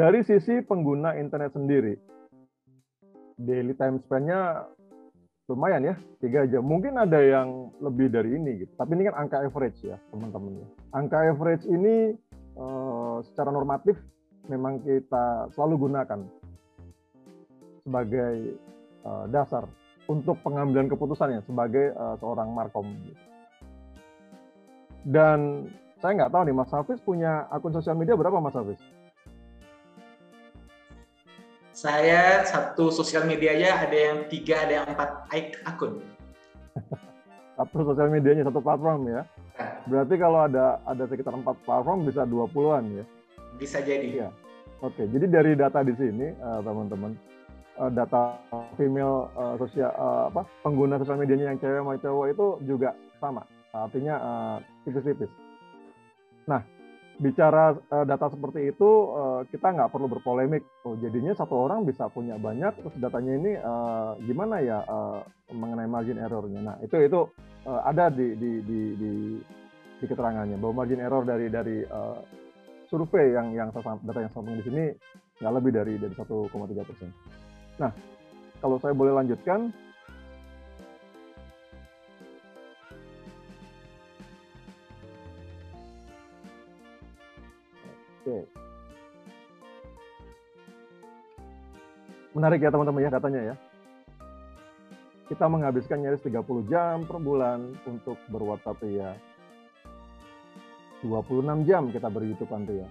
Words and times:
dari 0.00 0.24
sisi 0.24 0.64
pengguna 0.64 1.12
internet 1.20 1.52
sendiri, 1.52 1.92
daily 3.36 3.76
time 3.76 4.00
spend-nya 4.00 4.64
lumayan 5.44 5.92
ya, 5.92 5.94
tiga 6.24 6.48
jam. 6.48 6.64
Mungkin 6.64 6.96
ada 6.96 7.20
yang 7.20 7.68
lebih 7.84 8.08
dari 8.08 8.32
ini 8.32 8.64
gitu. 8.64 8.72
Tapi 8.80 8.96
ini 8.96 9.12
kan 9.12 9.20
angka 9.20 9.44
average 9.44 9.76
ya, 9.84 10.00
teman-teman. 10.08 10.64
Angka 10.96 11.20
average 11.28 11.68
ini 11.68 12.16
uh, 12.56 13.20
secara 13.28 13.52
normatif 13.52 14.00
memang 14.48 14.80
kita 14.80 15.52
selalu 15.52 15.92
gunakan 15.92 16.24
sebagai 17.84 18.56
uh, 19.04 19.28
dasar 19.28 19.68
untuk 20.08 20.40
pengambilan 20.40 20.88
keputusannya 20.88 21.44
sebagai 21.44 21.92
uh, 21.92 22.16
seorang 22.24 22.56
markom. 22.56 22.88
Dan 25.04 25.68
saya 26.00 26.24
nggak 26.24 26.32
tahu 26.32 26.42
nih, 26.48 26.56
Mas 26.56 26.72
Hafiz 26.72 26.96
punya 27.04 27.44
akun 27.52 27.76
sosial 27.76 28.00
media 28.00 28.16
berapa, 28.16 28.40
Mas 28.40 28.56
Hafiz? 28.56 28.80
Saya 31.80 32.44
satu 32.44 32.92
sosial 32.92 33.24
medianya 33.24 33.72
ada 33.72 33.96
yang 33.96 34.28
tiga, 34.28 34.68
ada 34.68 34.84
yang 34.84 34.86
empat 34.92 35.32
akun. 35.64 36.04
satu 37.56 37.78
sosial 37.88 38.12
medianya 38.12 38.44
satu 38.44 38.60
platform 38.60 39.08
ya. 39.08 39.24
Nah. 39.56 39.80
Berarti 39.88 40.14
kalau 40.20 40.44
ada 40.44 40.76
ada 40.84 41.08
sekitar 41.08 41.32
empat 41.32 41.56
platform 41.64 42.04
bisa 42.04 42.28
dua 42.28 42.44
puluhan 42.52 43.00
ya. 43.00 43.04
Bisa 43.56 43.80
jadi. 43.80 44.12
Ya. 44.12 44.30
Oke, 44.84 45.08
jadi 45.08 45.24
dari 45.24 45.56
data 45.56 45.80
di 45.80 45.96
sini 45.96 46.28
uh, 46.44 46.60
teman-teman 46.60 47.16
uh, 47.80 47.88
data 47.88 48.36
female 48.76 49.32
uh, 49.32 49.56
sosial 49.56 49.88
uh, 49.96 50.28
apa 50.28 50.44
pengguna 50.60 51.00
sosial 51.00 51.16
medianya 51.16 51.48
yang 51.48 51.64
cewek 51.64 51.80
sama 51.80 51.96
cowok 51.96 52.26
itu 52.28 52.46
juga 52.68 52.92
sama. 53.24 53.48
Artinya 53.72 54.20
tipis-tipis. 54.84 55.32
Uh, 55.32 55.40
nah, 56.44 56.60
bicara 57.20 57.76
uh, 57.76 58.04
data 58.08 58.32
seperti 58.32 58.72
itu 58.72 58.90
uh, 59.12 59.44
kita 59.52 59.76
nggak 59.76 59.92
perlu 59.92 60.08
berpolemik. 60.08 60.64
Oh, 60.88 60.96
jadinya 60.96 61.36
satu 61.36 61.68
orang 61.68 61.84
bisa 61.84 62.08
punya 62.08 62.40
banyak, 62.40 62.72
terus 62.80 62.96
datanya 62.96 63.32
ini 63.36 63.52
uh, 63.60 64.16
gimana 64.24 64.64
ya 64.64 64.80
uh, 64.88 65.20
mengenai 65.52 65.84
margin 65.84 66.16
errornya. 66.16 66.64
Nah 66.64 66.76
itu 66.80 66.96
itu 66.96 67.20
uh, 67.68 67.80
ada 67.84 68.08
di, 68.08 68.32
di 68.40 68.64
di 68.64 68.80
di 68.96 69.12
di 70.00 70.04
keterangannya 70.08 70.56
bahwa 70.56 70.80
margin 70.80 71.04
error 71.04 71.28
dari 71.28 71.52
dari 71.52 71.84
uh, 71.84 72.24
survei 72.88 73.36
yang 73.36 73.52
yang 73.52 73.68
data 73.70 74.18
yang 74.18 74.32
saya 74.32 74.56
di 74.56 74.64
sini 74.64 74.84
nggak 75.44 75.52
lebih 75.60 75.70
dari 75.76 75.94
dari 76.00 76.14
1,3 76.16 76.88
persen. 76.88 77.12
Nah 77.76 77.92
kalau 78.64 78.80
saya 78.80 78.96
boleh 78.96 79.12
lanjutkan 79.12 79.68
Oke. 88.20 88.44
Menarik 92.36 92.60
ya 92.60 92.68
teman-teman 92.68 93.00
ya 93.00 93.10
datanya 93.10 93.40
ya. 93.40 93.54
Kita 95.32 95.48
menghabiskan 95.48 96.04
nyaris 96.04 96.20
30 96.20 96.68
jam 96.68 97.08
per 97.08 97.16
bulan 97.16 97.72
untuk 97.88 98.20
berwhatsapp 98.28 98.76
ya. 98.84 99.16
26 101.00 101.64
jam 101.64 101.88
kita 101.88 102.12
ber-YouTube 102.12 102.52
ya. 102.76 102.88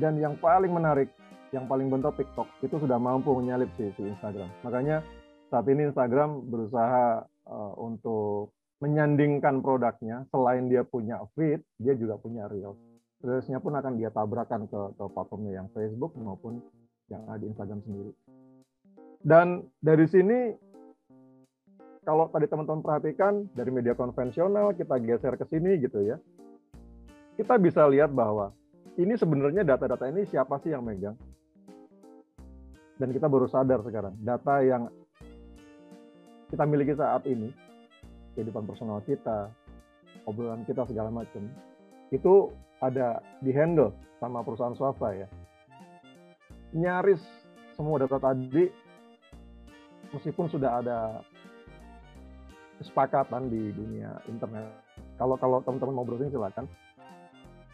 Dan 0.00 0.16
yang 0.16 0.40
paling 0.40 0.72
menarik, 0.72 1.12
yang 1.52 1.68
paling 1.68 1.92
bentuk 1.92 2.16
TikTok 2.16 2.48
itu 2.64 2.80
sudah 2.80 2.96
mampu 2.96 3.28
menyalip 3.36 3.68
si, 3.76 3.92
si 3.92 4.08
Instagram. 4.08 4.48
Makanya 4.64 5.04
saat 5.52 5.68
ini 5.68 5.92
Instagram 5.92 6.48
berusaha 6.48 7.28
uh, 7.44 7.72
untuk 7.76 8.56
menyandingkan 8.80 9.60
produknya 9.60 10.24
selain 10.32 10.72
dia 10.72 10.80
punya 10.80 11.20
feed, 11.36 11.60
dia 11.76 11.92
juga 11.92 12.16
punya 12.16 12.48
reels 12.48 12.91
Reelsnya 13.22 13.62
pun 13.62 13.78
akan 13.78 14.02
dia 14.02 14.10
tabrakan 14.10 14.66
ke, 14.66 14.80
ke 14.98 15.04
platformnya 15.14 15.62
yang 15.62 15.70
Facebook 15.70 16.18
maupun 16.18 16.58
yang 17.06 17.22
ada 17.30 17.38
di 17.38 17.46
Instagram 17.54 17.78
sendiri. 17.86 18.10
Dan 19.22 19.62
dari 19.78 20.06
sini, 20.10 20.50
kalau 22.02 22.26
tadi 22.34 22.50
teman-teman 22.50 22.82
perhatikan, 22.82 23.46
dari 23.54 23.70
media 23.70 23.94
konvensional 23.94 24.74
kita 24.74 24.98
geser 24.98 25.38
ke 25.38 25.46
sini 25.46 25.78
gitu 25.78 26.02
ya, 26.02 26.18
kita 27.38 27.54
bisa 27.62 27.86
lihat 27.86 28.10
bahwa 28.10 28.50
ini 28.98 29.14
sebenarnya 29.14 29.62
data-data 29.62 30.10
ini 30.10 30.26
siapa 30.26 30.58
sih 30.58 30.74
yang 30.74 30.82
megang? 30.82 31.14
Dan 32.98 33.14
kita 33.14 33.30
baru 33.30 33.46
sadar 33.46 33.86
sekarang, 33.86 34.18
data 34.18 34.66
yang 34.66 34.90
kita 36.50 36.66
miliki 36.66 36.98
saat 36.98 37.22
ini, 37.30 37.54
kehidupan 38.34 38.66
personal 38.66 38.98
kita, 39.06 39.48
obrolan 40.26 40.66
kita 40.66 40.84
segala 40.90 41.08
macam, 41.08 41.46
itu 42.12 42.52
ada 42.82 43.22
di 43.38 43.54
handle 43.54 43.94
sama 44.18 44.42
perusahaan 44.42 44.74
swasta 44.74 45.14
ya. 45.14 45.28
Nyaris 46.74 47.22
semua 47.78 48.02
data 48.02 48.18
tadi 48.18 48.66
meskipun 50.12 50.50
sudah 50.50 50.82
ada 50.82 50.98
kesepakatan 52.82 53.46
di 53.46 53.70
dunia 53.70 54.18
internet. 54.26 54.66
Kalau 55.16 55.38
kalau 55.38 55.62
teman-teman 55.62 55.94
mau 56.02 56.06
browsing 56.06 56.34
silakan. 56.34 56.66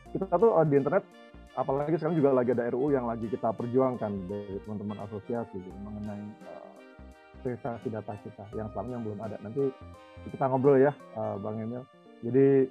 Kita 0.08 0.40
tuh 0.40 0.56
di 0.68 0.76
internet 0.76 1.04
apalagi 1.58 1.96
sekarang 2.00 2.16
juga 2.16 2.30
lagi 2.32 2.54
ada 2.54 2.70
RUU 2.72 2.94
yang 2.94 3.04
lagi 3.08 3.26
kita 3.28 3.52
perjuangkan 3.52 4.30
dari 4.30 4.56
teman-teman 4.64 5.04
asosiasi 5.04 5.58
gitu, 5.58 5.74
mengenai 5.84 6.22
uh, 6.48 6.72
privasi 7.42 7.88
data 7.90 8.14
kita 8.24 8.44
yang 8.54 8.70
selama 8.72 8.88
yang 8.94 9.02
belum 9.04 9.20
ada. 9.20 9.36
Nanti 9.42 9.68
kita 10.32 10.44
ngobrol 10.48 10.80
ya, 10.80 10.92
uh, 11.18 11.36
Bang 11.40 11.60
Emil. 11.60 11.84
Jadi 12.24 12.70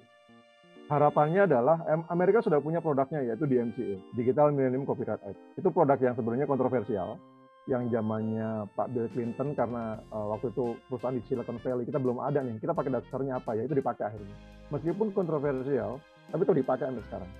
harapannya 0.87 1.47
adalah 1.47 1.83
Amerika 2.07 2.39
sudah 2.39 2.63
punya 2.63 2.79
produknya 2.79 3.23
yaitu 3.23 3.43
DMCA, 3.43 3.99
Digital 4.15 4.55
Millennium 4.55 4.87
Copyright 4.87 5.19
Act. 5.23 5.39
Itu 5.59 5.69
produk 5.71 5.99
yang 5.99 6.15
sebenarnya 6.15 6.47
kontroversial, 6.47 7.19
yang 7.67 7.91
zamannya 7.91 8.71
Pak 8.71 8.87
Bill 8.95 9.11
Clinton 9.11 9.51
karena 9.51 9.99
uh, 10.15 10.31
waktu 10.35 10.55
itu 10.55 10.79
perusahaan 10.87 11.15
di 11.15 11.23
Silicon 11.27 11.59
Valley 11.59 11.83
kita 11.83 11.99
belum 11.99 12.23
ada 12.23 12.39
nih, 12.39 12.63
kita 12.63 12.71
pakai 12.71 12.91
dasarnya 12.95 13.43
apa 13.43 13.59
ya 13.59 13.67
itu 13.67 13.75
dipakai 13.75 14.03
akhirnya. 14.07 14.35
Meskipun 14.71 15.11
kontroversial, 15.11 15.99
tapi 16.31 16.41
itu 16.47 16.53
dipakai 16.55 16.87
sampai 16.87 17.03
sekarang. 17.11 17.31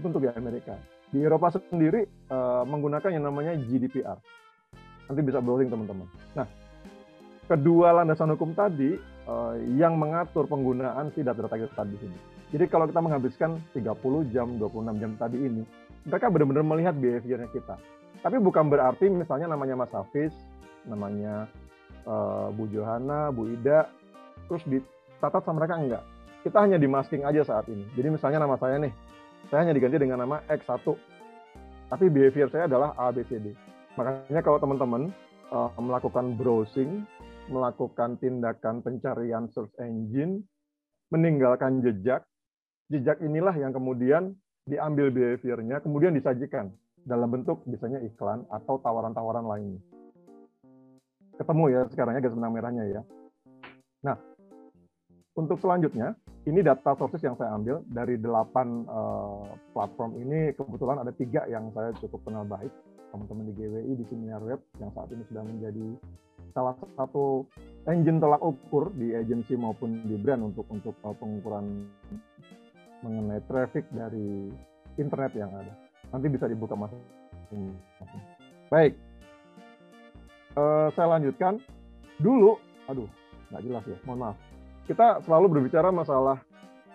Itu 0.00 0.04
untuk 0.08 0.22
di 0.24 0.30
Amerika. 0.32 0.74
Di 1.12 1.20
Eropa 1.20 1.52
sendiri 1.52 2.08
uh, 2.32 2.64
menggunakan 2.64 3.12
yang 3.12 3.24
namanya 3.28 3.52
GDPR. 3.60 4.18
Nanti 5.06 5.20
bisa 5.22 5.38
browsing 5.38 5.70
teman-teman. 5.70 6.08
Nah, 6.34 6.48
kedua 7.46 7.94
landasan 8.02 8.34
hukum 8.34 8.56
tadi 8.56 8.96
uh, 9.28 9.54
yang 9.76 9.94
mengatur 10.00 10.48
penggunaan 10.50 11.14
si 11.14 11.22
data-data 11.22 11.54
kita 11.60 11.76
tadi 11.76 11.94
sini 12.00 12.35
jadi 12.54 12.64
kalau 12.70 12.86
kita 12.86 13.02
menghabiskan 13.02 13.58
30 13.74 14.30
jam, 14.30 14.54
26 14.62 15.02
jam 15.02 15.12
tadi 15.18 15.38
ini, 15.38 15.62
mereka 16.06 16.30
benar-benar 16.30 16.62
melihat 16.62 16.94
behaviornya 16.94 17.50
kita. 17.50 17.74
Tapi 18.22 18.36
bukan 18.38 18.70
berarti 18.70 19.10
misalnya 19.10 19.50
namanya 19.50 19.74
Mas 19.74 19.90
Hafiz, 19.90 20.30
namanya 20.86 21.50
uh, 22.06 22.54
Bu 22.54 22.70
Johana, 22.70 23.34
Bu 23.34 23.50
Ida, 23.50 23.90
terus 24.46 24.62
dicatat 24.70 25.42
sama 25.42 25.62
mereka 25.62 25.74
enggak. 25.74 26.02
Kita 26.46 26.62
hanya 26.62 26.78
di 26.78 26.86
masking 26.86 27.26
aja 27.26 27.42
saat 27.42 27.66
ini. 27.66 27.82
Jadi 27.98 28.14
misalnya 28.14 28.46
nama 28.46 28.54
saya 28.62 28.78
nih, 28.78 28.94
saya 29.50 29.66
hanya 29.66 29.74
diganti 29.74 29.98
dengan 29.98 30.22
nama 30.22 30.38
X1. 30.46 30.86
Tapi 31.90 32.04
behavior 32.10 32.46
saya 32.50 32.70
adalah 32.70 32.94
A, 32.94 33.10
B, 33.10 33.26
C, 33.26 33.42
D. 33.42 33.50
Makanya 33.98 34.42
kalau 34.46 34.62
teman-teman 34.62 35.10
uh, 35.50 35.70
melakukan 35.82 36.38
browsing, 36.38 37.02
melakukan 37.50 38.18
tindakan 38.22 38.82
pencarian 38.86 39.50
search 39.50 39.74
engine, 39.82 40.46
meninggalkan 41.10 41.82
jejak, 41.82 42.26
jejak 42.90 43.18
inilah 43.22 43.54
yang 43.58 43.74
kemudian 43.74 44.34
diambil 44.66 45.10
behaviornya, 45.10 45.82
kemudian 45.82 46.14
disajikan 46.14 46.70
dalam 47.06 47.30
bentuk 47.30 47.62
misalnya 47.70 48.02
iklan 48.02 48.42
atau 48.50 48.82
tawaran-tawaran 48.82 49.46
lainnya. 49.46 49.80
Ketemu 51.38 51.64
ya 51.70 51.80
sekarang 51.92 52.18
ya 52.18 52.20
garis 52.24 52.34
benang 52.34 52.54
merahnya 52.54 52.84
ya. 52.88 53.02
Nah, 54.02 54.16
untuk 55.36 55.60
selanjutnya, 55.60 56.16
ini 56.48 56.64
data 56.64 56.96
sources 56.96 57.20
yang 57.20 57.36
saya 57.36 57.52
ambil 57.54 57.82
dari 57.90 58.16
delapan 58.16 58.86
uh, 58.88 59.44
platform 59.74 60.16
ini 60.22 60.54
kebetulan 60.54 61.02
ada 61.02 61.12
tiga 61.12 61.44
yang 61.50 61.68
saya 61.74 61.92
cukup 62.00 62.22
kenal 62.24 62.46
baik 62.46 62.70
teman-teman 63.10 63.50
di 63.50 63.52
GWI 63.54 63.92
di 63.98 64.04
Siniar 64.08 64.42
Web 64.42 64.62
yang 64.78 64.90
saat 64.94 65.10
ini 65.10 65.22
sudah 65.30 65.42
menjadi 65.42 65.86
salah 66.54 66.74
satu 66.96 67.44
engine 67.84 68.16
tolak 68.16 68.40
ukur 68.40 68.94
di 68.96 69.12
agensi 69.12 69.58
maupun 69.58 70.08
di 70.08 70.16
brand 70.16 70.54
untuk 70.54 70.64
untuk 70.72 70.96
uh, 71.04 71.12
pengukuran 71.18 71.84
mengenai 73.06 73.42
traffic 73.46 73.86
dari 73.94 74.50
internet 74.98 75.32
yang 75.38 75.54
ada. 75.54 75.70
Nanti 76.10 76.26
bisa 76.26 76.50
dibuka 76.50 76.74
masing 76.74 76.98
Baik, 78.66 78.98
uh, 80.58 80.90
saya 80.98 81.14
lanjutkan. 81.14 81.62
Dulu, 82.18 82.58
aduh, 82.90 83.06
nggak 83.54 83.62
jelas 83.62 83.84
ya, 83.86 83.98
mohon 84.02 84.18
maaf. 84.18 84.36
Kita 84.90 85.22
selalu 85.22 85.46
berbicara 85.58 85.94
masalah 85.94 86.42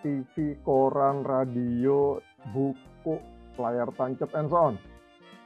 TV, 0.03 0.59
koran, 0.67 1.23
radio, 1.23 2.19
buku, 2.51 3.15
layar 3.55 3.87
tancap, 3.95 4.33
and 4.35 4.51
so 4.51 4.57
on. 4.59 4.75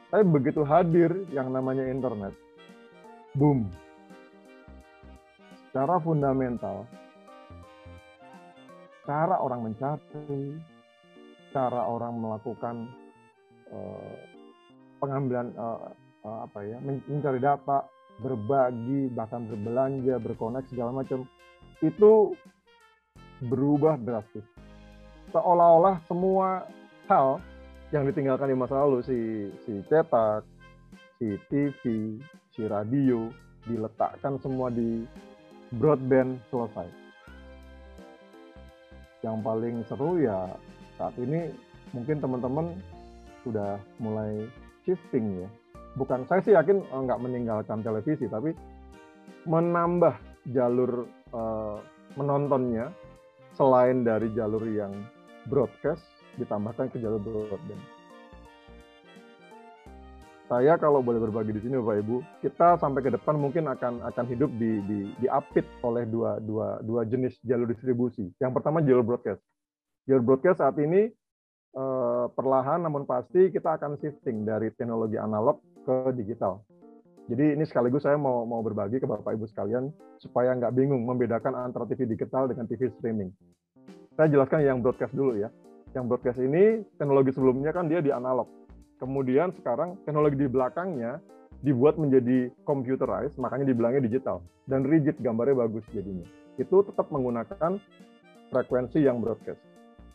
Tapi 0.10 0.24
begitu 0.26 0.66
hadir 0.66 1.12
yang 1.30 1.52
namanya 1.54 1.86
internet, 1.86 2.34
boom, 3.38 3.70
secara 5.70 6.00
fundamental, 6.00 6.88
cara 9.06 9.38
orang 9.40 9.72
mencari, 9.72 10.58
cara 11.54 11.82
orang 11.86 12.18
melakukan 12.20 12.90
uh, 13.70 14.18
pengambilan 15.00 15.54
uh, 15.56 15.94
uh, 16.26 16.40
apa 16.50 16.60
ya 16.66 16.78
mencari 16.82 17.40
data 17.40 17.86
berbagi 18.20 19.14
bahkan 19.14 19.46
berbelanja 19.46 20.18
berkoneksi 20.20 20.72
segala 20.74 20.92
macam 20.92 21.30
itu 21.86 22.34
berubah 23.46 24.00
drastis. 24.02 24.44
Seolah-olah 25.30 26.02
semua 26.08 26.66
hal 27.12 27.44
yang 27.94 28.08
ditinggalkan 28.10 28.50
di 28.50 28.58
masa 28.58 28.82
lalu 28.82 29.06
si 29.06 29.20
si 29.68 29.74
cetak 29.86 30.42
si 31.22 31.38
TV 31.52 31.82
si 32.56 32.62
radio 32.66 33.30
diletakkan 33.68 34.40
semua 34.42 34.72
di 34.72 35.06
broadband 35.76 36.40
selesai 36.50 37.05
yang 39.26 39.42
paling 39.42 39.82
seru 39.90 40.22
ya 40.22 40.54
saat 41.02 41.18
ini 41.18 41.50
mungkin 41.98 42.22
teman-teman 42.22 42.78
sudah 43.42 43.82
mulai 43.98 44.46
shifting 44.86 45.42
ya 45.42 45.50
bukan 45.98 46.22
saya 46.30 46.46
sih 46.46 46.54
yakin 46.54 46.86
eh, 46.86 47.02
nggak 47.02 47.22
meninggalkan 47.26 47.82
televisi 47.82 48.30
tapi 48.30 48.54
menambah 49.50 50.14
jalur 50.54 51.10
uh, 51.34 51.78
menontonnya 52.18 52.94
selain 53.58 54.06
dari 54.06 54.30
jalur 54.34 54.62
yang 54.66 54.94
broadcast 55.50 56.02
ditambahkan 56.36 56.92
ke 56.92 56.98
jalur 57.00 57.22
broadband. 57.22 57.95
Saya 60.46 60.78
kalau 60.78 61.02
boleh 61.02 61.18
berbagi 61.18 61.58
di 61.58 61.62
sini 61.66 61.82
Bapak 61.82 62.06
Ibu, 62.06 62.16
kita 62.46 62.78
sampai 62.78 63.02
ke 63.02 63.10
depan 63.10 63.34
mungkin 63.34 63.66
akan 63.66 64.06
akan 64.06 64.26
hidup 64.30 64.54
di 64.62 64.78
di 64.86 65.00
diapit 65.26 65.66
oleh 65.82 66.06
dua 66.06 66.38
dua 66.38 66.78
dua 66.86 67.02
jenis 67.02 67.34
jalur 67.42 67.66
distribusi. 67.66 68.30
Yang 68.38 68.62
pertama 68.62 68.78
jalur 68.86 69.02
broadcast. 69.02 69.42
Jalur 70.06 70.22
broadcast 70.22 70.62
saat 70.62 70.78
ini 70.78 71.10
eh, 71.74 72.26
perlahan 72.30 72.86
namun 72.86 73.10
pasti 73.10 73.50
kita 73.50 73.74
akan 73.82 73.98
shifting 73.98 74.46
dari 74.46 74.70
teknologi 74.78 75.18
analog 75.18 75.66
ke 75.82 76.14
digital. 76.14 76.62
Jadi 77.26 77.58
ini 77.58 77.66
sekaligus 77.66 78.06
saya 78.06 78.22
mau 78.22 78.46
mau 78.46 78.62
berbagi 78.62 79.02
ke 79.02 79.10
Bapak 79.10 79.34
Ibu 79.34 79.50
sekalian 79.50 79.90
supaya 80.22 80.54
nggak 80.54 80.78
bingung 80.78 81.10
membedakan 81.10 81.58
antara 81.58 81.90
TV 81.90 82.06
digital 82.06 82.46
dengan 82.46 82.70
TV 82.70 82.94
streaming. 82.94 83.34
Saya 84.14 84.30
jelaskan 84.30 84.62
yang 84.62 84.78
broadcast 84.86 85.18
dulu 85.18 85.42
ya. 85.42 85.50
Yang 85.98 86.06
broadcast 86.06 86.38
ini 86.38 86.86
teknologi 87.02 87.34
sebelumnya 87.34 87.74
kan 87.74 87.90
dia 87.90 87.98
di 87.98 88.14
analog. 88.14 88.65
Kemudian 89.02 89.52
sekarang 89.60 90.00
teknologi 90.08 90.40
di 90.40 90.48
belakangnya 90.48 91.20
dibuat 91.64 92.00
menjadi 92.00 92.54
computerized, 92.64 93.36
makanya 93.42 93.68
dibilangnya 93.68 94.04
digital 94.06 94.40
dan 94.70 94.86
rigid 94.88 95.18
gambarnya 95.20 95.68
bagus 95.68 95.84
jadinya. 95.92 96.26
Itu 96.56 96.86
tetap 96.88 97.12
menggunakan 97.12 97.82
frekuensi 98.54 99.04
yang 99.04 99.20
broadcast. 99.20 99.60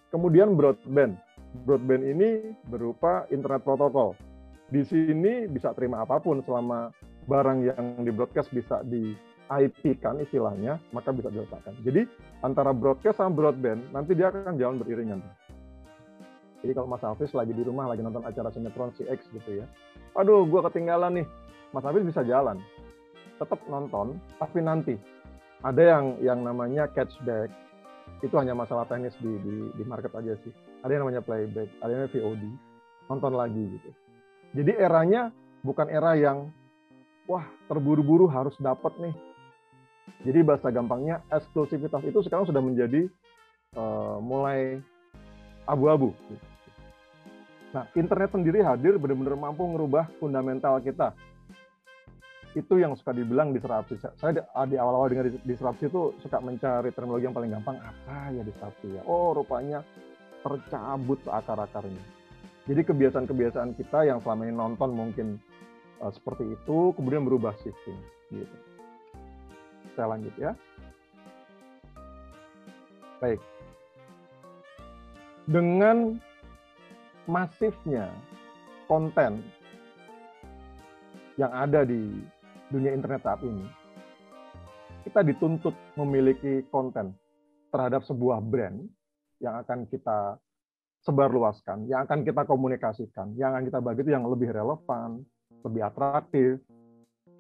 Kemudian 0.08 0.56
broadband. 0.56 1.18
Broadband 1.66 2.04
ini 2.06 2.54
berupa 2.70 3.26
internet 3.28 3.66
protokol 3.66 4.14
di 4.70 4.86
sini 4.86 5.50
bisa 5.50 5.74
terima 5.74 6.06
apa 6.06 6.22
pun 6.22 6.38
selama 6.46 6.94
barang 7.26 7.58
yang 7.66 8.06
di 8.06 8.10
broadcast 8.14 8.54
bisa 8.54 8.86
di 8.86 9.18
IP 9.50 9.98
kan 9.98 10.14
istilahnya, 10.22 10.78
maka 10.94 11.10
bisa 11.10 11.26
diletakkan. 11.26 11.74
Jadi 11.82 12.06
antara 12.46 12.70
broadcast 12.70 13.18
sama 13.18 13.34
broadband 13.34 13.82
nanti 13.90 14.14
dia 14.14 14.30
akan 14.30 14.54
jalan 14.54 14.78
beriringan. 14.78 15.18
Jadi 16.60 16.72
kalau 16.76 16.88
Mas 16.88 17.00
Hafiz 17.00 17.32
lagi 17.32 17.56
di 17.56 17.64
rumah 17.64 17.88
lagi 17.88 18.04
nonton 18.04 18.20
acara 18.20 18.52
sinetron 18.52 18.92
CX 18.92 19.32
gitu 19.32 19.64
ya, 19.64 19.66
aduh 20.12 20.44
gue 20.44 20.60
ketinggalan 20.68 21.24
nih, 21.24 21.26
Mas 21.72 21.84
Hafiz 21.84 22.04
bisa 22.04 22.20
jalan, 22.20 22.60
tetap 23.40 23.60
nonton, 23.64 24.20
tapi 24.36 24.60
nanti 24.60 24.94
ada 25.64 25.80
yang 25.80 26.04
yang 26.20 26.40
namanya 26.44 26.84
catchback, 26.92 27.48
itu 28.20 28.34
hanya 28.36 28.52
masalah 28.52 28.84
teknis 28.84 29.16
di, 29.20 29.32
di, 29.40 29.72
di 29.72 29.84
market 29.88 30.12
aja 30.12 30.36
sih. 30.44 30.52
Ada 30.84 30.96
yang 30.96 31.02
namanya 31.08 31.24
playback, 31.24 31.68
ada 31.80 31.88
yang 31.88 32.00
namanya 32.04 32.14
VOD, 32.16 32.42
nonton 33.08 33.32
lagi 33.32 33.64
gitu. 33.80 33.90
Jadi 34.60 34.72
eranya 34.76 35.32
bukan 35.64 35.88
era 35.88 36.12
yang 36.16 36.52
wah 37.24 37.46
terburu-buru 37.70 38.28
harus 38.28 38.52
dapat 38.60 38.92
nih. 39.00 39.14
Jadi 40.26 40.38
bahasa 40.42 40.68
gampangnya 40.74 41.22
eksklusivitas 41.30 42.02
itu 42.02 42.18
sekarang 42.26 42.44
sudah 42.44 42.60
menjadi 42.60 43.06
uh, 43.78 44.18
mulai 44.18 44.82
abu-abu. 45.64 46.10
Nah, 47.70 47.86
internet 47.94 48.34
sendiri 48.34 48.66
hadir 48.66 48.98
benar-benar 48.98 49.38
mampu 49.38 49.62
merubah 49.66 50.10
fundamental 50.18 50.82
kita. 50.82 51.14
Itu 52.58 52.82
yang 52.82 52.98
suka 52.98 53.14
dibilang 53.14 53.54
disrupsi. 53.54 53.94
Saya 54.18 54.42
di 54.66 54.74
awal-awal 54.74 55.06
dengar 55.06 55.30
disrupsi 55.46 55.86
itu 55.86 56.18
suka 56.18 56.42
mencari 56.42 56.90
terminologi 56.90 57.30
yang 57.30 57.36
paling 57.36 57.54
gampang. 57.54 57.78
Apa 57.78 58.34
ya 58.34 58.42
disrupsi 58.42 58.98
ya? 58.98 59.06
Oh, 59.06 59.30
rupanya 59.30 59.86
tercabut 60.42 61.22
seakar-akarnya 61.22 62.20
jadi 62.70 62.86
kebiasaan-kebiasaan 62.86 63.74
kita 63.74 64.06
yang 64.06 64.22
selama 64.22 64.46
ini 64.46 64.54
nonton 64.54 64.94
mungkin 64.94 65.42
uh, 65.98 66.12
seperti 66.14 66.54
itu, 66.54 66.94
kemudian 66.94 67.26
berubah 67.26 67.50
shifting. 67.58 67.98
Gitu. 68.30 68.56
Saya 69.98 70.14
lanjut 70.14 70.30
ya. 70.38 70.54
Baik. 73.18 73.42
Dengan 75.50 76.22
masifnya 77.30 78.10
konten 78.90 79.38
yang 81.38 81.54
ada 81.54 81.86
di 81.86 82.18
dunia 82.74 82.90
internet 82.90 83.22
saat 83.22 83.40
ini, 83.46 83.66
kita 85.06 85.22
dituntut 85.22 85.72
memiliki 85.94 86.66
konten 86.74 87.14
terhadap 87.70 88.02
sebuah 88.02 88.42
brand 88.42 88.82
yang 89.38 89.62
akan 89.62 89.86
kita 89.86 90.36
sebarluaskan, 91.06 91.88
yang 91.88 92.04
akan 92.04 92.26
kita 92.26 92.44
komunikasikan, 92.44 93.32
yang 93.38 93.56
akan 93.56 93.64
kita 93.70 93.78
bagi 93.80 94.04
itu 94.04 94.12
yang 94.12 94.26
lebih 94.28 94.52
relevan, 94.52 95.24
lebih 95.64 95.82
atraktif. 95.86 96.60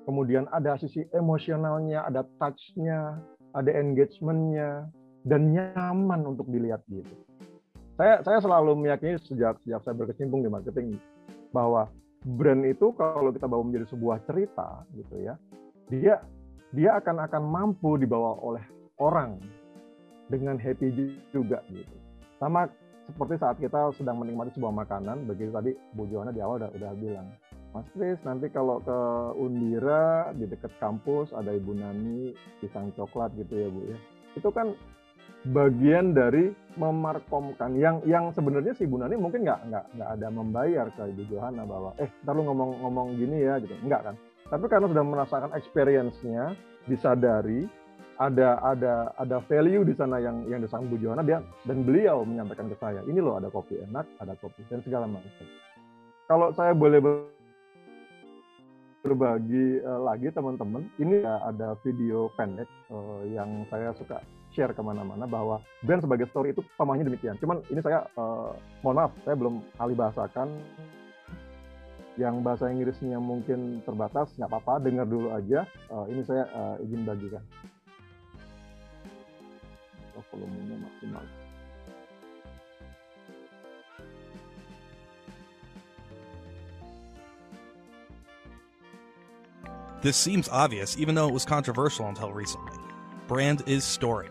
Kemudian 0.08 0.48
ada 0.48 0.80
sisi 0.80 1.04
emosionalnya, 1.12 2.08
ada 2.08 2.24
touch-nya, 2.40 3.20
ada 3.52 3.70
engagement-nya, 3.76 4.88
dan 5.28 5.52
nyaman 5.52 6.24
untuk 6.24 6.48
dilihat 6.48 6.80
gitu. 6.88 7.12
Saya 8.00 8.24
saya 8.24 8.40
selalu 8.40 8.80
meyakini 8.80 9.20
sejak 9.20 9.60
sejak 9.60 9.84
saya 9.84 9.92
berkecimpung 9.92 10.40
di 10.40 10.48
marketing 10.48 10.96
bahwa 11.52 11.84
brand 12.24 12.64
itu 12.64 12.96
kalau 12.96 13.28
kita 13.28 13.44
bawa 13.44 13.60
menjadi 13.60 13.92
sebuah 13.92 14.24
cerita 14.24 14.88
gitu 14.96 15.20
ya, 15.20 15.36
dia 15.92 16.16
dia 16.72 16.96
akan 16.96 17.28
akan 17.28 17.42
mampu 17.44 18.00
dibawa 18.00 18.40
oleh 18.40 18.64
orang 19.04 19.36
dengan 20.32 20.56
happy 20.56 21.12
juga 21.28 21.60
gitu. 21.68 21.92
Sama 22.40 22.72
seperti 23.04 23.36
saat 23.36 23.60
kita 23.60 23.92
sedang 23.92 24.16
menikmati 24.16 24.56
sebuah 24.56 24.72
makanan, 24.80 25.28
begitu 25.28 25.52
tadi 25.52 25.76
Bu 25.92 26.08
Johanna 26.08 26.32
di 26.32 26.40
awal 26.40 26.56
udah, 26.56 26.72
udah 26.72 26.96
bilang, 26.96 27.28
Mas 27.76 27.84
Kris, 27.92 28.16
nanti 28.24 28.48
kalau 28.48 28.80
ke 28.80 28.98
Undira 29.36 30.32
di 30.40 30.48
dekat 30.48 30.72
kampus 30.80 31.36
ada 31.36 31.52
Ibu 31.52 31.76
Nani 31.76 32.32
pisang 32.64 32.96
coklat 32.96 33.36
gitu 33.36 33.60
ya 33.60 33.68
Bu 33.68 33.92
ya. 33.92 33.98
Itu 34.40 34.48
kan 34.56 34.72
bagian 35.48 36.12
dari 36.12 36.52
memarkomkan. 36.76 37.76
Yang 37.76 38.04
yang 38.04 38.30
sebenarnya 38.36 38.76
si 38.76 38.84
Ibu 38.84 39.00
Nani 39.00 39.16
mungkin 39.16 39.44
nggak 39.44 39.60
nggak 39.72 39.84
nggak 39.96 40.10
ada 40.18 40.28
membayar 40.28 40.86
ke 40.92 41.02
Ibu 41.16 41.22
Johanna 41.32 41.64
bahwa 41.64 41.96
eh 41.96 42.10
ntar 42.24 42.36
lu 42.36 42.44
ngomong-ngomong 42.44 43.16
gini 43.16 43.44
ya 43.44 43.56
gitu. 43.62 43.72
Enggak 43.80 44.12
kan. 44.12 44.14
Tapi 44.50 44.64
karena 44.66 44.86
sudah 44.90 45.04
merasakan 45.06 45.50
experience-nya 45.54 46.58
disadari 46.90 47.70
ada 48.20 48.60
ada 48.60 49.16
ada 49.16 49.40
value 49.48 49.80
di 49.80 49.96
sana 49.96 50.20
yang 50.20 50.44
yang 50.44 50.60
disambung 50.60 50.92
Bu 50.92 51.00
Johanna 51.00 51.24
dia 51.24 51.40
dan 51.64 51.88
beliau 51.88 52.20
menyampaikan 52.20 52.68
ke 52.68 52.76
saya 52.76 53.00
ini 53.08 53.16
loh 53.16 53.40
ada 53.40 53.48
kopi 53.48 53.80
enak 53.80 54.04
ada 54.20 54.36
kopi 54.36 54.60
dan 54.68 54.84
segala 54.84 55.08
macam. 55.08 55.32
Kalau 56.28 56.52
saya 56.52 56.76
boleh 56.76 57.00
berbagi 59.00 59.80
uh, 59.80 60.04
lagi 60.04 60.28
teman-teman 60.28 60.84
ini 61.00 61.24
ada 61.24 61.72
video 61.80 62.28
pendek 62.36 62.68
uh, 62.92 63.24
yang 63.24 63.64
saya 63.72 63.96
suka 63.96 64.20
share 64.54 64.74
ke 64.74 64.82
mana-mana 64.82 65.24
bahwa 65.26 65.62
brand 65.82 66.02
sebagai 66.02 66.26
story 66.30 66.52
itu 66.54 66.62
pamahnya 66.74 67.06
demikian 67.06 67.38
cuman 67.38 67.62
ini 67.70 67.80
saya 67.82 68.06
uh, 68.18 68.54
mohon 68.82 68.96
maaf 69.06 69.12
saya 69.22 69.34
belum 69.38 69.62
ahli 69.78 69.94
bahasakan 69.94 70.48
yang 72.18 72.42
bahasa 72.44 72.68
Inggrisnya 72.68 73.16
mungkin 73.16 73.80
terbatas 73.86 74.34
nggak 74.36 74.50
apa-apa 74.50 74.82
dengar 74.82 75.06
dulu 75.06 75.32
aja 75.32 75.64
uh, 75.88 76.04
ini 76.10 76.20
saya 76.26 76.44
uh, 76.52 76.76
izin 76.82 77.06
bagikan 77.06 77.42
volumenya 80.32 80.76
maksimal. 80.78 81.24
This 90.00 90.16
seems 90.16 90.48
obvious, 90.48 90.96
even 90.96 91.14
though 91.14 91.28
it 91.28 91.34
was 91.34 91.44
controversial 91.44 92.08
until 92.08 92.32
recently. 92.32 92.72
Brand 93.28 93.62
is 93.66 93.84
story. 93.84 94.30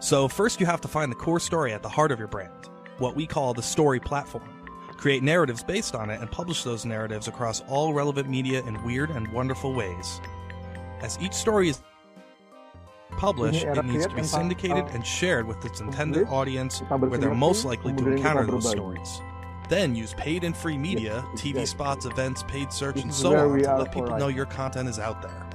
So, 0.00 0.28
first 0.28 0.60
you 0.60 0.66
have 0.66 0.80
to 0.82 0.88
find 0.88 1.10
the 1.10 1.16
core 1.16 1.40
story 1.40 1.72
at 1.72 1.82
the 1.82 1.88
heart 1.88 2.12
of 2.12 2.18
your 2.18 2.28
brand, 2.28 2.68
what 2.98 3.16
we 3.16 3.26
call 3.26 3.52
the 3.52 3.62
story 3.62 3.98
platform. 3.98 4.48
Create 4.96 5.22
narratives 5.22 5.62
based 5.62 5.94
on 5.94 6.10
it 6.10 6.20
and 6.20 6.30
publish 6.30 6.62
those 6.64 6.84
narratives 6.84 7.28
across 7.28 7.62
all 7.68 7.92
relevant 7.92 8.28
media 8.28 8.62
in 8.64 8.82
weird 8.84 9.10
and 9.10 9.26
wonderful 9.32 9.74
ways. 9.74 10.20
As 11.00 11.18
each 11.20 11.32
story 11.32 11.68
is 11.68 11.80
published, 13.10 13.64
it 13.64 13.84
needs 13.84 14.06
to 14.06 14.14
be 14.14 14.22
syndicated 14.22 14.84
and 14.94 15.04
shared 15.04 15.46
with 15.46 15.64
its 15.64 15.80
intended 15.80 16.28
audience 16.28 16.80
where 17.10 17.18
they're 17.18 17.34
most 17.34 17.64
likely 17.64 17.92
to 17.94 18.08
encounter 18.12 18.44
those 18.46 18.68
stories. 18.70 19.20
Then 19.68 19.94
use 19.94 20.14
paid 20.14 20.44
and 20.44 20.56
free 20.56 20.78
media, 20.78 21.24
TV 21.34 21.66
spots, 21.66 22.06
events, 22.06 22.42
paid 22.44 22.72
search, 22.72 23.02
and 23.02 23.12
so 23.12 23.36
on 23.36 23.58
to 23.58 23.76
let 23.76 23.92
people 23.92 24.16
know 24.16 24.28
your 24.28 24.46
content 24.46 24.88
is 24.88 24.98
out 24.98 25.22
there. 25.22 25.47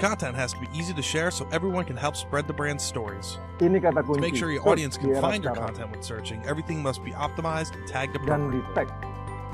Content 0.00 0.34
has 0.34 0.54
to 0.54 0.58
be 0.58 0.66
easy 0.72 0.94
to 0.94 1.02
share 1.02 1.30
so 1.30 1.46
everyone 1.52 1.84
can 1.84 1.94
help 1.94 2.16
spread 2.16 2.46
the 2.46 2.54
brand's 2.54 2.82
stories. 2.82 3.36
To 3.58 4.18
make 4.18 4.34
sure 4.34 4.50
your 4.50 4.66
audience 4.66 4.96
can 4.96 5.14
find 5.20 5.44
your 5.44 5.54
content 5.54 5.90
when 5.90 6.02
searching, 6.02 6.42
everything 6.46 6.82
must 6.82 7.04
be 7.04 7.10
optimized 7.10 7.74
and 7.74 7.86
tagged 7.86 8.16
appropriately. 8.16 8.86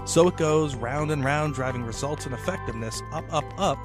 So 0.04 0.28
it 0.28 0.36
goes 0.36 0.76
round 0.76 1.10
and 1.10 1.24
round, 1.24 1.54
driving 1.54 1.82
results 1.82 2.26
and 2.26 2.34
effectiveness 2.34 3.02
up, 3.12 3.24
up, 3.34 3.44
up, 3.58 3.78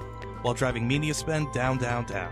while 0.43 0.53
driving 0.53 0.87
media 0.87 1.15
spend 1.15 1.51
down, 1.51 1.79
down, 1.79 2.05
down. 2.05 2.31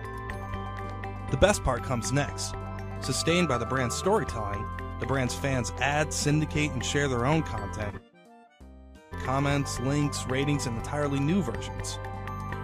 The 1.32 1.38
best 1.38 1.64
part 1.64 1.84
comes 1.84 2.12
next. 2.12 2.54
Sustained 3.02 3.48
by 3.48 3.58
the 3.58 3.66
brand's 3.66 3.96
storytelling, 3.96 4.64
the 5.00 5.08
brand's 5.08 5.34
fans 5.34 5.74
add, 5.80 6.14
syndicate, 6.14 6.72
and 6.72 6.86
share 6.86 7.08
their 7.08 7.26
own 7.26 7.42
content. 7.42 7.96
Comments, 9.24 9.80
links, 9.80 10.28
ratings, 10.28 10.68
and 10.68 10.78
entirely 10.78 11.20
new 11.20 11.42
versions. 11.42 11.98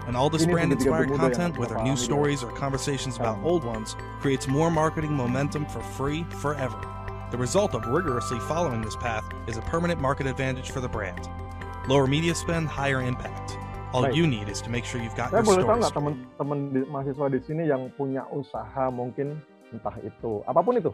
And 0.08 0.16
all 0.16 0.30
this 0.30 0.46
brand 0.46 0.72
inspired 0.72 1.10
content, 1.14 1.58
whether 1.58 1.82
new 1.82 1.96
stories 1.98 2.44
or 2.44 2.52
conversations 2.52 3.18
about 3.18 3.38
Sama. 3.38 3.48
old 3.48 3.64
ones, 3.64 3.96
creates 4.20 4.48
more 4.48 4.70
marketing 4.70 5.14
momentum 5.14 5.66
for 5.66 5.82
free 5.82 6.24
forever. 6.42 6.78
The 7.32 7.38
result 7.38 7.74
of 7.74 7.86
rigorously 7.88 8.40
following 8.46 8.82
this 8.82 8.96
path 8.96 9.26
is 9.48 9.58
a 9.58 9.62
permanent 9.62 10.00
market 10.00 10.28
advantage 10.28 10.70
for 10.70 10.80
the 10.80 10.88
brand. 10.88 11.28
Lower 11.90 12.06
media 12.06 12.36
spend, 12.36 12.68
higher 12.68 13.02
impact. 13.02 13.58
All 13.94 14.12
you 14.12 14.28
need 14.28 14.50
is 14.50 14.62
to 14.62 14.70
make 14.70 14.86
sure 14.86 15.02
you've 15.02 15.16
got 15.16 15.32
Saya 15.32 15.42
your 15.42 15.56
boleh 15.56 15.64
stories. 15.64 15.82
nggak 15.82 15.94
teman-teman 15.96 16.60
mahasiswa 16.92 17.26
di 17.32 17.40
sini 17.48 17.64
yang 17.66 17.90
punya 17.96 18.28
usaha 18.30 18.92
mungkin 18.92 19.40
entah 19.74 19.96
itu 20.04 20.44
apa 20.46 20.60
pun 20.62 20.78
itu, 20.78 20.92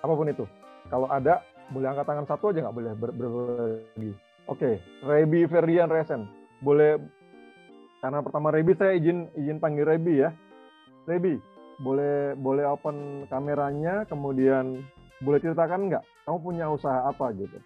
apa 0.00 0.12
pun 0.14 0.26
itu. 0.30 0.46
Kalau 0.88 1.10
ada 1.10 1.42
boleh 1.74 1.90
angkat 1.90 2.06
tangan 2.06 2.26
satu 2.30 2.54
aja 2.54 2.64
nggak 2.64 2.76
boleh 2.76 2.92
ber, 2.96 3.10
berbagi. 3.12 4.10
Oke, 4.46 4.78
Rebi 5.02 5.48
Ferdian 5.50 5.90
Resen, 5.90 6.28
boleh 6.62 7.02
karena 8.04 8.20
pertama 8.20 8.52
Rebi 8.52 8.76
saya 8.76 9.00
izin 9.00 9.32
izin 9.32 9.56
panggil 9.56 9.88
Rebi 9.88 10.20
ya. 10.20 10.28
Rebi, 11.08 11.40
boleh 11.80 12.36
boleh 12.36 12.68
open 12.68 13.24
kameranya, 13.32 14.04
kemudian 14.04 14.84
boleh 15.24 15.40
ceritakan 15.40 15.88
nggak 15.88 16.04
kamu 16.28 16.38
punya 16.44 16.68
usaha 16.68 17.08
apa 17.08 17.32
gitu? 17.32 17.56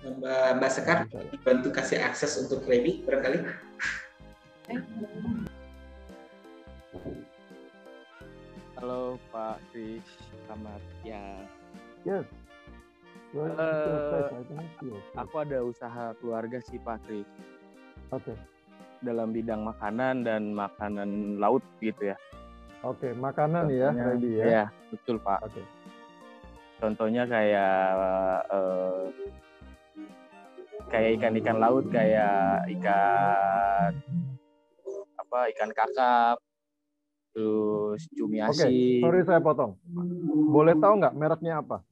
Mbak, 0.00 0.48
Mbak 0.56 0.70
Sekar 0.72 1.04
bantu 1.44 1.68
kasih 1.76 2.00
akses 2.00 2.32
untuk 2.40 2.64
Rebi 2.64 3.04
barangkali. 3.04 3.44
Halo 8.80 9.20
Pak 9.28 9.60
Kris, 9.68 10.08
selamat 10.48 10.80
siang. 11.04 11.44
Yes. 12.08 12.39
You. 13.30 13.46
Aku 15.14 15.34
ada 15.38 15.62
usaha 15.62 16.10
keluarga 16.18 16.58
sih 16.66 16.82
Pak 16.82 16.98
Kris 17.06 17.30
Oke. 18.10 18.34
dalam 19.06 19.30
bidang 19.30 19.62
makanan 19.62 20.26
dan 20.26 20.50
makanan 20.50 21.38
laut 21.38 21.62
gitu 21.78 22.10
ya. 22.10 22.18
Oke, 22.82 23.14
makanan 23.14 23.70
ya, 23.70 23.94
ready 23.94 24.42
ya. 24.42 24.44
Iya, 24.44 24.64
betul 24.90 25.22
Pak. 25.22 25.46
Oke. 25.46 25.62
Contohnya 26.82 27.22
kayak 27.30 27.84
eh, 28.50 29.04
kayak 30.90 31.10
ikan-ikan 31.22 31.62
laut 31.62 31.86
kayak 31.86 32.66
ikan 32.80 33.94
apa 35.22 35.38
ikan 35.54 35.70
kakap, 35.70 36.36
terus 37.30 38.10
cumi 38.10 38.42
Oke, 38.42 38.58
asin. 38.66 38.98
sorry 38.98 39.22
saya 39.22 39.38
potong. 39.38 39.78
Boleh 40.50 40.74
tahu 40.74 40.98
nggak 40.98 41.14
mereknya 41.14 41.62
apa? 41.62 41.86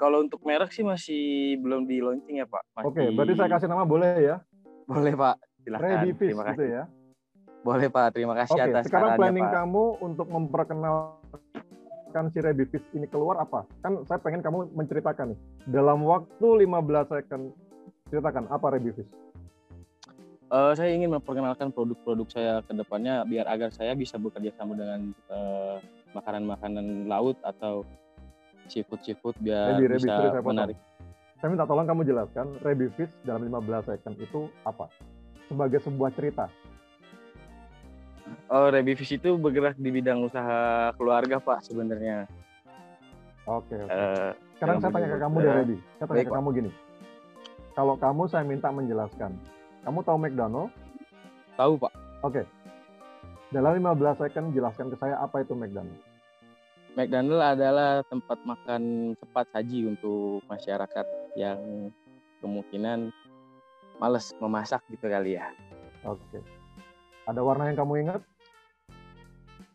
Kalau 0.00 0.24
untuk 0.24 0.40
merek 0.48 0.72
sih 0.72 0.80
masih 0.80 1.60
belum 1.60 1.84
di 1.84 2.00
launching 2.00 2.40
ya 2.40 2.48
Pak. 2.48 2.62
Masih... 2.72 2.88
Oke, 2.88 3.04
berarti 3.12 3.34
saya 3.36 3.52
kasih 3.52 3.68
nama 3.68 3.84
boleh 3.84 4.16
ya? 4.16 4.40
Boleh 4.88 5.12
Pak, 5.12 5.36
silakan. 5.60 5.84
Ready 5.84 6.10
Terima 6.16 6.44
kasih. 6.48 6.56
gitu 6.56 6.64
ya. 6.72 6.82
Boleh 7.60 7.88
Pak, 7.92 8.06
terima 8.16 8.32
kasih 8.40 8.56
Oke, 8.56 8.64
atas 8.72 8.88
sekarang 8.88 9.20
planning 9.20 9.44
Pak. 9.44 9.52
kamu 9.60 9.84
untuk 10.00 10.26
memperkenalkan 10.32 12.24
si 12.32 12.40
Ready 12.40 12.64
Fish 12.72 12.88
ini 12.96 13.04
keluar 13.12 13.44
apa? 13.44 13.68
Kan 13.84 14.00
saya 14.08 14.16
pengen 14.24 14.40
kamu 14.40 14.72
menceritakan 14.72 15.36
nih. 15.36 15.38
Dalam 15.68 16.00
waktu 16.08 16.48
15 16.64 17.12
second, 17.12 17.52
ceritakan 18.08 18.48
apa 18.48 18.66
Ready 18.72 18.96
Fish? 18.96 19.12
Eh, 20.50 20.72
saya 20.80 20.90
ingin 20.96 21.12
memperkenalkan 21.12 21.76
produk-produk 21.76 22.26
saya 22.32 22.64
ke 22.64 22.72
depannya 22.72 23.28
biar 23.28 23.44
agar 23.52 23.68
saya 23.68 23.92
bisa 23.92 24.16
bekerja 24.16 24.48
sama 24.56 24.72
dengan 24.80 25.12
eh, 25.12 25.76
makanan-makanan 26.16 27.04
laut 27.04 27.36
atau 27.44 27.84
seafood-seafood 28.70 29.34
biar 29.38 29.76
Ready, 29.76 29.98
bisa 29.98 30.30
potong. 30.32 30.54
menarik. 30.54 30.78
Saya 31.36 31.48
minta 31.50 31.64
tolong 31.64 31.88
kamu 31.88 32.02
jelaskan 32.04 32.46
Ready 32.60 32.86
Fish 32.94 33.12
dalam 33.24 33.42
15 33.42 33.90
second 33.90 34.14
itu 34.16 34.40
apa? 34.62 34.86
Sebagai 35.48 35.82
sebuah 35.82 36.14
cerita. 36.14 36.46
Oh, 38.46 38.70
Rebi 38.70 38.94
Fish 38.94 39.14
itu 39.14 39.34
bergerak 39.34 39.74
di 39.74 39.90
bidang 39.90 40.22
usaha 40.22 40.90
keluarga 40.94 41.38
Pak 41.38 41.66
sebenarnya. 41.66 42.30
Oke, 43.46 43.74
oke. 43.74 43.90
Eh, 43.90 44.30
Sekarang 44.54 44.78
saya 44.78 44.90
tanya 44.92 45.08
ke 45.08 45.18
kamu 45.18 45.34
usaha. 45.34 45.42
deh, 45.42 45.54
Ready. 45.56 45.76
Saya 45.98 46.06
tanya 46.06 46.14
Baik, 46.14 46.26
ke 46.26 46.34
kamu 46.34 46.48
gini. 46.54 46.70
Kalau 47.72 47.94
kamu 47.96 48.22
saya 48.26 48.44
minta 48.46 48.68
menjelaskan. 48.70 49.32
Kamu 49.80 49.98
tahu 50.04 50.16
McDonald? 50.20 50.70
Tahu 51.56 51.72
Pak, 51.80 51.92
Oke. 52.20 52.42
Dalam 53.50 53.72
15 53.74 54.20
second 54.20 54.54
jelaskan 54.54 54.86
ke 54.92 54.96
saya 54.96 55.18
apa 55.18 55.42
itu 55.42 55.56
McDonald. 55.56 55.98
McDonald 56.98 57.38
adalah 57.38 58.02
tempat 58.10 58.38
makan 58.42 59.14
cepat 59.14 59.46
saji 59.54 59.86
untuk 59.86 60.42
masyarakat 60.50 61.06
yang 61.38 61.90
kemungkinan 62.42 63.14
males 64.02 64.34
memasak 64.42 64.82
gitu 64.90 65.06
kali 65.06 65.38
ya. 65.38 65.52
Oke. 66.02 66.42
Ada 67.28 67.40
warna 67.44 67.70
yang 67.70 67.78
kamu 67.78 67.94
ingat? 68.08 68.22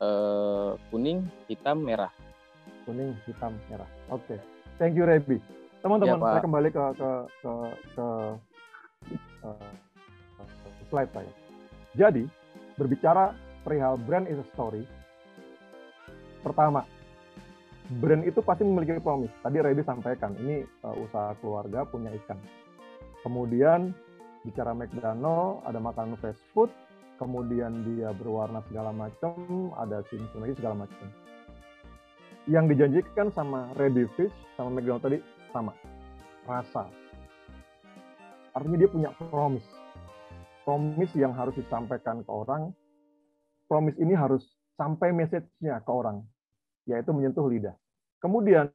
Eh, 0.02 0.72
kuning, 0.92 1.24
hitam, 1.48 1.80
merah. 1.86 2.12
Kuning, 2.84 3.16
hitam, 3.24 3.56
merah. 3.72 3.88
Oke. 4.12 4.36
Thank 4.76 5.00
you, 5.00 5.08
Rebi. 5.08 5.40
Teman-teman, 5.80 6.20
Ya, 6.20 6.24
Pak. 6.26 6.32
saya 6.36 6.44
kembali 6.44 6.70
ke 6.74 6.84
ke 7.00 7.10
ke, 7.40 7.52
ke 7.96 8.06
eh, 9.48 9.72
slide 10.92 11.12
saya. 11.16 11.32
Jadi, 11.96 12.28
berbicara 12.76 13.32
perihal 13.64 13.96
brand 14.04 14.28
is 14.28 14.36
a 14.36 14.48
story. 14.52 14.84
Pertama, 16.44 16.84
brand 18.02 18.26
itu 18.26 18.42
pasti 18.42 18.66
memiliki 18.66 18.98
promise. 19.02 19.34
Tadi 19.46 19.58
Rebi 19.62 19.86
sampaikan, 19.86 20.34
ini 20.42 20.66
eh, 20.66 20.96
usaha 20.98 21.38
keluarga 21.42 21.86
punya 21.86 22.10
ikan. 22.24 22.38
Kemudian 23.22 23.94
bicara 24.46 24.74
McDonald, 24.74 25.66
ada 25.66 25.82
makanan 25.82 26.18
fast 26.22 26.42
food, 26.54 26.70
kemudian 27.18 27.82
dia 27.86 28.14
berwarna 28.14 28.62
segala 28.70 28.94
macam, 28.94 29.74
ada 29.78 30.06
lagi 30.06 30.54
segala 30.58 30.86
macam. 30.86 31.06
Yang 32.46 32.66
dijanjikan 32.78 33.34
sama 33.34 33.74
Ready 33.74 34.06
Fish 34.14 34.34
sama 34.54 34.70
McDonald 34.78 35.02
tadi 35.02 35.18
sama, 35.50 35.74
rasa. 36.46 36.86
Artinya 38.54 38.78
dia 38.78 38.90
punya 38.90 39.10
promise. 39.18 39.66
Promise 40.62 41.14
yang 41.18 41.34
harus 41.34 41.58
disampaikan 41.58 42.22
ke 42.22 42.30
orang. 42.30 42.70
Promise 43.66 43.98
ini 43.98 44.14
harus 44.14 44.46
sampai 44.78 45.10
message-nya 45.10 45.82
ke 45.82 45.90
orang, 45.90 46.22
yaitu 46.86 47.12
menyentuh 47.14 47.46
lidah. 47.46 47.76
Kemudian 48.22 48.70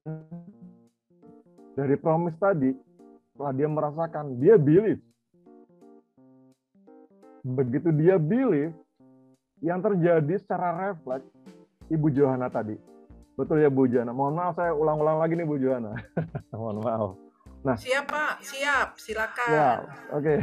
dari 1.74 1.96
promise 1.98 2.36
tadi, 2.38 2.70
setelah 3.32 3.52
dia 3.56 3.68
merasakan, 3.70 4.36
dia 4.38 4.54
believe. 4.60 5.02
Begitu 7.40 7.88
dia 7.96 8.20
believe, 8.20 8.76
yang 9.64 9.80
terjadi 9.80 10.34
secara 10.36 10.76
refleks, 10.76 11.24
Ibu 11.88 12.12
Johanna 12.12 12.52
tadi. 12.52 12.76
Betul 13.40 13.64
ya 13.64 13.72
Bu 13.72 13.88
Johanna? 13.88 14.12
Mohon 14.12 14.34
maaf 14.36 14.54
saya 14.60 14.76
ulang-ulang 14.76 15.16
lagi 15.16 15.32
nih 15.32 15.48
Bu 15.48 15.56
Johanna. 15.56 15.96
Mohon 16.52 16.78
maaf. 16.84 17.10
Siap 17.80 18.04
Pak, 18.08 18.40
siap, 18.44 18.88
silakan. 19.00 19.48
Ya, 19.52 19.70
oke. 20.12 20.34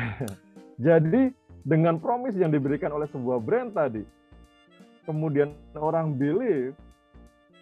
Jadi 0.77 1.33
dengan 1.65 1.97
promise 1.97 2.37
yang 2.37 2.53
diberikan 2.53 2.93
oleh 2.93 3.09
sebuah 3.09 3.41
brand 3.41 3.73
tadi, 3.73 4.05
kemudian 5.05 5.53
orang 5.77 6.13
believe, 6.13 6.73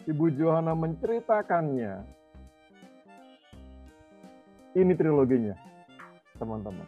Ibu 0.05 0.33
Johanna 0.37 0.77
menceritakannya. 0.77 1.93
Ini 4.75 4.93
triloginya, 4.97 5.55
teman-teman. 6.37 6.85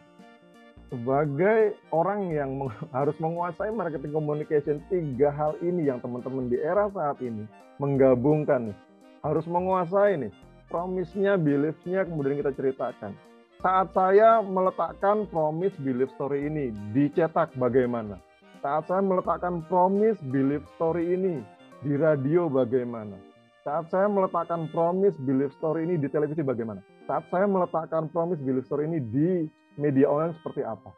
Sebagai 0.88 1.76
orang 1.92 2.32
yang 2.32 2.50
meng- 2.64 2.74
harus 2.92 3.16
menguasai 3.20 3.72
marketing 3.72 4.12
communication, 4.12 4.76
tiga 4.88 5.28
hal 5.32 5.56
ini 5.60 5.88
yang 5.88 6.00
teman-teman 6.00 6.48
di 6.48 6.56
era 6.60 6.88
saat 6.92 7.20
ini 7.20 7.44
menggabungkan 7.76 8.72
nih. 8.72 8.78
Harus 9.24 9.44
menguasai 9.44 10.16
nih. 10.16 10.32
Promise-nya, 10.68 11.40
belief-nya, 11.40 12.04
kemudian 12.04 12.40
kita 12.40 12.52
ceritakan 12.52 13.16
saat 13.58 13.90
saya 13.90 14.38
meletakkan 14.38 15.26
promise 15.34 15.74
belief 15.82 16.06
story 16.14 16.46
ini 16.46 16.70
dicetak 16.94 17.50
bagaimana? 17.58 18.22
Saat 18.62 18.86
saya 18.86 19.02
meletakkan 19.02 19.66
promise 19.66 20.18
belief 20.30 20.62
story 20.78 21.18
ini 21.18 21.42
di 21.82 21.94
radio 21.94 22.50
bagaimana? 22.50 23.14
Saat 23.62 23.92
saya 23.92 24.08
meletakkan 24.10 24.66
promise 24.72 25.14
belief 25.20 25.52
story 25.54 25.84
ini 25.86 26.00
di 26.00 26.08
televisi 26.10 26.42
bagaimana? 26.42 26.82
Saat 27.06 27.28
saya 27.30 27.46
meletakkan 27.46 28.10
promise 28.10 28.40
belief 28.42 28.66
story 28.66 28.88
ini 28.88 28.98
di 28.98 29.46
media 29.78 30.08
online 30.10 30.34
seperti 30.40 30.66
apa? 30.66 30.90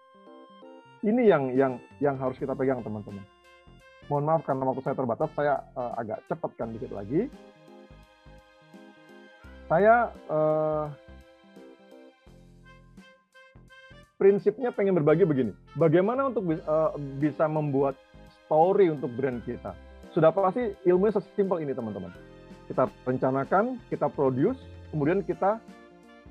Ini 1.04 1.22
yang 1.26 1.44
yang 1.56 1.72
yang 1.98 2.16
harus 2.20 2.36
kita 2.36 2.52
pegang 2.56 2.84
teman-teman. 2.84 3.24
Mohon 4.08 4.24
maaf 4.26 4.42
karena 4.42 4.64
waktu 4.66 4.82
saya 4.84 4.96
terbatas, 4.96 5.30
saya 5.36 5.54
uh, 5.76 5.92
agak 5.96 6.18
cepatkan 6.28 6.68
dikit 6.76 6.92
lagi. 6.92 7.30
Saya 9.70 10.10
uh, 10.26 10.90
prinsipnya 14.18 14.74
pengen 14.74 14.98
berbagi 14.98 15.22
begini. 15.22 15.54
Bagaimana 15.78 16.26
untuk 16.26 16.42
uh, 16.66 16.92
bisa 17.22 17.46
membuat 17.46 17.94
story 18.44 18.90
untuk 18.90 19.14
brand 19.14 19.40
kita? 19.46 19.72
Sudah 20.10 20.34
pasti 20.34 20.74
ilmunya 20.86 21.14
sesimpel 21.14 21.62
ini 21.62 21.72
teman-teman 21.74 22.10
kita 22.70 22.86
rencanakan, 23.02 23.82
kita 23.90 24.06
produce, 24.06 24.62
kemudian 24.94 25.26
kita 25.26 25.58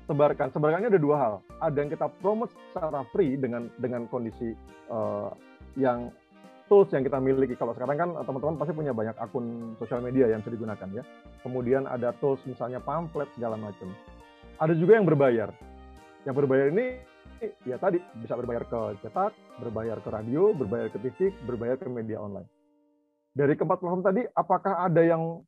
sebarkan. 0.08 0.48
Sebarkannya 0.48 0.88
ada 0.88 0.96
dua 0.96 1.16
hal. 1.20 1.34
Ada 1.60 1.76
yang 1.84 1.90
kita 1.92 2.08
promote 2.24 2.48
secara 2.72 3.04
free 3.12 3.36
dengan 3.36 3.68
dengan 3.76 4.08
kondisi 4.08 4.56
uh, 4.88 5.28
yang 5.76 6.08
tools 6.72 6.88
yang 6.96 7.04
kita 7.04 7.20
miliki. 7.20 7.60
Kalau 7.60 7.76
sekarang 7.76 8.00
kan 8.00 8.10
teman-teman 8.24 8.56
pasti 8.56 8.72
punya 8.72 8.96
banyak 8.96 9.20
akun 9.20 9.76
sosial 9.76 10.00
media 10.00 10.32
yang 10.32 10.40
bisa 10.40 10.56
digunakan 10.56 10.88
ya. 10.96 11.04
Kemudian 11.44 11.84
ada 11.84 12.16
tools 12.16 12.40
misalnya 12.48 12.80
pamflet 12.80 13.28
segala 13.36 13.60
macam. 13.60 13.92
Ada 14.56 14.72
juga 14.72 14.96
yang 14.96 15.04
berbayar. 15.04 15.52
Yang 16.24 16.34
berbayar 16.40 16.66
ini 16.72 16.96
ya 17.68 17.76
tadi 17.76 18.00
bisa 18.16 18.32
berbayar 18.32 18.64
ke 18.64 18.80
cetak, 19.04 19.36
berbayar 19.60 20.00
ke 20.00 20.08
radio, 20.08 20.56
berbayar 20.56 20.88
ke 20.88 20.96
TV, 21.04 21.36
berbayar 21.44 21.76
ke 21.76 21.84
media 21.92 22.16
online. 22.16 22.48
Dari 23.40 23.56
keempat 23.56 23.80
platform 23.80 24.04
tadi, 24.04 24.20
apakah 24.36 24.84
ada 24.84 25.00
yang 25.00 25.40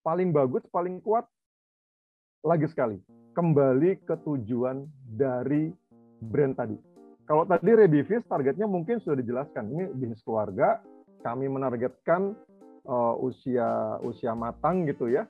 paling 0.00 0.32
bagus, 0.32 0.64
paling 0.72 0.96
kuat, 1.04 1.28
lagi 2.40 2.64
sekali, 2.72 2.96
kembali 3.36 4.00
ke 4.00 4.16
tujuan 4.24 4.88
dari 5.12 5.68
brand 6.24 6.56
tadi. 6.56 6.72
Kalau 7.28 7.44
tadi 7.44 7.68
Redivis 7.76 8.24
targetnya 8.24 8.64
mungkin 8.64 8.96
sudah 9.04 9.20
dijelaskan, 9.20 9.76
ini 9.76 9.92
bisnis 9.92 10.24
keluarga, 10.24 10.80
kami 11.20 11.52
menargetkan 11.52 12.32
uh, 12.88 13.12
usia 13.20 14.00
usia 14.00 14.32
matang 14.32 14.88
gitu 14.88 15.12
ya. 15.12 15.28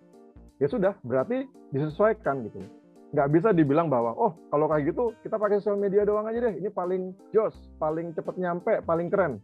Ya 0.63 0.71
sudah, 0.71 0.95
berarti 1.03 1.51
disesuaikan 1.75 2.47
gitu. 2.47 2.63
Nggak 3.11 3.31
bisa 3.35 3.51
dibilang 3.51 3.91
bahwa, 3.91 4.15
oh 4.15 4.39
kalau 4.55 4.71
kayak 4.71 4.95
gitu 4.95 5.19
kita 5.27 5.35
pakai 5.35 5.59
sosial 5.59 5.83
media 5.83 6.07
doang 6.07 6.31
aja 6.31 6.47
deh, 6.47 6.63
ini 6.63 6.71
paling 6.71 7.11
jos, 7.35 7.59
paling 7.83 8.15
cepat 8.15 8.39
nyampe, 8.39 8.87
paling 8.87 9.11
keren. 9.11 9.43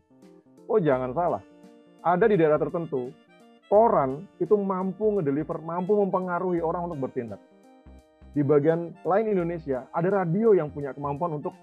Oh 0.71 0.79
jangan 0.79 1.11
salah, 1.19 1.43
ada 2.01 2.25
di 2.25 2.37
daerah 2.37 2.57
tertentu 2.57 3.13
koran 3.71 4.27
itu 4.43 4.59
mampu 4.59 5.15
ngedeliver, 5.15 5.63
mampu 5.63 5.95
mempengaruhi 5.95 6.59
orang 6.59 6.91
untuk 6.91 7.07
bertindak. 7.07 7.39
Di 8.35 8.43
bagian 8.43 8.95
lain 9.07 9.27
Indonesia, 9.31 9.87
ada 9.95 10.23
radio 10.23 10.55
yang 10.55 10.75
punya 10.75 10.91
kemampuan 10.95 11.39
untuk 11.39 11.55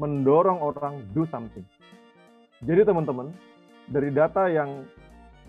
mendorong 0.00 0.60
orang 0.60 1.04
do 1.12 1.28
something. 1.28 1.64
Jadi 2.64 2.84
teman-teman, 2.84 3.32
dari 3.88 4.08
data 4.12 4.48
yang 4.48 4.84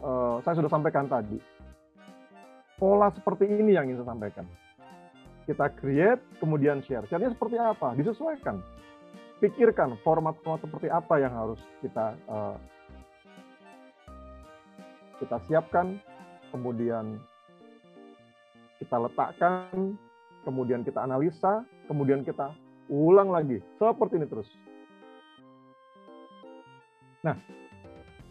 uh, 0.04 0.40
saya 0.44 0.60
sudah 0.60 0.72
sampaikan 0.72 1.08
tadi, 1.08 1.40
pola 2.80 3.12
seperti 3.12 3.48
ini 3.48 3.76
yang 3.76 3.88
ingin 3.88 4.04
saya 4.04 4.16
sampaikan. 4.16 4.46
Kita 5.44 5.66
create, 5.74 6.22
kemudian 6.38 6.86
share. 6.86 7.04
Share-nya 7.10 7.34
seperti 7.34 7.58
apa? 7.58 7.98
Disesuaikan. 7.98 8.62
Pikirkan 9.42 9.98
format-format 10.06 10.62
seperti 10.62 10.88
apa 10.92 11.16
yang 11.18 11.34
harus 11.34 11.60
kita 11.82 12.14
uh, 12.30 12.56
kita 15.20 15.38
siapkan, 15.46 16.00
kemudian 16.50 17.20
kita 18.80 18.96
letakkan, 18.96 20.00
kemudian 20.48 20.82
kita 20.88 21.04
analisa, 21.04 21.68
kemudian 21.86 22.24
kita 22.24 22.56
ulang 22.88 23.30
lagi. 23.30 23.60
Seperti 23.78 24.18
ini 24.18 24.28
terus. 24.28 24.50
Nah, 27.20 27.36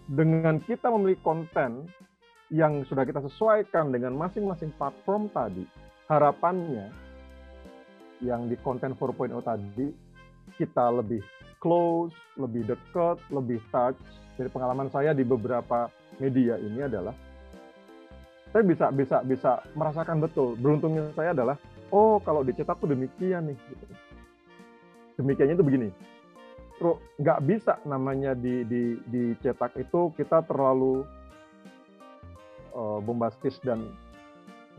dengan 0.08 0.56
kita 0.64 0.88
memiliki 0.88 1.20
konten 1.20 1.84
yang 2.48 2.80
sudah 2.88 3.04
kita 3.04 3.20
sesuaikan 3.28 3.92
dengan 3.92 4.16
masing-masing 4.16 4.72
platform 4.80 5.28
tadi, 5.28 5.68
harapannya 6.08 6.88
yang 8.24 8.48
di 8.48 8.56
konten 8.64 8.96
4.0 8.96 9.44
tadi, 9.44 9.92
kita 10.56 10.88
lebih 10.88 11.20
close, 11.58 12.14
lebih 12.38 12.64
dekat, 12.64 13.18
lebih 13.28 13.60
touch. 13.74 13.98
Dari 14.38 14.46
pengalaman 14.48 14.86
saya 14.88 15.10
di 15.10 15.26
beberapa 15.26 15.90
media 16.22 16.54
ini 16.62 16.86
adalah 16.86 17.12
saya 18.48 18.64
bisa 18.64 18.86
bisa 18.88 19.16
bisa 19.24 19.60
merasakan 19.76 20.24
betul 20.24 20.56
beruntungnya 20.56 21.12
saya 21.12 21.36
adalah 21.36 21.56
oh 21.92 22.16
kalau 22.24 22.40
dicetak 22.40 22.80
tuh 22.80 22.88
demikian 22.88 23.52
nih 23.52 23.58
gitu. 23.68 23.84
demikiannya 25.20 25.54
itu 25.58 25.66
begini 25.66 25.88
nggak 27.18 27.40
bisa 27.44 27.82
namanya 27.82 28.38
di 28.38 28.62
di 28.62 28.96
dicetak 29.10 29.74
itu 29.76 30.14
kita 30.14 30.46
terlalu 30.46 31.02
uh, 32.70 33.02
bombastis 33.02 33.58
dan 33.66 33.82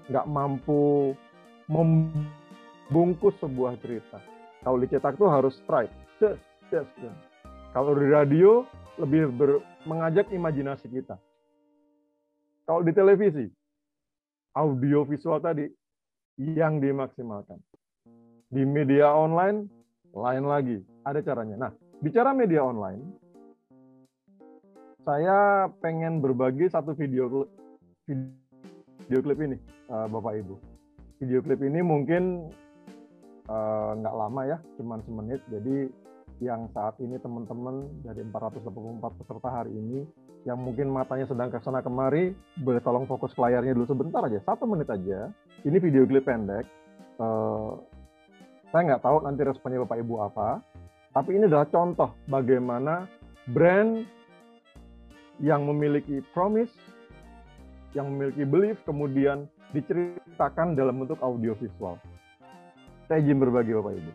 nggak 0.08 0.26
mampu 0.26 1.14
membungkus 1.68 3.36
sebuah 3.44 3.76
cerita 3.84 4.18
kalau 4.66 4.78
dicetak 4.80 5.16
tuh 5.16 5.30
harus 5.32 5.56
strike 5.64 5.92
just 6.20 6.42
just, 6.74 6.90
just. 7.00 7.20
kalau 7.72 7.96
di 7.96 8.08
radio 8.10 8.64
lebih 9.00 9.32
ber, 9.34 9.64
mengajak 9.88 10.28
imajinasi 10.32 10.92
kita 10.92 11.16
kalau 12.70 12.86
di 12.86 12.94
televisi, 12.94 13.50
audio 14.54 15.02
visual 15.02 15.42
tadi 15.42 15.66
yang 16.38 16.78
dimaksimalkan. 16.78 17.58
Di 18.46 18.62
media 18.62 19.10
online, 19.10 19.66
lain 20.14 20.46
lagi. 20.46 20.78
Ada 21.02 21.26
caranya. 21.26 21.58
Nah, 21.58 21.72
bicara 21.98 22.30
media 22.30 22.62
online, 22.62 23.02
saya 25.02 25.66
pengen 25.82 26.22
berbagi 26.22 26.70
satu 26.70 26.94
video 26.94 27.50
video 28.06 29.18
klip 29.26 29.42
ini, 29.42 29.58
uh, 29.90 30.06
Bapak 30.06 30.38
Ibu. 30.38 30.54
Video 31.26 31.42
klip 31.42 31.66
ini 31.66 31.82
mungkin 31.82 32.54
uh, 33.50 33.92
nggak 33.98 34.16
lama 34.16 34.42
ya, 34.46 34.58
cuma 34.78 35.02
semenit. 35.04 35.42
Jadi 35.50 35.90
yang 36.40 36.72
saat 36.72 36.96
ini 37.04 37.20
teman-teman 37.20 37.90
dari 38.06 38.24
484 38.24 39.20
peserta 39.20 39.50
hari 39.52 39.76
ini 39.76 40.08
yang 40.48 40.56
mungkin 40.56 40.88
matanya 40.88 41.28
sedang 41.28 41.52
ke 41.52 41.60
sana 41.60 41.84
kemari, 41.84 42.32
boleh 42.64 42.80
tolong 42.80 43.04
fokus 43.10 43.36
ke 43.36 43.42
layarnya 43.44 43.76
dulu 43.76 43.90
sebentar 43.90 44.24
aja, 44.24 44.40
satu 44.48 44.64
menit 44.64 44.88
aja. 44.88 45.28
Ini 45.68 45.78
video 45.84 46.08
klip 46.08 46.24
pendek. 46.24 46.64
Uh, 47.20 47.76
saya 48.72 48.96
nggak 48.96 49.04
tahu 49.04 49.26
nanti 49.28 49.44
responnya 49.44 49.84
Bapak 49.84 50.00
Ibu 50.00 50.16
apa, 50.24 50.64
tapi 51.12 51.36
ini 51.36 51.50
adalah 51.50 51.68
contoh 51.68 52.16
bagaimana 52.30 53.10
brand 53.52 54.06
yang 55.44 55.68
memiliki 55.68 56.24
promise, 56.32 56.72
yang 57.98 58.14
memiliki 58.14 58.48
belief, 58.48 58.78
kemudian 58.88 59.50
diceritakan 59.76 60.78
dalam 60.78 61.04
bentuk 61.04 61.20
audio 61.20 61.58
visual. 61.58 62.00
Saya 63.10 63.26
izin 63.26 63.42
berbagi 63.42 63.74
Bapak 63.74 63.98
Ibu. 63.98 64.12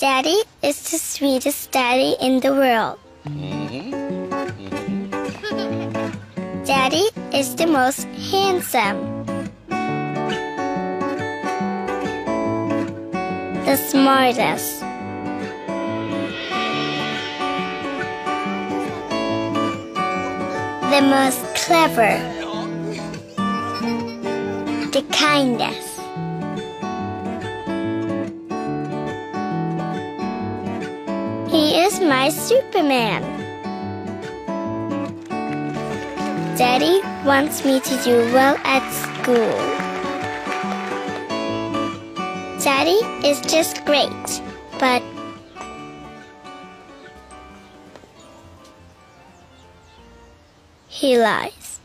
Daddy 0.00 0.40
is 0.64 0.80
the 0.88 0.96
sweetest 0.96 1.68
daddy 1.76 2.16
in 2.24 2.40
the 2.40 2.56
world. 2.56 2.96
Mm-hmm. 3.28 3.92
Daddy 6.64 7.04
is 7.36 7.52
the 7.52 7.68
most 7.68 8.08
handsome. 8.32 9.17
The 13.68 13.76
smartest. 13.76 14.80
The 20.88 21.02
most 21.02 21.44
clever. 21.54 22.16
The 24.90 25.04
kindest. 25.12 26.00
He 31.52 31.78
is 31.78 32.00
my 32.00 32.30
Superman. 32.30 33.22
Daddy 36.56 37.02
wants 37.26 37.66
me 37.66 37.80
to 37.80 38.02
do 38.02 38.16
well 38.32 38.56
at 38.64 38.90
school. 38.94 39.77
Daddy 42.78 43.02
is 43.26 43.40
just 43.40 43.84
great, 43.84 44.08
but 44.78 45.02
he 50.86 51.18
lies. 51.18 51.80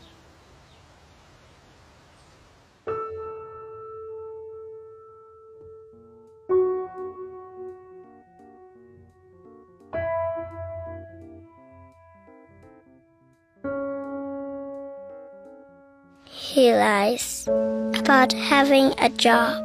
He 16.24 16.72
lies 16.72 17.48
about 17.48 18.32
having 18.32 18.94
a 18.98 19.08
job. 19.08 19.63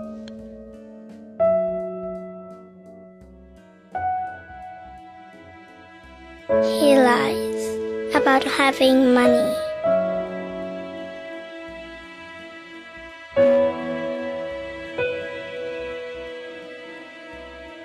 Lies 7.10 7.64
about 8.14 8.44
having 8.44 9.16
money. 9.16 9.50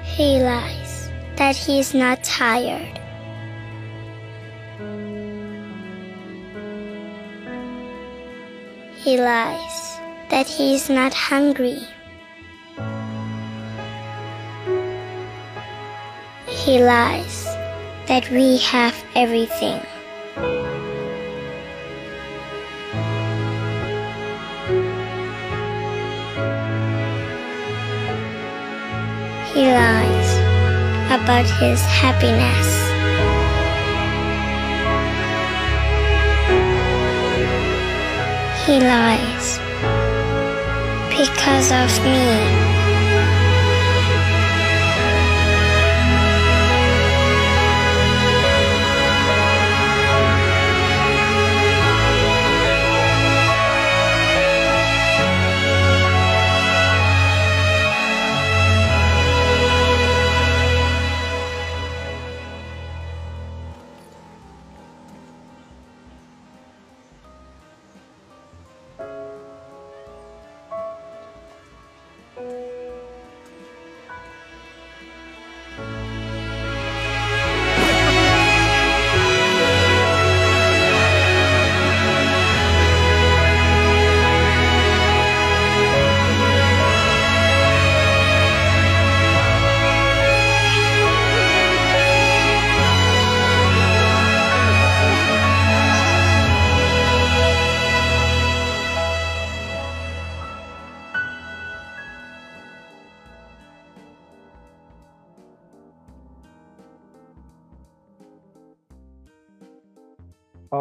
He 0.03 0.29
lies 0.43 1.09
that 1.37 1.57
he's 1.57 1.95
not 1.95 2.23
tired. 2.23 2.97
He 9.05 9.17
lies 9.17 9.79
that 10.29 10.47
he's 10.47 10.91
not 10.91 11.15
hungry. 11.15 11.81
He 16.47 16.83
lies 16.83 17.43
that 18.07 18.29
we 18.31 18.59
have 18.59 18.95
everything. 19.14 19.81
He 29.53 29.62
lies 29.71 30.31
about 31.11 31.47
his 31.61 31.81
happiness. 32.03 32.71
He 38.67 38.81
lies 38.81 39.59
because 41.11 41.71
of 41.71 42.05
me. 42.05 42.63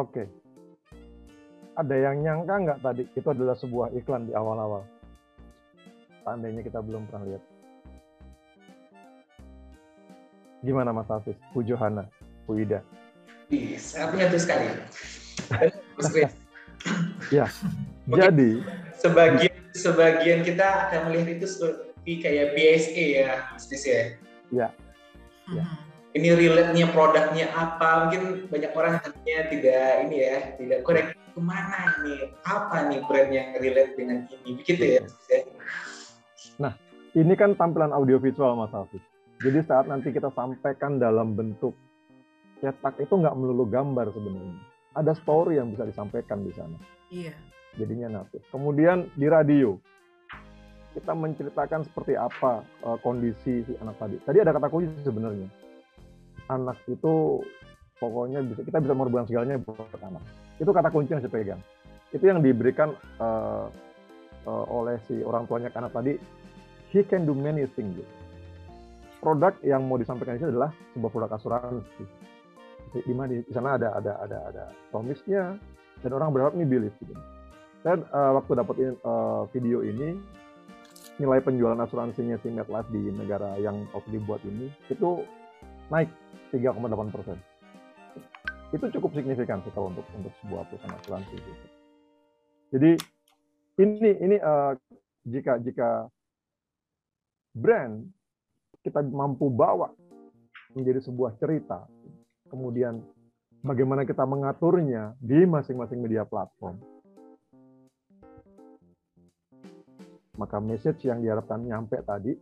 Oke. 0.04 0.28
Ada 1.80 1.96
yang 1.96 2.16
nyangka 2.22 2.56
nggak 2.60 2.80
tadi 2.84 3.04
itu 3.16 3.28
adalah 3.32 3.56
sebuah 3.56 3.96
iklan 3.96 4.28
di 4.28 4.36
awal-awal? 4.36 4.84
Seandainya 6.28 6.60
kita 6.60 6.84
belum 6.84 7.08
pernah 7.08 7.24
lihat. 7.34 7.44
Gimana 10.64 10.92
Mas 10.92 11.08
Hafiz? 11.08 11.36
Bu 11.56 11.64
Johana, 11.64 12.08
Bu 12.44 12.60
Ida? 12.60 12.84
Sangat 13.80 14.10
menyatu 14.16 14.38
sekali. 14.40 14.68
Ya. 17.32 17.48
Jadi, 18.12 18.60
sebagian 19.00 19.56
sebagian 19.72 20.44
kita 20.44 20.92
akan 20.92 21.08
melihat 21.08 21.40
itu 21.40 21.48
seperti 21.48 22.12
kayak 22.20 22.52
BSA 22.52 23.06
ya, 23.24 23.32
Mas 23.56 23.72
ya. 23.72 24.20
Ya. 24.52 24.68
Ya. 25.48 25.64
Ini 26.14 26.30
relate-nya 26.38 26.94
produknya 26.94 27.50
apa? 27.58 28.06
Mungkin 28.06 28.46
banyak 28.54 28.72
orang 28.78 29.02
hanya 29.02 29.38
tidak 29.50 29.86
ini 30.06 30.18
ya, 30.22 30.38
tidak 30.62 30.80
korek 30.86 31.18
ke 31.18 31.42
mana 31.42 31.98
ini? 32.06 32.30
Apa 32.46 32.86
nih 32.86 33.02
brand 33.10 33.30
yang 33.34 33.50
relate 33.58 33.98
dengan 33.98 34.30
ini? 34.30 34.50
Begitu 34.62 34.84
ya. 34.86 35.02
Ya? 36.62 36.72
ini 37.14 37.34
kan 37.38 37.58
tampilan 37.58 37.94
audiovisual 37.94 38.58
Mas 38.58 38.74
Hafiz. 38.74 39.02
Jadi 39.42 39.60
saat 39.66 39.90
nanti 39.90 40.14
kita 40.14 40.30
sampaikan 40.34 41.02
dalam 41.02 41.34
bentuk 41.34 41.74
cetak 42.62 43.02
itu 43.02 43.14
nggak 43.14 43.34
melulu 43.34 43.66
gambar 43.66 44.14
sebenarnya. 44.14 44.62
Ada 44.94 45.18
story 45.18 45.58
yang 45.58 45.74
bisa 45.74 45.86
disampaikan 45.90 46.46
di 46.46 46.54
sana. 46.54 46.78
Iya. 47.14 47.34
jadinya 47.74 48.22
natif. 48.22 48.42
Kemudian 48.54 49.10
di 49.18 49.26
radio 49.26 49.78
kita 50.94 51.14
menceritakan 51.18 51.82
seperti 51.90 52.14
apa 52.14 52.62
uh, 52.86 52.98
kondisi 53.02 53.66
si 53.66 53.74
anak 53.82 53.98
tadi. 53.98 54.18
Tadi 54.22 54.38
ada 54.38 54.54
kata 54.54 54.70
kunci 54.70 54.94
sebenarnya. 55.02 55.50
Anak 56.52 56.80
itu 56.92 57.40
pokoknya 58.00 58.44
bisa 58.44 58.62
kita 58.68 58.84
bisa 58.84 58.94
mengorbankan 58.96 59.28
segalanya 59.32 59.58
buat 59.64 60.02
anak. 60.04 60.24
Itu 60.60 60.72
kata 60.76 60.92
kunci 60.92 61.16
yang 61.16 61.24
saya 61.24 61.32
pegang. 61.32 61.62
Itu 62.12 62.24
yang 62.28 62.44
diberikan 62.44 62.94
uh, 63.18 63.72
uh, 64.46 64.66
oleh 64.70 65.00
si 65.08 65.24
orang 65.24 65.48
tuanya 65.48 65.72
ke 65.72 65.78
anak 65.80 65.96
tadi. 65.96 66.14
He 66.92 67.02
can 67.08 67.26
do 67.26 67.34
many 67.34 67.66
things. 67.74 67.96
gitu. 67.98 68.12
Produk 69.24 69.56
yang 69.64 69.88
mau 69.88 69.96
disampaikan 69.96 70.36
ini 70.36 70.52
adalah 70.52 70.70
sebuah 70.94 71.12
produk 71.12 71.32
asuransi. 71.40 72.04
Di, 72.94 73.00
di 73.08 73.14
mana 73.16 73.34
di, 73.34 73.42
di 73.42 73.54
sana 73.56 73.80
ada 73.80 73.96
ada 73.98 74.20
ada 74.20 74.38
ada 74.52 74.64
promise-nya 74.94 75.58
dan 76.04 76.12
orang 76.12 76.36
berharap 76.36 76.54
nih 76.54 76.68
believe 76.68 76.94
gitu. 77.00 77.16
Saya 77.82 78.04
uh, 78.12 78.38
waktu 78.38 78.52
dapetin 78.60 78.94
uh, 79.08 79.48
video 79.50 79.82
ini 79.82 80.20
nilai 81.18 81.40
penjualan 81.46 81.78
asuransinya 81.78 82.38
si 82.42 82.50
MetLife 82.50 82.90
di 82.90 83.14
negara 83.14 83.54
yang 83.62 83.86
waktu 83.94 84.18
dibuat 84.18 84.42
ini 84.46 84.70
itu 84.90 85.22
naik 85.94 86.10
3,8 86.54 87.10
persen. 87.10 87.38
Itu 88.70 88.86
cukup 88.94 89.18
signifikan 89.18 89.66
sih 89.66 89.74
kalau 89.74 89.90
untuk 89.90 90.06
untuk 90.14 90.34
sebuah 90.46 90.70
perusahaan 90.70 90.98
asuransi. 91.02 91.34
Gitu. 91.34 91.66
Jadi 92.74 92.92
ini 93.82 94.12
ini 94.22 94.38
uh, 94.38 94.78
jika 95.26 95.58
jika 95.62 96.10
brand 97.58 98.06
kita 98.86 99.02
mampu 99.02 99.50
bawa 99.50 99.90
menjadi 100.74 101.02
sebuah 101.06 101.38
cerita, 101.42 101.86
kemudian 102.50 103.02
bagaimana 103.62 104.06
kita 104.06 104.26
mengaturnya 104.26 105.14
di 105.22 105.46
masing-masing 105.46 106.02
media 106.02 106.26
platform, 106.26 106.82
maka 110.38 110.58
message 110.58 111.06
yang 111.06 111.22
diharapkan 111.22 111.62
nyampe 111.62 112.02
tadi 112.02 112.34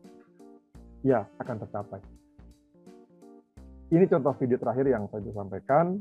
ya 1.04 1.28
akan 1.44 1.56
tercapai. 1.60 2.21
Ini 3.92 4.08
contoh 4.08 4.32
video 4.40 4.56
terakhir 4.56 4.88
yang 4.88 5.04
saya 5.12 5.20
bisa 5.20 5.36
sampaikan. 5.36 6.00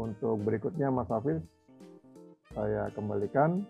Untuk 0.00 0.40
berikutnya 0.40 0.88
Mas 0.88 1.04
Hafiz, 1.12 1.36
saya 2.56 2.88
kembalikan. 2.96 3.60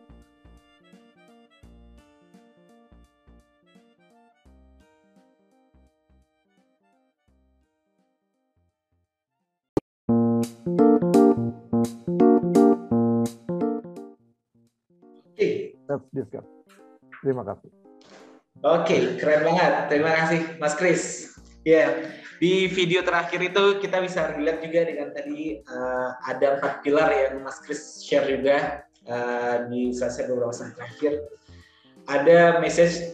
Oke, 15.27 15.75
Let's 15.91 16.07
discuss. 16.15 16.47
Terima 17.27 17.43
kasih. 17.43 17.67
Oke, 18.63 19.19
keren 19.19 19.43
banget. 19.43 19.91
Terima 19.91 20.15
kasih, 20.15 20.41
Mas 20.63 20.79
Kris. 20.79 21.35
Ya, 21.67 21.91
di 22.41 22.73
video 22.73 23.05
terakhir 23.05 23.53
itu 23.53 23.85
kita 23.85 24.01
bisa 24.01 24.33
relate 24.33 24.65
juga 24.65 24.81
dengan 24.89 25.13
tadi 25.13 25.61
uh, 25.61 26.17
ada 26.25 26.57
empat 26.57 26.81
pilar 26.81 27.13
yang 27.13 27.45
Mas 27.45 27.61
Chris 27.61 28.01
share 28.01 28.25
juga 28.25 28.89
uh, 29.05 29.69
di 29.69 29.93
selesai 29.93 30.25
beberapa 30.33 30.49
saat 30.57 30.73
terakhir. 30.73 31.21
Ada 32.09 32.65
message, 32.65 33.13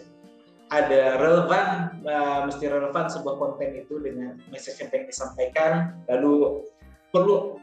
ada 0.71 1.19
relevan, 1.19 1.99
uh, 2.07 2.47
mesti 2.47 2.71
relevan 2.71 3.11
sebuah 3.11 3.35
konten 3.43 3.75
itu 3.75 3.99
dengan 3.99 4.39
message 4.55 4.79
yang 4.79 4.95
pengen 4.95 5.11
disampaikan. 5.11 5.73
Lalu 6.07 6.63
perlu 7.11 7.59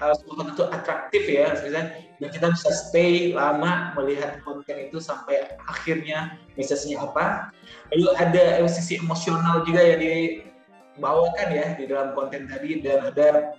uh, 0.00 0.14
sebuah 0.16 0.56
itu 0.56 0.64
atraktif 0.64 1.22
ya, 1.28 1.52
dan 1.60 1.92
kita 2.24 2.56
bisa 2.56 2.72
stay 2.72 3.36
lama 3.36 3.92
melihat 4.00 4.40
konten 4.48 4.88
itu 4.88 4.96
sampai 4.96 5.44
akhirnya 5.68 6.40
message-nya 6.56 7.04
apa. 7.04 7.52
Lalu 7.92 8.08
ada 8.16 8.64
sisi 8.64 8.96
emosional 8.96 9.60
juga 9.68 9.84
yang 9.84 10.00
dibawakan 10.96 11.48
ya 11.52 11.66
di 11.76 11.84
dalam 11.88 12.12
konten 12.12 12.48
tadi 12.48 12.80
dan 12.84 13.08
ada 13.08 13.56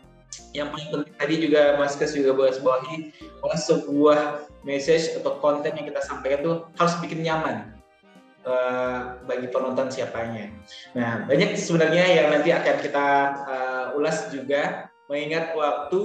yang 0.54 0.70
paling 0.74 0.90
penting 0.90 1.16
tadi 1.18 1.36
juga 1.46 1.62
Mas 1.78 1.94
Kes 1.98 2.14
juga 2.18 2.34
bahas 2.34 2.58
bahwa 2.62 3.54
sebuah 3.54 4.50
message 4.66 5.14
atau 5.18 5.38
konten 5.38 5.74
yang 5.78 5.86
kita 5.90 6.02
sampaikan 6.02 6.40
itu 6.42 6.54
harus 6.78 6.96
bikin 7.02 7.22
nyaman 7.22 7.74
uh, 8.46 9.22
bagi 9.26 9.50
penonton 9.50 9.90
siapanya. 9.94 10.50
Nah 10.98 11.26
banyak 11.30 11.58
sebenarnya 11.58 12.06
yang 12.06 12.28
nanti 12.34 12.50
akan 12.50 12.76
kita 12.82 13.08
uh, 13.46 13.86
ulas 13.98 14.30
juga 14.34 14.90
mengingat 15.10 15.54
waktu 15.54 16.02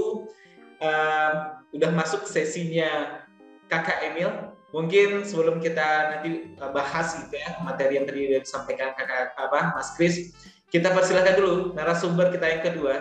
uh, 0.83 1.33
udah 1.73 1.91
masuk 1.93 2.25
sesinya 2.29 3.25
kakak 3.69 4.13
Emil 4.13 4.33
mungkin 4.73 5.25
sebelum 5.25 5.65
kita 5.65 6.13
nanti 6.13 6.53
bahas 6.61 7.17
gitu 7.17 7.41
ya 7.41 7.57
materi 7.65 7.97
yang 7.97 8.05
tadi 8.05 8.37
disampaikan 8.37 8.93
kakak 8.97 9.33
apa 9.37 9.73
Mas 9.73 9.97
Kris 9.97 10.33
kita 10.69 10.93
persilahkan 10.93 11.41
dulu 11.41 11.73
narasumber 11.73 12.29
kita 12.29 12.45
yang 12.45 12.63
kedua 12.65 12.95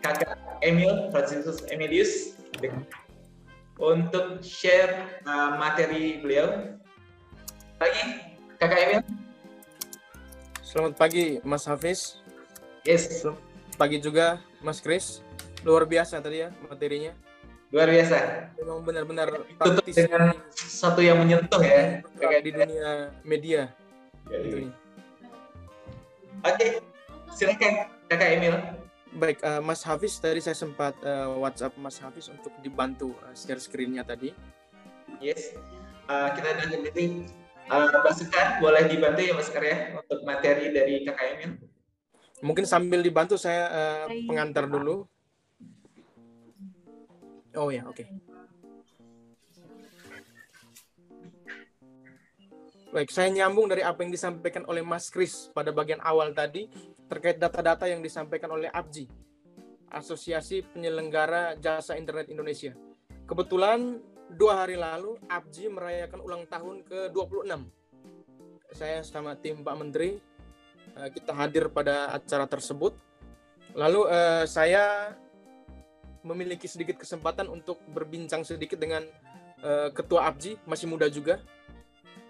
kakak 0.00 0.38
Emil 0.64 1.12
Franciscus 1.12 1.60
Emilius. 1.68 2.36
Untuk 3.76 4.40
share 4.40 5.20
uh, 5.28 5.60
materi 5.60 6.24
beliau. 6.24 6.72
Lagi 7.76 8.02
kakak 8.56 8.80
Emil? 8.80 9.02
Selamat 10.64 10.96
pagi 10.96 11.44
Mas 11.44 11.68
Hafiz. 11.68 12.24
Yes. 12.88 13.20
Selamat 13.20 13.76
pagi 13.76 14.00
juga 14.00 14.40
Mas 14.64 14.80
Kris. 14.80 15.20
Luar 15.60 15.84
biasa 15.84 16.24
tadi 16.24 16.46
ya 16.46 16.48
materinya. 16.64 17.12
Luar 17.68 17.92
biasa. 17.92 18.48
Memang 18.56 18.80
benar-benar 18.86 19.28
tutup 19.60 19.84
dengan 19.84 20.32
satu 20.56 21.04
yang 21.04 21.20
menyentuh 21.20 21.60
ya. 21.60 22.00
Kayak 22.16 22.40
di 22.40 22.50
dunia 22.56 22.90
media. 23.26 23.62
Ya, 24.32 24.38
gitu. 24.40 24.72
Oke 26.44 26.68
silakan 27.32 27.88
kakak 28.10 28.30
Emil. 28.40 28.56
Baik 29.16 29.40
uh, 29.40 29.64
Mas 29.64 29.80
Hafiz 29.80 30.20
tadi 30.20 30.44
saya 30.44 30.52
sempat 30.52 30.92
uh, 31.00 31.32
WhatsApp 31.40 31.72
Mas 31.80 31.96
Hafiz 31.96 32.28
untuk 32.28 32.52
dibantu 32.60 33.16
uh, 33.24 33.32
share 33.32 33.60
screen-nya 33.60 34.04
tadi. 34.04 34.34
Yes. 35.22 35.56
Uh, 36.04 36.28
kita 36.36 36.52
dan 36.52 36.68
ini. 36.74 37.24
Uh, 37.66 37.88
Mas 38.04 38.20
Sekar 38.20 38.62
boleh 38.62 38.86
dibantu 38.86 39.20
ya 39.24 39.32
Mas 39.32 39.48
Sekar 39.48 39.64
ya 39.64 39.96
untuk 39.98 40.20
materi 40.22 40.70
dari 40.70 41.02
kakak 41.02 41.26
Emil? 41.38 41.50
Mungkin 42.44 42.68
sambil 42.68 43.00
dibantu 43.00 43.40
saya 43.40 43.64
uh, 43.72 44.06
pengantar 44.28 44.68
dulu. 44.68 45.08
Oh 47.56 47.72
ya, 47.72 47.88
oke. 47.88 48.04
Okay. 48.04 48.35
Baik, 52.86 53.10
saya 53.10 53.34
nyambung 53.34 53.66
dari 53.66 53.82
apa 53.82 54.06
yang 54.06 54.14
disampaikan 54.14 54.62
oleh 54.70 54.78
Mas 54.78 55.10
Kris 55.10 55.50
pada 55.50 55.74
bagian 55.74 55.98
awal 56.06 56.30
tadi 56.30 56.70
terkait 57.10 57.34
data-data 57.34 57.90
yang 57.90 57.98
disampaikan 57.98 58.54
oleh 58.54 58.70
APJI, 58.70 59.10
Asosiasi 59.90 60.62
Penyelenggara 60.70 61.58
Jasa 61.58 61.98
Internet 61.98 62.30
Indonesia. 62.30 62.78
Kebetulan 63.26 63.98
dua 64.30 64.62
hari 64.62 64.78
lalu 64.78 65.18
APJI 65.26 65.66
merayakan 65.66 66.20
ulang 66.22 66.46
tahun 66.46 66.86
ke-26. 66.86 67.58
Saya 68.70 69.02
sama 69.02 69.34
tim 69.34 69.66
Pak 69.66 69.76
Menteri, 69.82 70.22
eh, 70.94 71.08
kita 71.10 71.34
hadir 71.34 71.66
pada 71.74 72.14
acara 72.14 72.46
tersebut. 72.46 72.94
Lalu 73.74 74.00
eh, 74.14 74.44
saya 74.46 75.10
memiliki 76.22 76.70
sedikit 76.70 77.02
kesempatan 77.02 77.50
untuk 77.50 77.82
berbincang 77.90 78.42
sedikit 78.42 78.82
dengan 78.82 79.06
uh, 79.62 79.94
Ketua 79.94 80.26
APJI, 80.26 80.58
masih 80.66 80.90
muda 80.90 81.06
juga, 81.06 81.38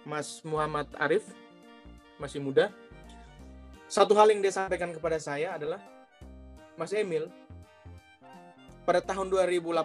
Mas 0.06 0.38
Muhammad 0.46 0.86
Arif, 1.02 1.26
masih 2.22 2.38
muda. 2.38 2.70
Satu 3.90 4.14
hal 4.14 4.30
yang 4.30 4.38
dia 4.38 4.54
sampaikan 4.54 4.94
kepada 4.94 5.18
saya 5.18 5.58
adalah, 5.58 5.82
Mas 6.78 6.94
Emil, 6.94 7.26
pada 8.86 9.02
tahun 9.02 9.26
2018, 9.34 9.66
uh, 9.66 9.82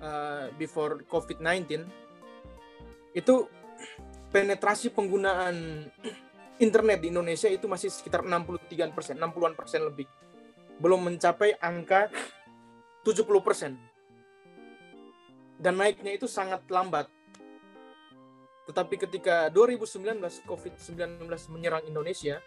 eh, 0.00 0.44
before 0.56 1.04
COVID-19, 1.04 1.84
itu 3.12 3.44
penetrasi 4.32 4.88
penggunaan 4.96 5.84
internet 6.66 7.04
di 7.04 7.12
Indonesia 7.12 7.52
itu 7.52 7.68
masih 7.68 7.92
sekitar 7.92 8.24
63 8.24 8.96
persen, 8.96 9.20
60-an 9.20 9.52
persen 9.52 9.84
lebih. 9.84 10.08
Belum 10.80 11.04
mencapai 11.04 11.60
angka 11.60 12.08
70%. 13.04 13.76
Dan 15.60 15.80
naiknya 15.80 16.16
itu 16.16 16.28
sangat 16.28 16.64
lambat. 16.68 17.08
Tetapi 18.66 18.94
ketika 18.98 19.46
2019 19.54 20.18
COVID-19 20.42 21.22
menyerang 21.54 21.86
Indonesia, 21.86 22.42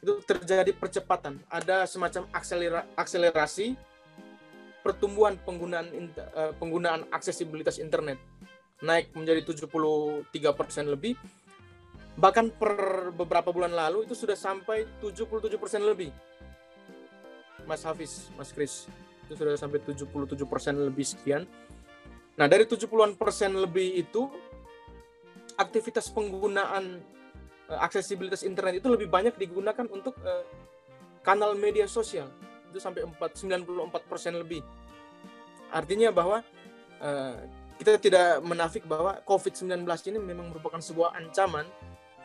itu 0.00 0.12
terjadi 0.22 0.72
percepatan. 0.76 1.40
Ada 1.48 1.88
semacam 1.88 2.28
akselera 2.30 2.84
akselerasi 2.94 3.76
pertumbuhan 4.84 5.34
penggunaan 5.42 5.90
uh, 5.90 6.52
penggunaan 6.60 7.08
aksesibilitas 7.10 7.82
internet 7.82 8.20
naik 8.84 9.10
menjadi 9.16 9.42
73% 9.42 10.30
lebih. 10.86 11.16
Bahkan 12.16 12.46
per 12.56 13.10
beberapa 13.12 13.52
bulan 13.52 13.72
lalu 13.72 14.08
itu 14.08 14.16
sudah 14.16 14.36
sampai 14.36 14.88
77% 15.00 15.50
lebih. 15.84 16.12
Mas 17.66 17.82
Hafiz, 17.82 18.30
Mas 18.38 18.54
Kris 18.54 18.86
itu 19.26 19.34
sudah 19.34 19.58
sampai 19.58 19.82
77% 19.82 20.46
lebih 20.86 21.02
sekian. 21.02 21.42
Nah, 22.36 22.46
dari 22.46 22.68
70-an 22.68 23.16
persen 23.18 23.58
lebih 23.58 23.96
itu 24.06 24.30
aktivitas 25.56 26.12
penggunaan 26.12 27.00
uh, 27.72 27.80
aksesibilitas 27.82 28.44
internet 28.44 28.80
itu 28.80 28.88
lebih 28.92 29.08
banyak 29.10 29.34
digunakan 29.36 29.84
untuk 29.88 30.16
uh, 30.22 30.44
kanal 31.24 31.56
media 31.58 31.88
sosial. 31.90 32.30
Itu 32.70 32.78
sampai 32.78 33.02
4 33.02 33.16
94 33.16 34.10
persen 34.10 34.36
lebih. 34.38 34.62
Artinya 35.72 36.14
bahwa 36.14 36.44
uh, 37.02 37.36
kita 37.76 38.00
tidak 38.00 38.40
menafik 38.40 38.88
bahwa 38.88 39.20
COVID-19 39.26 39.84
ini 40.08 40.18
memang 40.20 40.48
merupakan 40.48 40.80
sebuah 40.80 41.12
ancaman, 41.18 41.68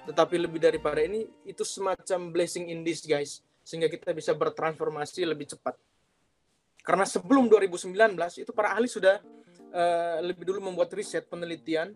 tetapi 0.08 0.40
lebih 0.40 0.64
daripada 0.64 1.04
ini 1.04 1.28
itu 1.44 1.68
semacam 1.68 2.32
blessing 2.32 2.72
in 2.72 2.86
disguise 2.88 3.44
sehingga 3.62 3.92
kita 3.92 4.16
bisa 4.16 4.32
bertransformasi 4.34 5.28
lebih 5.28 5.52
cepat. 5.54 5.78
Karena 6.82 7.06
sebelum 7.06 7.46
2019 7.46 7.94
itu 8.42 8.52
para 8.56 8.74
ahli 8.74 8.90
sudah 8.90 9.22
uh, 9.70 10.18
lebih 10.26 10.50
dulu 10.50 10.72
membuat 10.72 10.90
riset 10.98 11.30
penelitian 11.30 11.94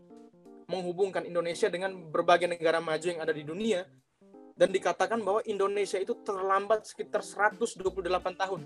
menghubungkan 0.65 1.25
Indonesia 1.25 1.69
dengan 1.69 1.93
berbagai 2.09 2.49
negara 2.49 2.81
maju 2.81 3.05
yang 3.05 3.21
ada 3.21 3.33
di 3.33 3.45
dunia 3.45 3.85
dan 4.55 4.71
dikatakan 4.71 5.19
bahwa 5.19 5.43
Indonesia 5.45 5.99
itu 5.99 6.15
terlambat 6.23 6.87
sekitar 6.87 7.21
128 7.21 7.83
tahun. 8.39 8.61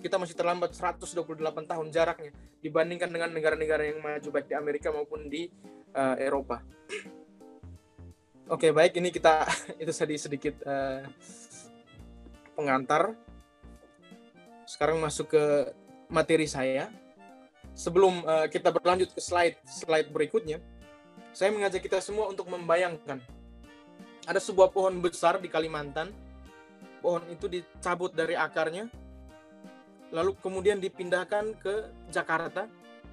Kita 0.00 0.16
masih 0.16 0.36
terlambat 0.36 0.72
128 0.76 1.40
tahun 1.64 1.86
jaraknya 1.92 2.32
dibandingkan 2.60 3.08
dengan 3.12 3.30
negara-negara 3.32 3.82
yang 3.84 3.98
maju 4.00 4.28
baik 4.32 4.46
di 4.48 4.54
Amerika 4.56 4.88
maupun 4.92 5.28
di 5.28 5.48
uh, 5.96 6.16
Eropa. 6.20 6.60
Oke, 8.46 8.70
baik 8.70 8.96
ini 9.02 9.10
kita 9.10 9.42
itu 9.82 9.92
tadi 9.92 10.14
sedikit 10.16 10.62
uh, 10.64 11.02
pengantar 12.54 13.12
sekarang 14.66 14.98
masuk 14.98 15.30
ke 15.36 15.44
materi 16.10 16.48
saya. 16.48 16.90
Sebelum 17.76 18.24
uh, 18.24 18.48
kita 18.48 18.72
berlanjut 18.72 19.12
ke 19.12 19.20
slide 19.20 19.60
slide 19.68 20.08
berikutnya, 20.08 20.64
saya 21.36 21.52
mengajak 21.52 21.84
kita 21.84 22.00
semua 22.00 22.32
untuk 22.32 22.48
membayangkan 22.48 23.20
ada 24.24 24.40
sebuah 24.40 24.72
pohon 24.72 24.96
besar 25.04 25.36
di 25.36 25.52
Kalimantan. 25.52 26.08
Pohon 27.04 27.20
itu 27.28 27.46
dicabut 27.46 28.16
dari 28.16 28.32
akarnya, 28.32 28.88
lalu 30.10 30.32
kemudian 30.40 30.80
dipindahkan 30.80 31.52
ke 31.60 31.92
Jakarta, 32.08 32.64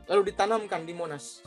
lalu 0.08 0.32
ditanamkan 0.32 0.88
di 0.88 0.96
Monas. 0.96 1.44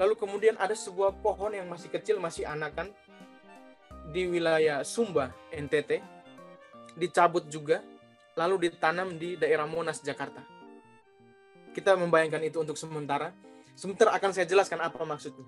Lalu 0.00 0.16
kemudian 0.18 0.56
ada 0.58 0.74
sebuah 0.74 1.20
pohon 1.20 1.54
yang 1.54 1.68
masih 1.68 1.92
kecil, 1.92 2.18
masih 2.18 2.48
anakan 2.48 2.90
di 4.10 4.26
wilayah 4.26 4.82
Sumba, 4.82 5.30
NTT, 5.52 6.02
dicabut 6.98 7.46
juga, 7.46 7.84
lalu 8.34 8.72
ditanam 8.72 9.14
di 9.14 9.38
daerah 9.38 9.68
Monas, 9.68 10.02
Jakarta. 10.02 10.53
Kita 11.74 11.98
membayangkan 11.98 12.40
itu 12.46 12.62
untuk 12.62 12.78
sementara. 12.78 13.34
Sebentar 13.74 14.14
akan 14.14 14.30
saya 14.30 14.46
jelaskan 14.46 14.78
apa 14.78 15.02
maksudnya. 15.02 15.42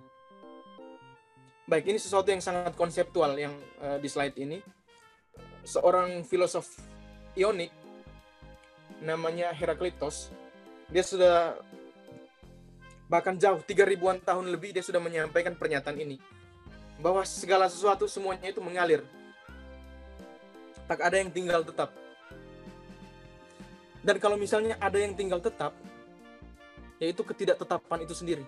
Baik, 1.71 1.95
ini 1.95 1.99
sesuatu 2.03 2.31
yang 2.31 2.43
sangat 2.43 2.75
konseptual 2.75 3.39
yang 3.39 3.55
uh, 3.79 3.99
di 4.03 4.11
slide 4.11 4.35
ini. 4.37 4.59
seorang 5.67 6.23
filosof 6.23 6.79
Ionik 7.35 7.75
namanya 9.03 9.51
Heraklitos. 9.51 10.31
Dia 10.87 11.03
sudah 11.03 11.59
bahkan 13.11 13.35
jauh 13.35 13.59
tiga 13.67 13.83
ribuan 13.83 14.23
tahun 14.23 14.51
lebih 14.51 14.75
dia 14.75 14.83
sudah 14.83 15.03
menyampaikan 15.03 15.59
pernyataan 15.59 15.99
ini 15.99 16.19
bahwa 17.03 17.23
segala 17.27 17.67
sesuatu 17.67 18.07
semuanya 18.07 18.51
itu 18.51 18.63
mengalir. 18.63 19.03
Tak 20.87 21.03
ada 21.03 21.19
yang 21.19 21.35
tinggal 21.35 21.67
tetap. 21.67 21.91
Dan 24.07 24.23
kalau 24.23 24.39
misalnya 24.39 24.79
ada 24.79 25.03
yang 25.03 25.19
tinggal 25.19 25.43
tetap, 25.43 25.75
yaitu 27.03 27.23
ketidaktetapan 27.23 28.05
itu 28.05 28.15
sendiri. 28.17 28.45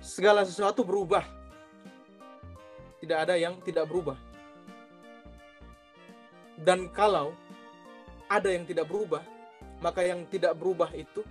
Segala 0.00 0.42
sesuatu 0.42 0.82
berubah. 0.82 1.22
Tidak 3.00 3.16
ada 3.16 3.38
yang 3.38 3.56
tidak 3.64 3.88
berubah. 3.88 4.16
Dan 6.60 6.92
kalau 6.92 7.32
ada 8.28 8.52
yang 8.52 8.68
tidak 8.68 8.84
berubah, 8.84 9.24
maka 9.80 10.04
yang 10.04 10.28
tidak 10.28 10.52
berubah 10.52 10.92
itu 10.92 11.24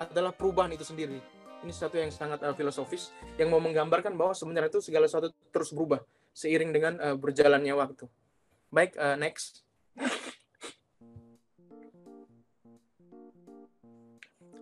adalah 0.00 0.32
perubahan 0.32 0.72
itu 0.72 0.84
sendiri. 0.84 1.20
Ini 1.60 1.72
satu 1.72 2.00
yang 2.00 2.08
sangat 2.08 2.40
uh, 2.40 2.56
filosofis 2.56 3.12
yang 3.36 3.52
mau 3.52 3.60
menggambarkan 3.60 4.16
bahwa 4.16 4.32
sebenarnya 4.32 4.72
itu 4.72 4.80
segala 4.80 5.08
sesuatu 5.08 5.32
terus 5.52 5.72
berubah 5.72 6.00
seiring 6.32 6.70
dengan 6.72 6.94
uh, 7.00 7.16
berjalannya 7.16 7.74
waktu. 7.76 8.08
Baik, 8.72 8.96
uh, 8.96 9.16
next. 9.16 9.65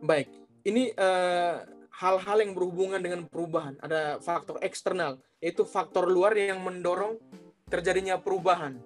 Baik, 0.05 0.29
ini 0.69 0.93
hal-hal 1.97 2.37
uh, 2.37 2.43
yang 2.45 2.53
berhubungan 2.53 3.01
dengan 3.01 3.25
perubahan. 3.25 3.81
Ada 3.81 4.21
faktor 4.21 4.61
eksternal, 4.61 5.17
yaitu 5.41 5.65
faktor 5.65 6.05
luar 6.05 6.37
yang 6.37 6.61
mendorong 6.61 7.17
terjadinya 7.73 8.21
perubahan. 8.21 8.77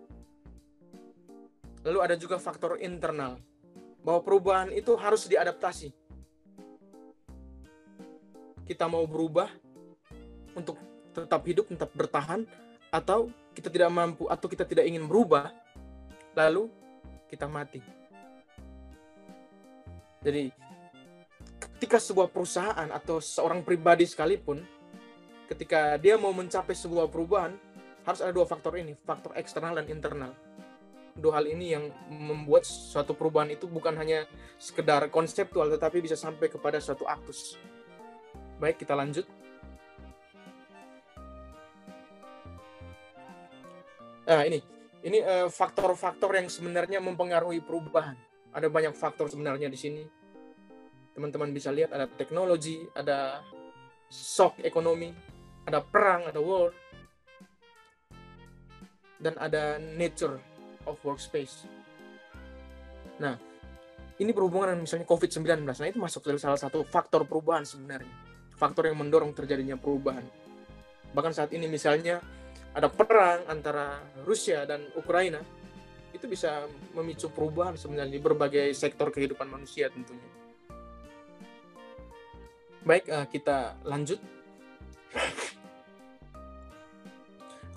Lalu 1.83 1.99
ada 2.07 2.15
juga 2.15 2.39
faktor 2.39 2.79
internal, 2.79 3.43
bahwa 4.07 4.23
perubahan 4.23 4.71
itu 4.71 4.95
harus 4.95 5.27
diadaptasi. 5.27 5.91
Kita 8.63 8.87
mau 8.87 9.03
berubah 9.03 9.51
untuk 10.55 10.79
tetap 11.11 11.43
hidup, 11.51 11.67
tetap 11.67 11.91
bertahan, 11.99 12.47
atau 12.95 13.27
kita 13.59 13.67
tidak 13.75 13.91
mampu, 13.91 14.31
atau 14.31 14.47
kita 14.47 14.63
tidak 14.63 14.87
ingin 14.87 15.03
berubah, 15.11 15.51
lalu 16.39 16.71
kita 17.27 17.51
mati. 17.51 17.83
Jadi, 20.23 20.68
ketika 21.89 22.05
sebuah 22.05 22.29
perusahaan 22.29 22.89
atau 22.93 23.17
seorang 23.17 23.65
pribadi 23.65 24.05
sekalipun, 24.05 24.61
ketika 25.49 25.97
dia 25.97 26.21
mau 26.21 26.37
mencapai 26.37 26.77
sebuah 26.77 27.09
perubahan, 27.09 27.57
harus 28.05 28.21
ada 28.21 28.29
dua 28.29 28.45
faktor 28.45 28.77
ini, 28.77 28.93
faktor 29.09 29.33
eksternal 29.33 29.73
dan 29.73 29.89
internal 29.89 30.37
dua 31.17 31.41
hal 31.41 31.49
ini 31.49 31.73
yang 31.73 31.89
membuat 32.13 32.63
suatu 32.69 33.17
perubahan 33.17 33.57
itu 33.57 33.65
bukan 33.67 33.97
hanya 33.97 34.29
sekedar 34.61 35.09
konseptual 35.09 35.67
tetapi 35.73 36.05
bisa 36.05 36.15
sampai 36.15 36.53
kepada 36.53 36.77
suatu 36.79 37.09
aktus. 37.09 37.57
Baik, 38.61 38.85
kita 38.85 38.93
lanjut. 38.93 39.25
Nah, 44.29 44.45
ini 44.45 44.61
ini 45.09 45.19
eh, 45.25 45.49
faktor-faktor 45.49 46.37
uh, 46.37 46.45
yang 46.45 46.53
sebenarnya 46.53 47.01
mempengaruhi 47.01 47.65
perubahan. 47.65 48.15
Ada 48.53 48.69
banyak 48.69 48.93
faktor 48.93 49.33
sebenarnya 49.33 49.73
di 49.73 49.79
sini. 49.81 50.18
Teman-teman 51.19 51.51
bisa 51.51 51.75
lihat 51.75 51.91
ada 51.91 52.07
teknologi, 52.07 52.87
ada 52.95 53.43
shock 54.07 54.63
ekonomi, 54.63 55.11
ada 55.67 55.83
perang, 55.83 56.31
ada 56.31 56.39
war, 56.39 56.71
dan 59.19 59.35
ada 59.43 59.83
nature 59.99 60.39
of 60.87 60.95
workspace. 61.03 61.67
Nah, 63.19 63.35
ini 64.23 64.31
berhubungan 64.31 64.79
dengan 64.79 64.87
misalnya 64.87 65.11
COVID-19. 65.11 65.67
Nah, 65.67 65.91
itu 65.91 65.99
masuk 65.99 66.23
dari 66.23 66.39
salah 66.39 66.55
satu 66.55 66.87
faktor 66.87 67.27
perubahan 67.27 67.67
sebenarnya. 67.67 68.15
Faktor 68.55 68.87
yang 68.87 69.03
mendorong 69.03 69.35
terjadinya 69.35 69.75
perubahan. 69.75 70.23
Bahkan 71.19 71.35
saat 71.35 71.51
ini 71.51 71.67
misalnya 71.67 72.23
ada 72.79 72.87
perang 72.87 73.43
antara 73.51 73.99
Rusia 74.23 74.63
dan 74.71 74.87
Ukraina, 74.95 75.43
itu 76.15 76.31
bisa 76.31 76.63
memicu 76.95 77.27
perubahan 77.35 77.75
sebenarnya 77.75 78.15
di 78.15 78.23
berbagai 78.23 78.71
sektor 78.71 79.11
kehidupan 79.11 79.51
manusia 79.51 79.91
tentunya. 79.91 80.48
Baik, 82.89 83.05
eh, 83.13 83.27
kita 83.29 83.77
lanjut. 83.85 84.17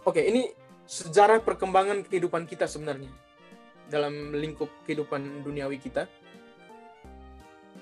Oke, 0.07 0.23
ini 0.23 0.47
sejarah 0.87 1.43
perkembangan 1.43 2.07
kehidupan 2.07 2.47
kita 2.47 2.63
sebenarnya 2.63 3.11
dalam 3.91 4.31
lingkup 4.31 4.71
kehidupan 4.87 5.43
duniawi 5.43 5.83
kita. 5.83 6.07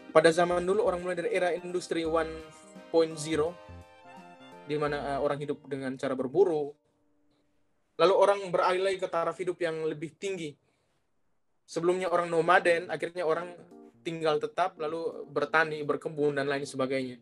Pada 0.09 0.33
zaman 0.33 0.65
dulu 0.65 0.81
orang 0.81 1.05
mulai 1.05 1.21
dari 1.21 1.29
era 1.29 1.53
industri 1.53 2.01
1.0 2.01 2.89
di 4.65 4.75
mana 4.81 4.97
uh, 4.97 5.19
orang 5.21 5.37
hidup 5.37 5.61
dengan 5.69 5.93
cara 6.01 6.17
berburu. 6.17 6.73
Lalu 8.01 8.13
orang 8.17 8.39
beralih 8.49 8.97
ke 8.97 9.05
taraf 9.05 9.37
hidup 9.37 9.61
yang 9.61 9.85
lebih 9.85 10.17
tinggi. 10.17 10.57
Sebelumnya 11.69 12.09
orang 12.09 12.25
nomaden, 12.33 12.89
akhirnya 12.89 13.21
orang 13.21 13.53
tinggal 14.01 14.39
tetap 14.39 14.79
lalu 14.79 15.27
bertani, 15.29 15.83
berkebun 15.83 16.39
dan 16.39 16.47
lain 16.47 16.65
sebagainya. 16.65 17.19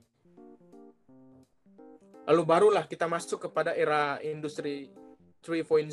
Lalu 2.28 2.42
barulah 2.44 2.84
kita 2.84 3.08
masuk 3.08 3.48
kepada 3.48 3.72
era 3.72 4.20
industri 4.20 4.92
3.0 5.40 5.88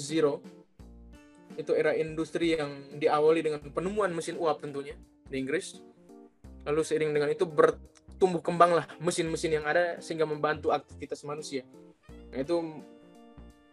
itu 1.54 1.72
era 1.78 1.94
industri 1.94 2.58
yang 2.58 2.98
diawali 2.98 3.38
dengan 3.38 3.62
penemuan 3.70 4.10
mesin 4.10 4.34
uap 4.42 4.58
tentunya 4.58 4.98
di 5.30 5.38
Inggris. 5.38 5.78
Lalu 6.66 6.80
seiring 6.82 7.14
dengan 7.14 7.30
itu 7.30 7.46
bertumbuh 7.46 8.42
kembanglah 8.42 8.90
mesin-mesin 8.98 9.62
yang 9.62 9.66
ada 9.68 10.02
sehingga 10.02 10.26
membantu 10.26 10.74
aktivitas 10.74 11.22
manusia. 11.22 11.62
Nah, 12.34 12.42
itu 12.42 12.82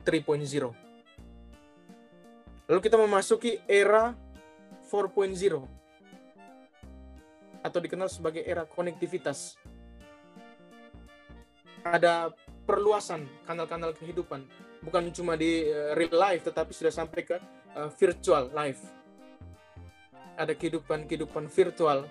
3.0. 0.05 0.69
Lalu 2.69 2.79
kita 2.85 2.97
memasuki 3.01 3.57
era 3.65 4.13
4.0 4.85 5.80
atau 7.61 7.79
dikenal 7.81 8.09
sebagai 8.09 8.41
era 8.41 8.65
konektivitas. 8.65 9.57
Ada 11.81 12.29
perluasan 12.65 13.25
kanal-kanal 13.49 13.97
kehidupan 13.97 14.45
bukan 14.85 15.13
cuma 15.13 15.37
di 15.37 15.65
uh, 15.69 15.93
real 15.97 16.13
life 16.13 16.45
tetapi 16.45 16.73
sudah 16.73 16.93
sampai 16.93 17.21
ke 17.25 17.37
uh, 17.77 17.89
virtual 17.97 18.49
life. 18.53 18.81
Ada 20.37 20.57
kehidupan-kehidupan 20.57 21.49
virtual 21.49 22.09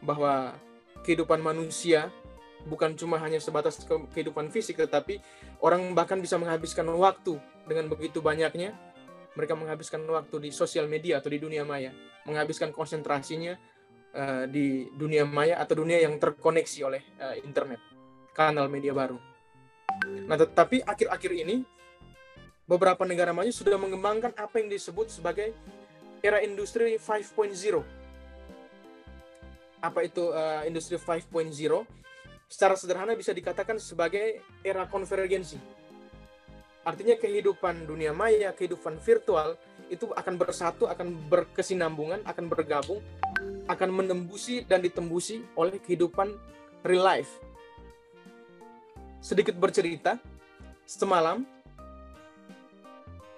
bahwa 0.00 0.56
kehidupan 1.04 1.40
manusia 1.40 2.08
bukan 2.68 2.92
cuma 2.96 3.16
hanya 3.20 3.40
sebatas 3.40 3.80
ke 3.84 3.94
kehidupan 4.12 4.52
fisik 4.52 4.76
tetapi 4.76 5.20
orang 5.64 5.96
bahkan 5.96 6.20
bisa 6.20 6.36
menghabiskan 6.36 6.88
waktu 6.92 7.40
dengan 7.64 7.88
begitu 7.88 8.20
banyaknya 8.20 8.76
mereka 9.38 9.54
menghabiskan 9.56 10.02
waktu 10.10 10.48
di 10.48 10.50
sosial 10.50 10.90
media 10.90 11.22
atau 11.22 11.30
di 11.30 11.38
dunia 11.38 11.62
maya, 11.62 11.94
menghabiskan 12.26 12.74
konsentrasinya 12.74 13.54
uh, 14.14 14.44
di 14.46 14.90
dunia 14.94 15.26
maya 15.26 15.58
atau 15.58 15.82
dunia 15.82 16.02
yang 16.02 16.16
terkoneksi 16.18 16.78
oleh 16.86 17.02
uh, 17.18 17.36
internet, 17.40 17.80
kanal 18.34 18.66
media 18.66 18.94
baru. 18.94 19.18
Nah, 20.26 20.38
tetapi 20.38 20.86
akhir-akhir 20.86 21.32
ini 21.34 21.66
beberapa 22.64 23.02
negara 23.02 23.34
maju 23.34 23.50
sudah 23.50 23.74
mengembangkan 23.74 24.30
apa 24.38 24.62
yang 24.62 24.70
disebut 24.70 25.10
sebagai 25.10 25.50
era 26.22 26.38
industri 26.40 26.96
5.0. 26.96 27.82
Apa 29.80 30.00
itu 30.04 30.30
uh, 30.30 30.62
industri 30.68 31.00
5.0? 31.00 31.26
Secara 32.50 32.74
sederhana 32.74 33.14
bisa 33.14 33.30
dikatakan 33.30 33.78
sebagai 33.78 34.42
era 34.66 34.86
konvergensi. 34.86 35.56
Artinya 36.82 37.14
kehidupan 37.14 37.86
dunia 37.86 38.10
maya, 38.10 38.50
kehidupan 38.56 38.98
virtual 38.98 39.54
itu 39.92 40.10
akan 40.10 40.34
bersatu, 40.38 40.88
akan 40.88 41.28
berkesinambungan, 41.28 42.24
akan 42.24 42.44
bergabung, 42.50 43.02
akan 43.70 43.90
menembusi 44.02 44.66
dan 44.66 44.82
ditembusi 44.82 45.44
oleh 45.54 45.78
kehidupan 45.78 46.34
real 46.82 47.04
life. 47.04 47.30
Sedikit 49.20 49.54
bercerita, 49.60 50.16
semalam 50.88 51.44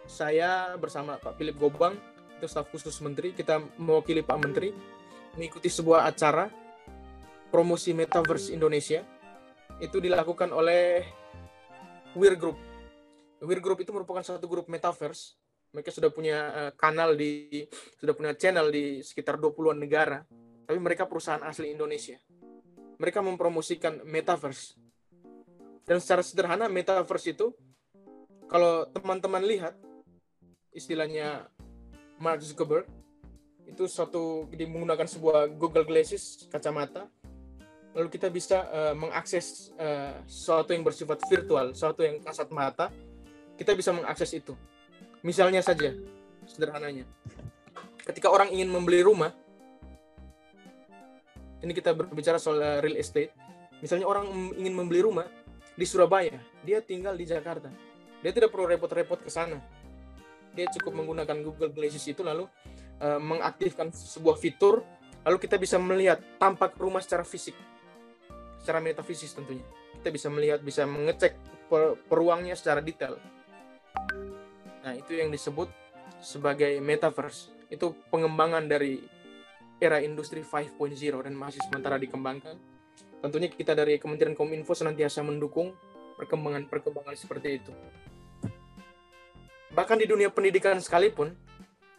saya 0.06 0.78
bersama 0.78 1.18
Pak 1.18 1.36
Philip 1.36 1.56
Gobang, 1.58 1.98
itu 2.38 2.46
staf 2.46 2.70
khusus 2.70 2.94
menteri, 3.02 3.34
kita 3.34 3.62
mewakili 3.78 4.22
Pak 4.22 4.38
Menteri 4.38 4.70
mengikuti 5.34 5.72
sebuah 5.72 6.04
acara 6.06 6.50
promosi 7.50 7.92
Metaverse 7.92 8.52
Indonesia. 8.54 9.04
Itu 9.82 9.98
dilakukan 9.98 10.54
oleh 10.54 11.02
Weir 12.14 12.36
Group. 12.36 12.58
Weir 13.42 13.58
Group 13.58 13.82
itu 13.82 13.90
merupakan 13.90 14.22
satu 14.22 14.46
grup 14.46 14.70
Metaverse. 14.70 15.41
Mereka 15.72 15.88
sudah 15.88 16.12
punya 16.12 16.38
uh, 16.52 16.72
kanal 16.76 17.16
di 17.16 17.64
sudah 17.96 18.12
punya 18.12 18.32
channel 18.36 18.68
di 18.68 19.00
sekitar 19.00 19.40
20-an 19.40 19.80
negara, 19.80 20.20
tapi 20.68 20.78
mereka 20.78 21.08
perusahaan 21.08 21.40
asli 21.42 21.72
Indonesia. 21.72 22.20
Mereka 23.00 23.24
mempromosikan 23.24 24.04
Metaverse. 24.04 24.76
Dan 25.82 25.98
secara 25.98 26.22
sederhana 26.22 26.68
Metaverse 26.68 27.32
itu 27.32 27.50
kalau 28.52 28.84
teman-teman 28.92 29.42
lihat 29.42 29.74
istilahnya 30.76 31.48
Mark 32.20 32.44
Zuckerberg 32.44 32.84
itu 33.64 33.88
suatu 33.88 34.46
dia 34.52 34.68
menggunakan 34.68 35.08
sebuah 35.08 35.48
Google 35.56 35.88
Glasses 35.88 36.44
kacamata 36.52 37.08
lalu 37.92 38.08
kita 38.08 38.28
bisa 38.32 38.68
uh, 38.68 38.94
mengakses 38.96 39.72
uh, 39.76 40.20
sesuatu 40.24 40.72
yang 40.72 40.84
bersifat 40.84 41.20
virtual 41.28 41.76
sesuatu 41.76 42.00
yang 42.04 42.20
kasat 42.20 42.48
mata 42.52 42.88
kita 43.56 43.76
bisa 43.76 43.92
mengakses 43.92 44.32
itu 44.32 44.56
misalnya 45.22 45.62
saja 45.62 45.94
sederhananya. 46.46 47.06
Ketika 48.02 48.28
orang 48.28 48.50
ingin 48.50 48.68
membeli 48.70 49.00
rumah 49.06 49.30
ini 51.62 51.72
kita 51.72 51.94
berbicara 51.94 52.42
soal 52.42 52.58
uh, 52.58 52.78
real 52.82 52.98
estate. 52.98 53.30
Misalnya 53.78 54.06
orang 54.06 54.30
ingin 54.58 54.74
membeli 54.74 55.02
rumah 55.02 55.26
di 55.74 55.86
Surabaya 55.86 56.38
dia 56.66 56.82
tinggal 56.82 57.14
di 57.14 57.26
Jakarta. 57.26 57.70
Dia 58.22 58.30
tidak 58.30 58.54
perlu 58.54 58.70
repot-repot 58.70 59.22
ke 59.22 59.30
sana. 59.30 59.58
Dia 60.54 60.70
cukup 60.70 61.02
menggunakan 61.02 61.38
Google 61.42 61.70
Glasses 61.70 62.02
itu 62.06 62.22
lalu 62.22 62.46
uh, 63.02 63.18
mengaktifkan 63.18 63.90
sebuah 63.94 64.38
fitur 64.38 64.82
lalu 65.22 65.38
kita 65.38 65.54
bisa 65.54 65.78
melihat 65.78 66.18
tampak 66.38 66.74
rumah 66.78 66.98
secara 66.98 67.22
fisik. 67.22 67.54
Secara 68.58 68.82
metafisis 68.82 69.30
tentunya. 69.34 69.62
Kita 70.02 70.10
bisa 70.10 70.26
melihat 70.30 70.58
bisa 70.62 70.82
mengecek 70.82 71.38
per 71.70 71.94
peruangnya 72.10 72.58
secara 72.58 72.82
detail 72.82 73.18
nah 74.82 74.92
itu 74.94 75.14
yang 75.14 75.30
disebut 75.30 75.70
sebagai 76.22 76.78
metaverse. 76.78 77.50
Itu 77.72 77.96
pengembangan 78.12 78.68
dari 78.68 79.02
era 79.82 79.98
industri 79.98 80.46
5.0 80.46 80.94
dan 81.26 81.34
masih 81.34 81.58
sementara 81.66 81.98
dikembangkan. 81.98 82.54
Tentunya 83.22 83.50
kita 83.50 83.74
dari 83.74 83.98
Kementerian 83.98 84.34
Kominfo 84.34 84.74
senantiasa 84.74 85.22
mendukung 85.26 85.74
perkembangan-perkembangan 86.18 87.14
seperti 87.18 87.48
itu. 87.58 87.72
Bahkan 89.72 89.96
di 89.98 90.06
dunia 90.06 90.28
pendidikan 90.28 90.78
sekalipun, 90.78 91.32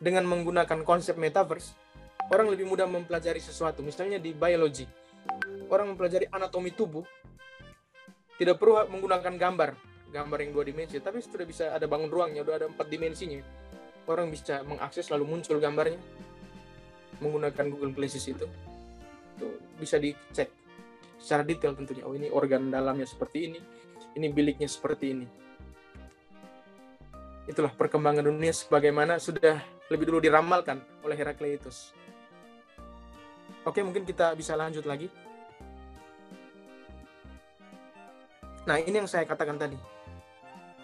dengan 0.04 0.28
menggunakan 0.28 0.84
konsep 0.84 1.16
metaverse, 1.16 1.74
orang 2.28 2.52
lebih 2.52 2.68
mudah 2.68 2.86
mempelajari 2.86 3.40
sesuatu. 3.40 3.80
Misalnya 3.80 4.20
di 4.20 4.36
biologi, 4.36 4.84
orang 5.72 5.96
mempelajari 5.96 6.28
anatomi 6.28 6.76
tubuh, 6.76 7.08
tidak 8.36 8.60
perlu 8.60 8.84
menggunakan 8.92 9.34
gambar, 9.40 9.72
gambar 10.14 10.46
yang 10.46 10.52
dua 10.54 10.64
dimensi, 10.70 11.02
tapi 11.02 11.20
sudah 11.20 11.44
bisa 11.50 11.74
ada 11.74 11.90
bangun 11.90 12.14
ruangnya, 12.14 12.46
sudah 12.46 12.56
ada 12.62 12.68
empat 12.70 12.88
dimensinya. 12.88 13.42
Orang 14.06 14.30
bisa 14.30 14.62
mengakses 14.62 15.10
lalu 15.10 15.26
muncul 15.26 15.58
gambarnya 15.58 15.98
menggunakan 17.18 17.66
Google 17.74 17.98
Glasses 17.98 18.30
itu. 18.30 18.46
Itu 19.36 19.48
bisa 19.82 19.98
dicek 19.98 20.54
secara 21.18 21.42
detail 21.42 21.74
tentunya. 21.74 22.06
Oh 22.06 22.14
ini 22.14 22.30
organ 22.30 22.70
dalamnya 22.70 23.10
seperti 23.10 23.50
ini, 23.50 23.60
ini 24.14 24.28
biliknya 24.30 24.70
seperti 24.70 25.06
ini 25.10 25.28
itulah 27.44 27.72
perkembangan 27.76 28.24
dunia 28.24 28.56
sebagaimana 28.56 29.20
sudah 29.20 29.60
lebih 29.92 30.08
dulu 30.08 30.20
diramalkan 30.24 30.80
oleh 31.04 31.16
Herakleitos. 31.20 31.92
Oke, 33.68 33.84
mungkin 33.84 34.08
kita 34.08 34.32
bisa 34.36 34.56
lanjut 34.56 34.84
lagi. 34.88 35.08
Nah, 38.64 38.80
ini 38.80 38.96
yang 38.96 39.12
saya 39.12 39.28
katakan 39.28 39.60
tadi. 39.60 39.76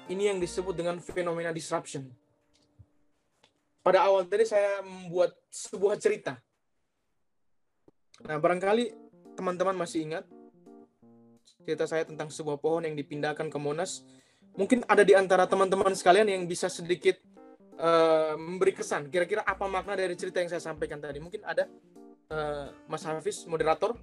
Ini 0.10 0.34
yang 0.34 0.42
disebut 0.42 0.74
dengan 0.74 0.98
fenomena 0.98 1.54
disruption. 1.54 2.10
Pada 3.86 4.10
awal 4.10 4.26
tadi 4.26 4.44
saya 4.44 4.82
membuat 4.82 5.38
sebuah 5.54 5.96
cerita. 6.02 6.36
Nah, 8.26 8.42
barangkali 8.42 8.92
teman-teman 9.38 9.78
masih 9.78 10.10
ingat 10.10 10.26
cerita 11.64 11.86
saya 11.86 12.04
tentang 12.04 12.34
sebuah 12.34 12.58
pohon 12.58 12.84
yang 12.84 12.98
dipindahkan 12.98 13.48
ke 13.48 13.58
Monas 13.62 14.04
mungkin 14.60 14.84
ada 14.90 15.06
di 15.08 15.14
antara 15.14 15.46
teman-teman 15.46 15.96
sekalian 15.96 16.28
yang 16.28 16.44
bisa 16.44 16.68
sedikit 16.68 17.16
uh, 17.80 18.36
memberi 18.36 18.76
kesan. 18.76 19.08
Kira-kira 19.08 19.48
apa 19.48 19.70
makna 19.72 19.96
dari 19.96 20.16
cerita 20.20 20.44
yang 20.44 20.52
saya 20.52 20.60
sampaikan 20.60 21.00
tadi? 21.00 21.24
Mungkin 21.24 21.48
ada 21.48 21.64
uh, 22.34 22.68
Mas 22.92 23.08
Hafiz, 23.08 23.48
moderator. 23.48 23.96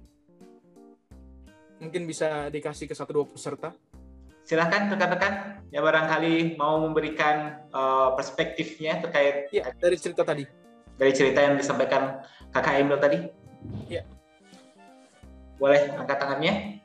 Mungkin 1.77 2.09
bisa 2.09 2.49
dikasih 2.49 2.89
ke 2.89 2.95
satu 2.97 3.21
dua 3.21 3.25
peserta. 3.29 3.69
Silahkan 4.47 4.87
rekan-rekan 4.87 5.59
ya 5.75 5.83
barangkali 5.83 6.55
mau 6.55 6.79
memberikan 6.79 7.67
uh, 7.75 8.15
perspektifnya 8.15 9.03
terkait 9.03 9.51
ya, 9.51 9.67
dari 9.75 9.99
cerita 9.99 10.23
tadi. 10.23 10.47
Dari 10.97 11.11
cerita 11.11 11.43
yang 11.43 11.59
disampaikan 11.59 12.23
Kakak 12.55 12.79
Emil 12.79 12.97
tadi. 12.97 13.27
Ya. 13.91 14.07
Boleh 15.59 15.91
angkat 15.99 16.17
tangannya. 16.17 16.79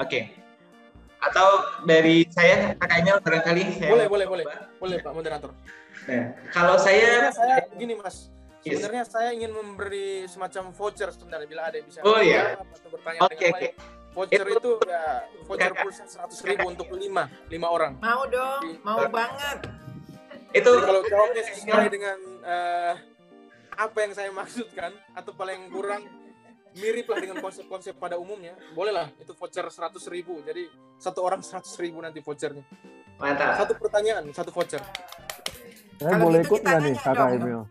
Oke. 0.00 0.08
Okay 0.08 0.22
atau 1.18 1.48
dari 1.82 2.22
saya 2.30 2.78
kakak 2.78 2.98
Emil 3.02 3.16
barangkali 3.18 3.62
saya 3.82 3.90
boleh 3.90 4.06
boleh 4.06 4.26
boleh 4.26 4.44
boleh 4.78 4.96
pak 5.02 5.12
moderator 5.12 5.50
nah, 6.06 6.24
kalau 6.54 6.78
saya 6.78 7.34
saya 7.34 7.66
gini 7.74 7.98
mas 7.98 8.30
sebenarnya 8.62 9.02
yes. 9.02 9.10
saya 9.10 9.28
ingin 9.34 9.50
memberi 9.50 10.30
semacam 10.30 10.70
voucher 10.70 11.10
sebenarnya 11.10 11.48
bila 11.50 11.62
ada 11.66 11.76
yang 11.82 11.86
bisa 11.90 11.98
oh 12.06 12.20
iya 12.22 12.54
atau 12.54 12.88
bertanya 12.94 13.18
okay, 13.26 13.50
dengan 13.50 13.58
okay. 13.58 13.70
Voucher 14.18 14.46
itu, 14.50 14.58
itu 14.58 14.72
ya 14.82 15.04
voucher 15.46 15.72
pulsa 15.78 16.04
seratus 16.10 16.38
ribu 16.42 16.66
untuk 16.66 16.90
lima 16.98 17.30
lima 17.46 17.66
orang. 17.70 17.92
Mau 18.02 18.26
dong 18.26 18.62
Jadi, 18.66 18.82
mau 18.82 18.98
banget. 19.06 19.58
Itu 20.50 20.70
Jadi 20.74 20.82
kalau 20.82 21.00
jawabnya 21.06 21.42
sesuai 21.46 21.86
dengan 21.86 22.18
uh, 22.42 22.94
apa 23.78 23.98
yang 24.02 24.12
saya 24.18 24.30
maksudkan 24.34 24.90
atau 25.14 25.30
paling 25.38 25.70
kurang 25.70 26.02
mirip 26.74 27.06
lah 27.10 27.18
dengan 27.22 27.38
konsep-konsep 27.38 27.94
pada 27.94 28.18
umumnya 28.18 28.58
bolehlah. 28.74 29.06
Itu 29.22 29.38
voucher 29.38 29.70
seratus 29.70 30.10
ribu. 30.10 30.42
Jadi 30.42 30.66
satu 30.98 31.22
orang 31.22 31.38
seratus 31.38 31.78
ribu 31.78 32.02
nanti 32.02 32.18
vouchernya. 32.18 32.66
Mantap. 33.22 33.62
Satu 33.62 33.72
pertanyaan 33.78 34.26
satu 34.34 34.50
voucher. 34.50 34.82
Saya 35.98 36.14
Kalau 36.14 36.30
boleh 36.30 36.42
gitu 36.42 36.54
ikut 36.54 36.60
nggak 36.66 36.80
nih 36.82 36.94
kakak 36.98 37.28
Emil? 37.38 37.62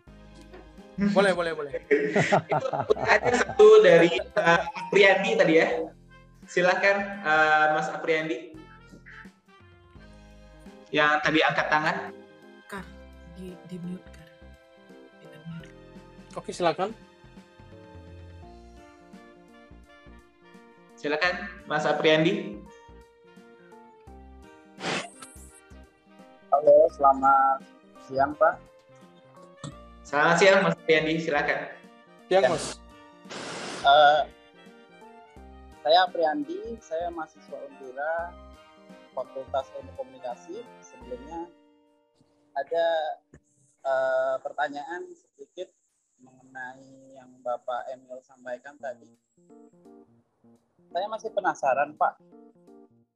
Boleh 1.11 1.31
boleh 1.35 1.51
boleh. 1.53 1.71
Itu 2.51 2.67
ada 2.95 3.29
satu 3.35 3.67
dari 3.83 4.15
uh, 4.15 4.61
Apriandi 4.79 5.31
tadi 5.35 5.53
ya 5.59 5.67
silakan 6.47 6.97
uh, 7.27 7.75
Mas 7.75 7.91
Apriandi 7.91 8.55
yang 10.95 11.19
tadi 11.19 11.43
angkat 11.43 11.67
tangan 11.67 11.95
Kak 12.71 12.85
di, 13.35 13.51
di 13.67 13.77
mute 13.83 14.07
Kak 14.15 14.27
Oke 16.39 16.55
silakan 16.55 16.95
Silakan 20.97 21.45
Mas 21.69 21.85
Apriandi. 21.85 22.57
Halo, 26.49 26.75
selamat 26.89 27.61
siang 28.09 28.33
Pak. 28.33 28.57
Selamat 30.01 30.35
siang 30.41 30.65
Mas 30.65 30.73
Apriandi, 30.73 31.21
silakan. 31.21 31.69
Siang 32.25 32.49
Mas. 32.49 32.81
Uh, 33.85 34.25
saya 35.87 36.03
Apriandi, 36.03 36.75
saya 36.83 37.07
mahasiswa 37.15 37.63
Undira 37.63 38.35
Fakultas 39.15 39.71
Ilmu 39.71 39.95
Komunikasi. 39.95 40.59
Sebelumnya 40.83 41.47
ada 42.51 42.87
uh, 43.87 44.35
pertanyaan 44.43 45.07
sedikit 45.15 45.71
mengenai 46.19 47.15
yang 47.15 47.31
Bapak 47.39 47.87
Emil 47.95 48.19
sampaikan 48.19 48.75
tadi. 48.83 49.15
Saya 50.91 51.07
masih 51.07 51.31
penasaran 51.31 51.95
Pak. 51.95 52.19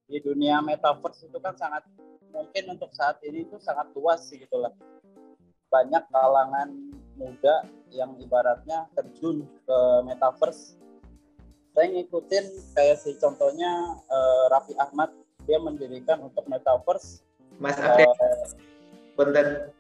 Di 0.08 0.24
dunia 0.24 0.64
metaverse 0.64 1.28
itu 1.28 1.44
kan 1.44 1.60
sangat 1.60 1.84
mungkin 2.32 2.72
untuk 2.72 2.96
saat 2.96 3.20
ini 3.28 3.52
itu 3.52 3.60
sangat 3.60 3.92
luas 3.92 4.32
sih 4.32 4.40
gitu 4.40 4.64
lah. 4.64 4.72
Banyak 5.68 6.08
kalangan 6.08 6.72
muda 7.20 7.68
yang 7.92 8.16
ibaratnya 8.16 8.88
terjun 8.96 9.44
ke 9.68 9.80
metaverse 10.08 10.80
saya 11.72 11.88
ngikutin 11.88 12.46
kayak 12.76 12.98
si 13.00 13.16
contohnya 13.18 13.96
uh, 14.12 14.44
Raffi 14.52 14.76
Ahmad. 14.76 15.12
Dia 15.50 15.58
mendirikan 15.58 16.22
untuk 16.22 16.46
metaverse. 16.46 17.26
Mas 17.58 17.80
Afri 17.82 18.06
uh, 18.06 18.14
punten 19.18 19.74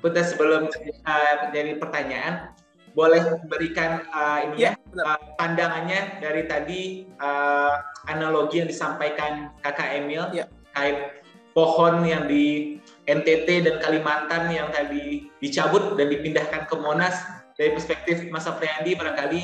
punten 0.00 0.24
sebelum 0.24 0.72
uh, 0.72 1.36
jadi 1.52 1.76
pertanyaan 1.76 2.56
boleh 2.92 3.20
memberikan 3.44 4.04
uh, 4.12 4.52
ini 4.52 4.68
ya, 4.68 4.72
uh, 5.00 5.20
pandangannya 5.36 6.20
dari 6.20 6.44
tadi 6.48 6.80
uh, 7.20 7.80
analogi 8.08 8.60
yang 8.64 8.68
disampaikan 8.68 9.52
kakak 9.64 10.00
Emil 10.00 10.28
ya. 10.32 10.48
kait 10.72 11.24
pohon 11.52 12.04
yang 12.08 12.24
di 12.24 12.80
NTT 13.04 13.68
dan 13.68 13.76
Kalimantan 13.84 14.48
yang 14.48 14.72
tadi 14.72 15.28
dicabut 15.44 16.00
dan 16.00 16.08
dipindahkan 16.08 16.64
ke 16.64 16.74
Monas. 16.80 17.16
Dari 17.52 17.76
perspektif 17.76 18.24
Mas 18.32 18.48
Apriyandi 18.48 18.96
barangkali 18.96 19.42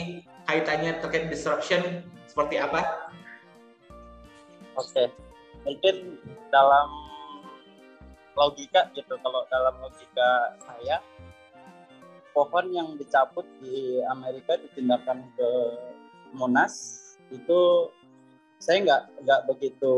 kaitannya 0.48 0.96
terkait 1.04 1.28
disruption 1.28 2.08
seperti 2.24 2.56
apa? 2.56 3.12
Oke, 4.80 5.12
mungkin 5.68 6.16
dalam 6.48 6.88
logika 8.32 8.88
gitu 8.96 9.20
kalau 9.20 9.44
dalam 9.52 9.76
logika 9.84 10.56
saya 10.64 11.04
pohon 12.32 12.70
yang 12.70 12.88
dicabut 12.96 13.44
di 13.60 14.00
Amerika 14.08 14.56
dipindahkan 14.56 15.26
ke 15.36 15.50
Monas 16.32 17.02
itu 17.34 17.90
saya 18.62 18.86
nggak 18.86 19.02
nggak 19.26 19.40
begitu 19.50 19.94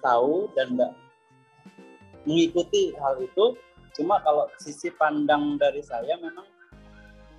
tahu 0.00 0.48
dan 0.56 0.74
nggak 0.74 0.92
mengikuti 2.24 2.96
hal 2.96 3.20
itu 3.20 3.52
cuma 4.00 4.16
kalau 4.24 4.48
sisi 4.56 4.88
pandang 4.96 5.60
dari 5.60 5.84
saya 5.84 6.16
memang 6.16 6.48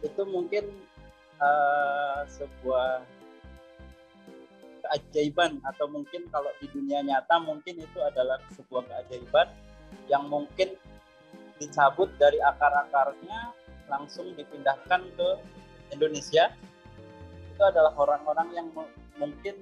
itu 0.06 0.22
mungkin 0.30 0.70
uh, 1.42 2.22
sebuah 2.30 3.02
keajaiban 4.82 5.62
atau 5.66 5.88
mungkin 5.88 6.28
kalau 6.30 6.50
di 6.60 6.68
dunia 6.70 7.02
nyata 7.06 7.40
mungkin 7.42 7.80
itu 7.80 8.00
adalah 8.02 8.42
sebuah 8.54 8.86
keajaiban 8.90 9.48
yang 10.08 10.28
mungkin 10.28 10.76
dicabut 11.62 12.10
dari 12.18 12.42
akar-akarnya 12.42 13.54
langsung 13.86 14.34
dipindahkan 14.34 15.02
ke 15.16 15.30
Indonesia. 15.94 16.50
Itu 17.54 17.62
adalah 17.62 17.94
orang-orang 18.00 18.50
yang 18.58 18.68
mungkin 19.20 19.56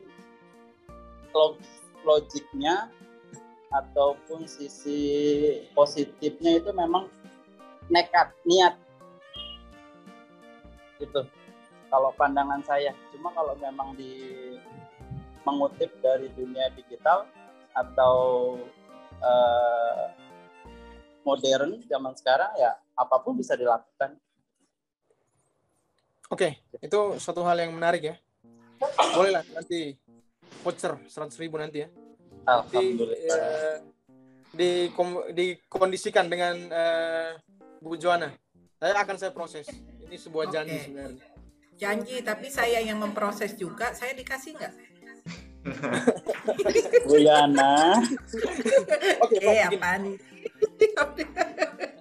logiknya 2.01 2.87
ataupun 3.69 4.49
sisi 4.49 5.01
positifnya 5.77 6.57
itu 6.57 6.71
memang 6.73 7.05
nekat 7.91 8.33
niat. 8.47 8.79
Itu 10.97 11.27
kalau 11.89 12.13
pandangan 12.15 12.61
saya 12.63 12.93
cuma 13.11 13.33
kalau 13.33 13.57
memang 13.57 13.97
di 13.97 14.55
mengutip 15.43 15.89
dari 15.99 16.29
dunia 16.37 16.69
digital 16.77 17.25
atau 17.73 18.15
uh, 19.21 20.05
modern 21.25 21.81
zaman 21.85 22.13
sekarang 22.15 22.51
ya 22.57 22.77
apa 22.93 23.15
pun 23.21 23.35
bisa 23.37 23.57
dilakukan. 23.57 24.15
Oke, 26.29 26.61
itu 26.77 26.99
suatu 27.17 27.41
hal 27.41 27.57
yang 27.57 27.73
menarik 27.73 28.13
ya. 28.13 28.15
Boleh 29.17 29.33
lah 29.33 29.43
nanti 29.49 29.97
voucher 30.61 31.01
seratus 31.09 31.41
ribu 31.41 31.57
nanti 31.57 31.83
ya. 31.83 31.89
Alhamdulillah. 32.45 33.81
Di, 34.53 34.89
uh, 34.93 35.25
di 35.33 35.57
dikondisikan 35.57 36.29
dengan 36.29 36.55
uh, 36.69 37.31
Bu 37.81 37.97
Joana. 37.97 38.29
Saya 38.79 38.95
akan 38.95 39.17
saya 39.17 39.31
proses. 39.33 39.67
Ini 40.05 40.15
sebuah 40.17 40.49
janji 40.53 40.77
okay. 40.77 40.85
sebenarnya. 40.87 41.28
Janji, 41.79 42.19
tapi 42.19 42.51
saya 42.51 42.83
yang 42.83 42.99
memproses 42.99 43.55
juga. 43.55 43.95
Saya 43.95 44.11
dikasih 44.11 44.51
nggak? 44.59 44.73
Bu 47.07 47.15
Yana. 47.15 48.03
Oke, 49.23 49.39
okay, 49.39 49.63
eh, 49.63 49.63
apaan? 49.63 50.19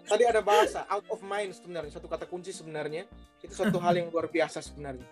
Tadi 0.08 0.24
ada 0.24 0.40
bahasa 0.42 0.82
out 0.90 1.06
of 1.14 1.20
mind 1.22 1.54
sebenarnya 1.54 1.94
satu 1.94 2.08
kata 2.10 2.24
kunci 2.26 2.50
sebenarnya 2.50 3.04
itu 3.44 3.54
satu 3.54 3.78
hal 3.78 3.94
yang 3.94 4.08
luar 4.10 4.26
biasa 4.26 4.58
sebenarnya. 4.64 5.06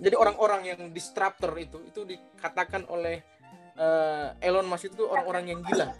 Jadi 0.00 0.16
orang-orang 0.16 0.62
yang 0.66 0.80
disruptor 0.90 1.52
itu 1.60 1.78
itu 1.84 2.00
dikatakan 2.08 2.88
oleh 2.88 3.22
uh, 3.76 4.32
Elon 4.40 4.66
Musk 4.66 4.90
itu 4.90 5.04
orang-orang 5.04 5.52
yang 5.52 5.60
gila. 5.62 5.92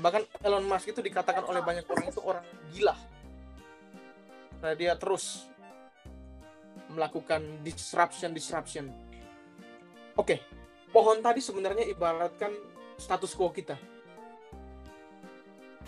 Bahkan 0.00 0.22
Elon 0.42 0.64
Musk 0.64 0.90
itu 0.90 1.04
dikatakan 1.04 1.44
oleh 1.44 1.60
banyak 1.60 1.84
orang 1.86 2.06
itu 2.08 2.20
orang 2.24 2.44
gila. 2.72 2.96
Nah, 4.64 4.72
dia 4.72 4.96
terus 4.96 5.44
melakukan 6.92 7.62
disruption 7.62 8.30
disruption. 8.32 8.90
Oke, 10.16 10.40
pohon 10.90 11.20
tadi 11.20 11.42
sebenarnya 11.42 11.84
ibaratkan 11.88 12.52
status 12.96 13.36
quo 13.36 13.52
kita 13.52 13.76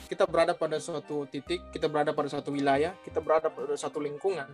kita 0.09 0.25
berada 0.25 0.55
pada 0.55 0.79
suatu 0.79 1.27
titik, 1.27 1.75
kita 1.75 1.91
berada 1.91 2.15
pada 2.15 2.31
suatu 2.31 2.55
wilayah, 2.55 2.95
kita 3.05 3.19
berada 3.19 3.51
pada 3.51 3.75
suatu 3.75 3.99
lingkungan. 3.99 4.47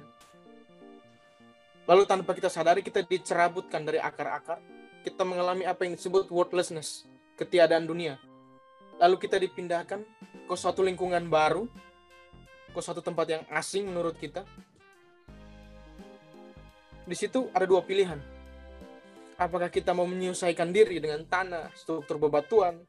Lalu 1.85 2.03
tanpa 2.09 2.33
kita 2.33 2.49
sadari 2.49 2.81
kita 2.81 3.05
dicerabutkan 3.05 3.85
dari 3.85 4.01
akar-akar, 4.01 4.59
kita 5.05 5.21
mengalami 5.23 5.69
apa 5.69 5.85
yang 5.85 6.01
disebut 6.01 6.33
worthlessness, 6.33 7.05
ketiadaan 7.37 7.85
dunia. 7.85 8.17
Lalu 8.97 9.21
kita 9.21 9.37
dipindahkan 9.37 10.01
ke 10.49 10.55
suatu 10.57 10.81
lingkungan 10.81 11.29
baru, 11.29 11.69
ke 12.73 12.81
suatu 12.81 13.05
tempat 13.05 13.27
yang 13.29 13.43
asing 13.53 13.85
menurut 13.85 14.17
kita. 14.17 14.49
Di 17.05 17.17
situ 17.17 17.53
ada 17.53 17.69
dua 17.69 17.85
pilihan. 17.85 18.17
Apakah 19.37 19.69
kita 19.69 19.93
mau 19.93 20.09
menyelesaikan 20.09 20.71
diri 20.71 21.03
dengan 21.03 21.27
tanah, 21.27 21.75
struktur 21.75 22.17
bebatuan, 22.23 22.81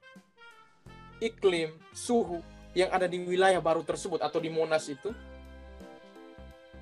iklim, 1.19 1.73
suhu, 1.91 2.39
yang 2.77 2.93
ada 2.93 3.09
di 3.09 3.19
wilayah 3.23 3.59
baru 3.59 3.81
tersebut 3.81 4.21
atau 4.21 4.37
di 4.39 4.47
Monas 4.53 4.85
itu? 4.87 5.09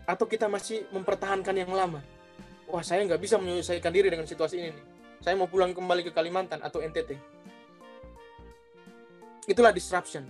Atau 0.04 0.28
kita 0.28 0.52
masih 0.52 0.84
mempertahankan 0.92 1.56
yang 1.56 1.72
lama? 1.72 2.04
Wah 2.68 2.84
saya 2.84 3.08
nggak 3.08 3.22
bisa 3.24 3.40
menyelesaikan 3.40 3.92
diri 3.94 4.12
dengan 4.12 4.28
situasi 4.28 4.56
ini 4.60 4.70
nih. 4.76 4.86
Saya 5.24 5.40
mau 5.40 5.48
pulang 5.48 5.72
kembali 5.72 6.04
ke 6.04 6.12
Kalimantan 6.12 6.60
atau 6.60 6.84
NTT 6.84 7.34
itulah 9.48 9.76
disruption. 9.76 10.24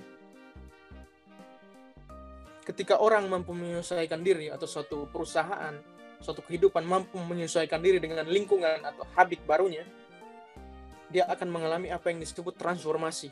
Ketika 2.64 3.04
orang 3.04 3.28
mampu 3.28 3.52
menyelesaikan 3.52 4.24
diri 4.24 4.48
atau 4.48 4.64
suatu 4.64 5.12
perusahaan 5.12 5.76
suatu 6.24 6.40
kehidupan 6.40 6.88
mampu 6.88 7.20
menyesuaikan 7.20 7.84
diri 7.84 8.00
dengan 8.00 8.24
lingkungan 8.24 8.80
atau 8.82 9.04
habit 9.14 9.44
barunya 9.44 9.84
dia 11.12 11.28
akan 11.30 11.52
mengalami 11.52 11.92
apa 11.92 12.10
yang 12.10 12.24
disebut 12.24 12.56
transformasi 12.56 13.30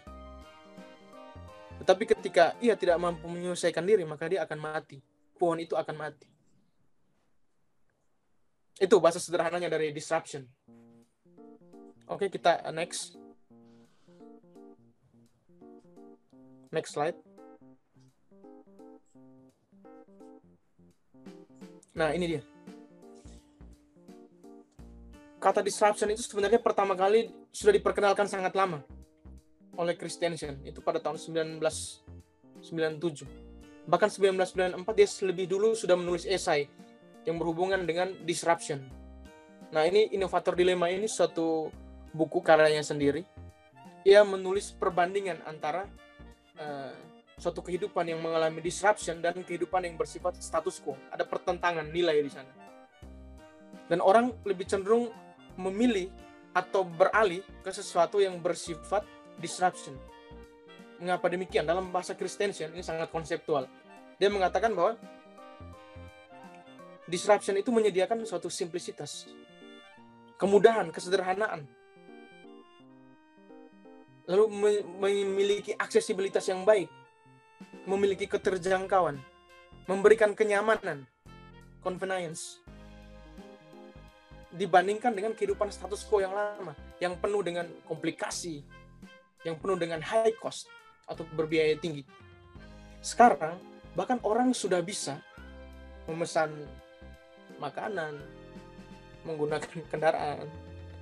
tetapi 1.82 2.06
ketika 2.06 2.54
ia 2.62 2.78
tidak 2.78 3.02
mampu 3.02 3.26
menyelesaikan 3.26 3.82
diri, 3.82 4.06
maka 4.06 4.30
dia 4.30 4.46
akan 4.46 4.62
mati. 4.62 5.02
Pohon 5.42 5.58
itu 5.58 5.74
akan 5.74 5.98
mati. 5.98 6.30
Itu 8.78 9.02
bahasa 9.02 9.18
sederhananya 9.18 9.66
dari 9.66 9.90
disruption. 9.90 10.46
Oke, 12.06 12.30
kita 12.30 12.70
next. 12.70 13.18
Next 16.70 16.94
slide. 16.94 17.18
Nah, 21.98 22.14
ini 22.14 22.38
dia. 22.38 22.51
Kata 25.42 25.66
disruption 25.66 26.14
itu 26.14 26.22
sebenarnya 26.22 26.62
pertama 26.62 26.94
kali 26.94 27.34
sudah 27.50 27.74
diperkenalkan 27.74 28.30
sangat 28.30 28.54
lama 28.54 28.86
oleh 29.74 29.98
Christensen 29.98 30.62
itu 30.62 30.86
pada 30.86 31.02
tahun 31.02 31.18
1997. 31.18 32.62
Bahkan 33.90 34.10
1994 34.14 34.86
dia 34.94 35.08
lebih 35.26 35.50
dulu 35.50 35.74
sudah 35.74 35.98
menulis 35.98 36.30
esai 36.30 36.70
yang 37.26 37.42
berhubungan 37.42 37.82
dengan 37.90 38.14
disruption. 38.22 38.86
Nah, 39.74 39.88
ini 39.88 40.14
inovator 40.14 40.54
dilema 40.54 40.94
ini 40.94 41.10
suatu 41.10 41.74
buku 42.14 42.44
karyanya 42.46 42.86
sendiri. 42.86 43.26
Ia 44.06 44.22
menulis 44.22 44.78
perbandingan 44.78 45.42
antara 45.50 45.90
uh, 46.62 46.94
suatu 47.42 47.66
kehidupan 47.66 48.06
yang 48.06 48.22
mengalami 48.22 48.62
disruption 48.62 49.18
dan 49.26 49.42
kehidupan 49.42 49.90
yang 49.90 49.98
bersifat 49.98 50.38
status 50.38 50.78
quo. 50.78 50.94
Ada 51.10 51.26
pertentangan 51.26 51.90
nilai 51.90 52.22
di 52.22 52.30
sana. 52.30 52.54
Dan 53.90 54.00
orang 54.04 54.34
lebih 54.46 54.70
cenderung 54.70 55.10
memilih 55.56 56.12
atau 56.52 56.84
beralih 56.84 57.44
ke 57.64 57.72
sesuatu 57.72 58.20
yang 58.20 58.40
bersifat 58.40 59.08
disruption. 59.40 59.96
Mengapa 61.00 61.32
demikian? 61.32 61.66
Dalam 61.66 61.90
bahasa 61.90 62.14
Christensen 62.14 62.76
ini 62.76 62.84
sangat 62.84 63.10
konseptual. 63.10 63.66
Dia 64.22 64.30
mengatakan 64.30 64.76
bahwa 64.76 65.00
disruption 67.10 67.58
itu 67.58 67.74
menyediakan 67.74 68.22
suatu 68.28 68.52
simplisitas, 68.54 69.26
kemudahan, 70.38 70.94
kesederhanaan, 70.94 71.66
lalu 74.30 74.46
memiliki 75.02 75.74
aksesibilitas 75.74 76.46
yang 76.48 76.62
baik, 76.62 76.88
memiliki 77.90 78.30
keterjangkauan, 78.30 79.18
memberikan 79.90 80.38
kenyamanan, 80.38 81.10
convenience, 81.82 82.62
dibandingkan 84.52 85.16
dengan 85.16 85.32
kehidupan 85.32 85.72
status 85.72 86.04
quo 86.04 86.20
yang 86.20 86.36
lama, 86.36 86.76
yang 87.00 87.16
penuh 87.16 87.40
dengan 87.40 87.68
komplikasi, 87.88 88.64
yang 89.48 89.56
penuh 89.56 89.80
dengan 89.80 90.04
high 90.04 90.36
cost 90.36 90.68
atau 91.08 91.24
berbiaya 91.32 91.80
tinggi. 91.80 92.04
Sekarang, 93.00 93.58
bahkan 93.96 94.20
orang 94.28 94.52
sudah 94.52 94.84
bisa 94.84 95.18
memesan 96.06 96.52
makanan, 97.58 98.20
menggunakan 99.24 99.72
kendaraan, 99.92 100.46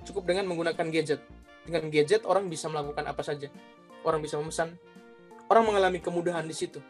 cukup 0.06 0.30
dengan 0.30 0.46
menggunakan 0.46 0.86
gadget. 0.88 1.20
Dengan 1.66 1.90
gadget, 1.92 2.24
orang 2.24 2.48
bisa 2.48 2.70
melakukan 2.72 3.04
apa 3.04 3.20
saja. 3.20 3.50
Orang 4.00 4.24
bisa 4.24 4.40
memesan, 4.40 4.78
orang 5.50 5.64
mengalami 5.66 6.00
kemudahan 6.00 6.46
di 6.46 6.56
situ. 6.56 6.80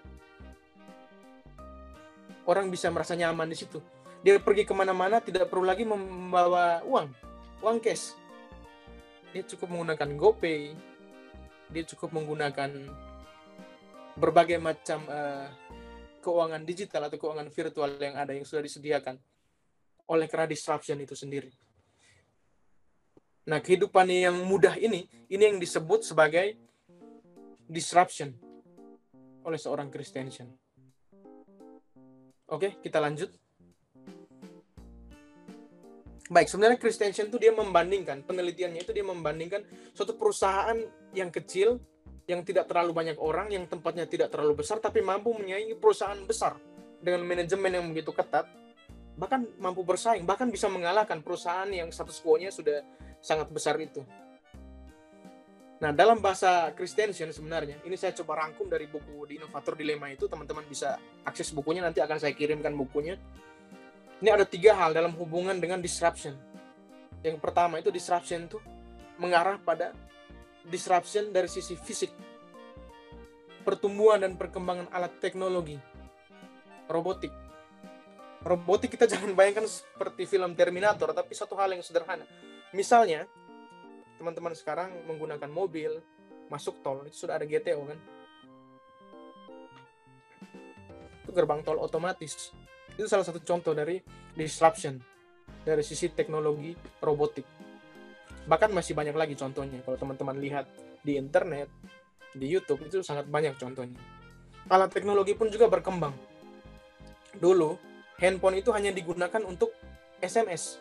Orang 2.47 2.71
bisa 2.71 2.87
merasa 2.93 3.19
nyaman 3.19 3.51
di 3.51 3.59
situ. 3.59 3.83
Dia 4.21 4.37
pergi 4.37 4.69
ke 4.69 4.77
mana-mana 4.77 5.17
tidak 5.25 5.49
perlu 5.49 5.65
lagi 5.65 5.89
membawa 5.89 6.85
uang, 6.85 7.09
uang 7.65 7.79
cash. 7.81 8.13
Dia 9.33 9.41
cukup 9.49 9.73
menggunakan 9.73 10.11
GoPay, 10.13 10.77
dia 11.73 11.85
cukup 11.89 12.13
menggunakan 12.13 12.71
berbagai 14.21 14.61
macam 14.61 15.01
uh, 15.09 15.49
keuangan 16.21 16.63
digital 16.69 17.09
atau 17.09 17.17
keuangan 17.17 17.49
virtual 17.49 17.97
yang 17.97 18.21
ada 18.21 18.37
yang 18.37 18.45
sudah 18.45 18.61
disediakan 18.61 19.17
oleh 20.11 20.27
karena 20.29 20.51
disruption 20.51 21.01
itu 21.01 21.17
sendiri. 21.17 21.49
Nah, 23.49 23.65
kehidupan 23.65 24.05
yang 24.13 24.37
mudah 24.45 24.77
ini, 24.77 25.09
ini 25.33 25.43
yang 25.43 25.57
disebut 25.57 26.05
sebagai 26.05 26.61
disruption. 27.65 28.37
oleh 29.41 29.57
seorang 29.57 29.89
Christensen. 29.89 30.53
Oke, 32.53 32.77
kita 32.85 33.01
lanjut. 33.01 33.33
Baik, 36.31 36.47
sebenarnya 36.47 36.79
Christensen 36.79 37.27
itu 37.27 37.43
dia 37.43 37.51
membandingkan, 37.51 38.23
penelitiannya 38.23 38.87
itu 38.87 38.95
dia 38.95 39.03
membandingkan 39.03 39.67
suatu 39.91 40.15
perusahaan 40.15 40.79
yang 41.11 41.27
kecil, 41.27 41.83
yang 42.31 42.47
tidak 42.47 42.71
terlalu 42.71 42.95
banyak 42.95 43.19
orang, 43.19 43.51
yang 43.51 43.67
tempatnya 43.67 44.07
tidak 44.07 44.31
terlalu 44.31 44.63
besar, 44.63 44.79
tapi 44.79 45.03
mampu 45.03 45.35
menyaingi 45.35 45.75
perusahaan 45.75 46.23
besar 46.23 46.55
dengan 47.03 47.27
manajemen 47.27 47.75
yang 47.75 47.85
begitu 47.91 48.15
ketat, 48.15 48.47
bahkan 49.19 49.43
mampu 49.59 49.83
bersaing, 49.83 50.23
bahkan 50.23 50.47
bisa 50.55 50.71
mengalahkan 50.71 51.19
perusahaan 51.19 51.67
yang 51.67 51.91
status 51.91 52.23
quo-nya 52.23 52.55
sudah 52.55 52.79
sangat 53.19 53.51
besar 53.51 53.75
itu. 53.83 54.07
Nah, 55.83 55.91
dalam 55.91 56.23
bahasa 56.23 56.71
Christensen 56.79 57.35
sebenarnya, 57.35 57.83
ini 57.83 57.99
saya 57.99 58.15
coba 58.15 58.47
rangkum 58.47 58.71
dari 58.71 58.87
buku 58.87 59.27
di 59.27 59.43
Inovator 59.43 59.75
Dilema 59.75 60.07
itu, 60.15 60.31
teman-teman 60.31 60.63
bisa 60.71 60.95
akses 61.27 61.51
bukunya, 61.51 61.83
nanti 61.83 61.99
akan 61.99 62.23
saya 62.23 62.39
kirimkan 62.39 62.71
bukunya 62.79 63.19
ini 64.21 64.29
ada 64.29 64.45
tiga 64.45 64.77
hal 64.77 64.93
dalam 64.93 65.17
hubungan 65.17 65.57
dengan 65.57 65.81
disruption. 65.81 66.37
Yang 67.25 67.41
pertama 67.41 67.81
itu 67.81 67.89
disruption 67.89 68.45
itu 68.45 68.61
mengarah 69.17 69.57
pada 69.57 69.97
disruption 70.69 71.33
dari 71.33 71.49
sisi 71.49 71.73
fisik. 71.73 72.13
Pertumbuhan 73.65 74.21
dan 74.21 74.37
perkembangan 74.37 74.93
alat 74.93 75.17
teknologi. 75.25 75.81
Robotik. 76.89 77.33
Robotik 78.45 78.93
kita 78.93 79.09
jangan 79.13 79.33
bayangkan 79.33 79.65
seperti 79.65 80.29
film 80.29 80.53
Terminator, 80.53 81.17
tapi 81.17 81.33
satu 81.33 81.57
hal 81.57 81.73
yang 81.73 81.81
sederhana. 81.81 82.25
Misalnya, 82.77 83.25
teman-teman 84.21 84.53
sekarang 84.53 84.93
menggunakan 85.09 85.49
mobil, 85.49 85.97
masuk 86.53 86.85
tol, 86.85 87.05
itu 87.09 87.25
sudah 87.25 87.41
ada 87.41 87.49
GTO 87.49 87.89
kan? 87.89 87.99
Itu 91.25 91.31
gerbang 91.33 91.65
tol 91.65 91.81
otomatis 91.81 92.53
itu 93.01 93.09
salah 93.09 93.25
satu 93.25 93.41
contoh 93.41 93.73
dari 93.73 93.97
disruption 94.37 95.01
dari 95.65 95.81
sisi 95.81 96.13
teknologi 96.13 96.77
robotik. 97.01 97.49
Bahkan 98.45 98.71
masih 98.77 98.93
banyak 98.93 99.17
lagi 99.17 99.35
contohnya. 99.37 99.81
Kalau 99.85 99.97
teman-teman 99.97 100.37
lihat 100.37 100.69
di 101.01 101.17
internet, 101.17 101.73
di 102.37 102.45
YouTube 102.45 102.85
itu 102.85 103.01
sangat 103.01 103.25
banyak 103.29 103.57
contohnya. 103.57 103.97
Alat 104.69 104.93
teknologi 104.93 105.33
pun 105.33 105.49
juga 105.49 105.67
berkembang. 105.73 106.13
Dulu, 107.41 107.81
handphone 108.21 108.61
itu 108.61 108.69
hanya 108.77 108.93
digunakan 108.93 109.41
untuk 109.49 109.73
SMS. 110.21 110.77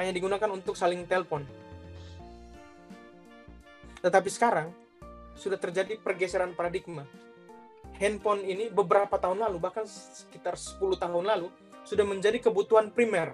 Hanya 0.00 0.12
digunakan 0.12 0.48
untuk 0.52 0.72
saling 0.72 1.04
telepon. 1.04 1.44
Tetapi 4.00 4.28
sekarang 4.32 4.72
sudah 5.36 5.60
terjadi 5.60 6.00
pergeseran 6.00 6.56
paradigma 6.56 7.04
handphone 7.96 8.44
ini 8.44 8.68
beberapa 8.68 9.16
tahun 9.16 9.42
lalu, 9.42 9.56
bahkan 9.58 9.84
sekitar 9.88 10.54
10 10.54 10.96
tahun 10.96 11.24
lalu, 11.24 11.48
sudah 11.82 12.04
menjadi 12.04 12.38
kebutuhan 12.38 12.92
primer. 12.92 13.32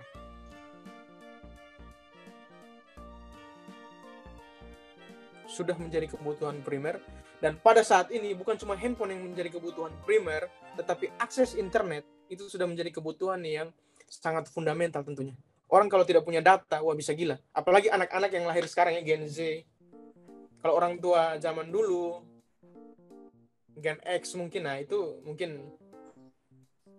Sudah 5.50 5.76
menjadi 5.76 6.08
kebutuhan 6.08 6.64
primer, 6.64 7.02
dan 7.42 7.58
pada 7.58 7.82
saat 7.82 8.14
ini 8.14 8.38
bukan 8.38 8.54
cuma 8.54 8.78
handphone 8.78 9.12
yang 9.12 9.22
menjadi 9.26 9.50
kebutuhan 9.58 9.90
primer, 10.06 10.46
tetapi 10.78 11.10
akses 11.18 11.58
internet 11.58 12.06
itu 12.30 12.46
sudah 12.46 12.64
menjadi 12.70 12.94
kebutuhan 12.94 13.42
yang 13.42 13.68
sangat 14.06 14.46
fundamental 14.46 15.02
tentunya. 15.02 15.34
Orang 15.66 15.90
kalau 15.90 16.06
tidak 16.06 16.22
punya 16.22 16.38
data, 16.38 16.78
wah 16.84 16.94
bisa 16.94 17.10
gila. 17.16 17.34
Apalagi 17.50 17.90
anak-anak 17.90 18.30
yang 18.30 18.46
lahir 18.46 18.64
sekarang 18.70 18.94
ya 18.94 19.02
Gen 19.02 19.26
Z. 19.26 19.64
Kalau 20.62 20.78
orang 20.78 21.02
tua 21.02 21.40
zaman 21.42 21.66
dulu 21.72 22.22
Gen 23.78 23.98
X 24.04 24.36
mungkin 24.36 24.68
nah 24.68 24.76
itu 24.76 25.20
mungkin 25.24 25.72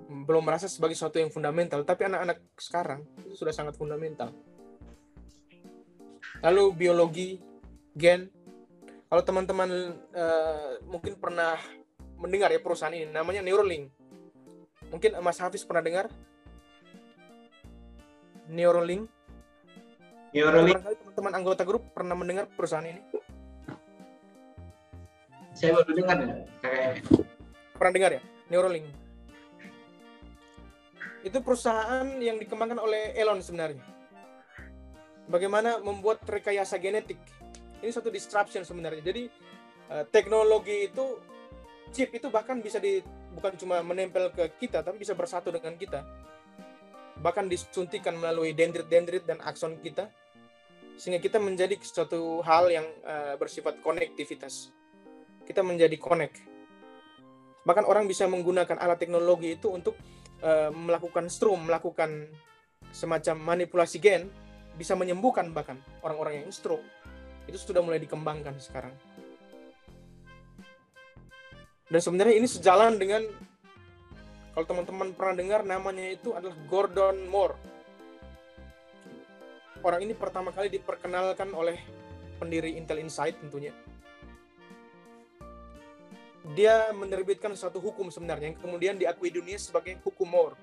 belum 0.04 0.44
merasa 0.44 0.68
sebagai 0.68 0.98
sesuatu 0.98 1.18
yang 1.22 1.32
fundamental 1.32 1.82
tapi 1.88 2.06
anak-anak 2.06 2.44
sekarang 2.60 3.02
itu 3.24 3.38
sudah 3.38 3.54
sangat 3.56 3.78
fundamental. 3.78 4.34
Lalu 6.44 6.64
biologi 6.76 7.40
gen. 7.96 8.28
Kalau 9.08 9.22
teman-teman 9.22 9.70
uh, 10.18 10.82
mungkin 10.90 11.14
pernah 11.22 11.56
mendengar 12.18 12.50
ya 12.50 12.58
perusahaan 12.58 12.92
ini 12.92 13.14
namanya 13.14 13.46
Neuralink. 13.46 13.94
Mungkin 14.90 15.22
Mas 15.22 15.38
Hafiz 15.38 15.62
pernah 15.62 15.86
dengar? 15.86 16.10
Neuralink? 18.50 19.06
Neuralink. 20.34 20.82
Teman-teman 20.82 21.34
anggota 21.38 21.62
grup 21.62 21.94
pernah 21.94 22.18
mendengar 22.18 22.50
perusahaan 22.50 22.84
ini 22.84 23.23
saya 25.64 25.80
baru 25.80 25.95
dengar 25.95 26.18
ya 26.20 26.28
kayaknya. 26.59 27.01
Pernah 27.80 27.93
dengar 27.95 28.11
ya? 28.20 28.22
Neuralink. 28.51 28.88
Itu 31.24 31.39
perusahaan 31.39 32.03
yang 32.20 32.36
dikembangkan 32.36 32.84
oleh 32.84 33.16
Elon 33.16 33.39
sebenarnya. 33.39 33.80
Bagaimana 35.32 35.80
membuat 35.80 36.28
rekayasa 36.28 36.76
genetik. 36.84 37.16
Ini 37.80 37.95
satu 37.95 38.11
disruption 38.11 38.68
sebenarnya. 38.68 38.99
Jadi 39.07 39.24
eh, 39.88 40.03
teknologi 40.11 40.91
itu 40.91 41.16
chip 41.95 42.11
itu 42.11 42.28
bahkan 42.28 42.59
bisa 42.59 42.84
di 42.84 42.99
bukan 43.32 43.55
cuma 43.55 43.80
menempel 43.80 44.36
ke 44.36 44.68
kita 44.68 44.84
tapi 44.84 44.99
bisa 44.99 45.16
bersatu 45.16 45.47
dengan 45.47 45.80
kita. 45.80 46.03
Bahkan 47.24 47.47
disuntikan 47.47 48.20
melalui 48.20 48.51
dendrit-dendrit 48.51 49.24
dan 49.24 49.39
akson 49.39 49.80
kita 49.80 50.11
sehingga 50.99 51.24
kita 51.24 51.39
menjadi 51.39 51.80
suatu 51.80 52.43
hal 52.43 52.68
yang 52.68 52.86
uh, 53.07 53.39
bersifat 53.39 53.80
konektivitas 53.80 54.83
kita 55.54 55.62
menjadi 55.62 55.93
connect. 56.01 56.41
Bahkan 57.62 57.86
orang 57.86 58.10
bisa 58.10 58.26
menggunakan 58.26 58.82
alat 58.82 58.97
teknologi 58.97 59.54
itu 59.54 59.70
untuk 59.70 59.93
uh, 60.41 60.74
melakukan 60.74 61.30
strom, 61.30 61.70
melakukan 61.70 62.26
semacam 62.89 63.54
manipulasi 63.54 64.01
gen, 64.01 64.34
bisa 64.74 64.97
menyembuhkan 64.97 65.54
bahkan 65.54 65.78
orang-orang 66.01 66.41
yang 66.41 66.49
stroke. 66.49 66.82
Itu 67.45 67.62
sudah 67.62 67.86
mulai 67.86 68.01
dikembangkan 68.01 68.58
sekarang. 68.58 68.97
Dan 71.86 72.01
sebenarnya 72.01 72.41
ini 72.41 72.49
sejalan 72.49 72.97
dengan 72.97 73.22
kalau 74.58 74.66
teman-teman 74.66 75.14
pernah 75.14 75.38
dengar 75.38 75.62
namanya 75.62 76.10
itu 76.10 76.34
adalah 76.34 76.58
Gordon 76.66 77.30
Moore. 77.30 77.54
Orang 79.86 80.01
ini 80.01 80.18
pertama 80.18 80.49
kali 80.49 80.74
diperkenalkan 80.74 81.54
oleh 81.54 81.78
pendiri 82.41 82.74
Intel 82.74 83.06
Insight 83.06 83.38
tentunya 83.38 83.70
dia 86.52 86.91
menerbitkan 86.91 87.56
suatu 87.56 87.80
hukum 87.80 88.12
sebenarnya 88.12 88.52
yang 88.52 88.60
kemudian 88.60 89.00
diakui 89.00 89.32
dunia 89.32 89.56
sebagai 89.56 89.96
hukum 90.04 90.28
Moore. 90.28 90.60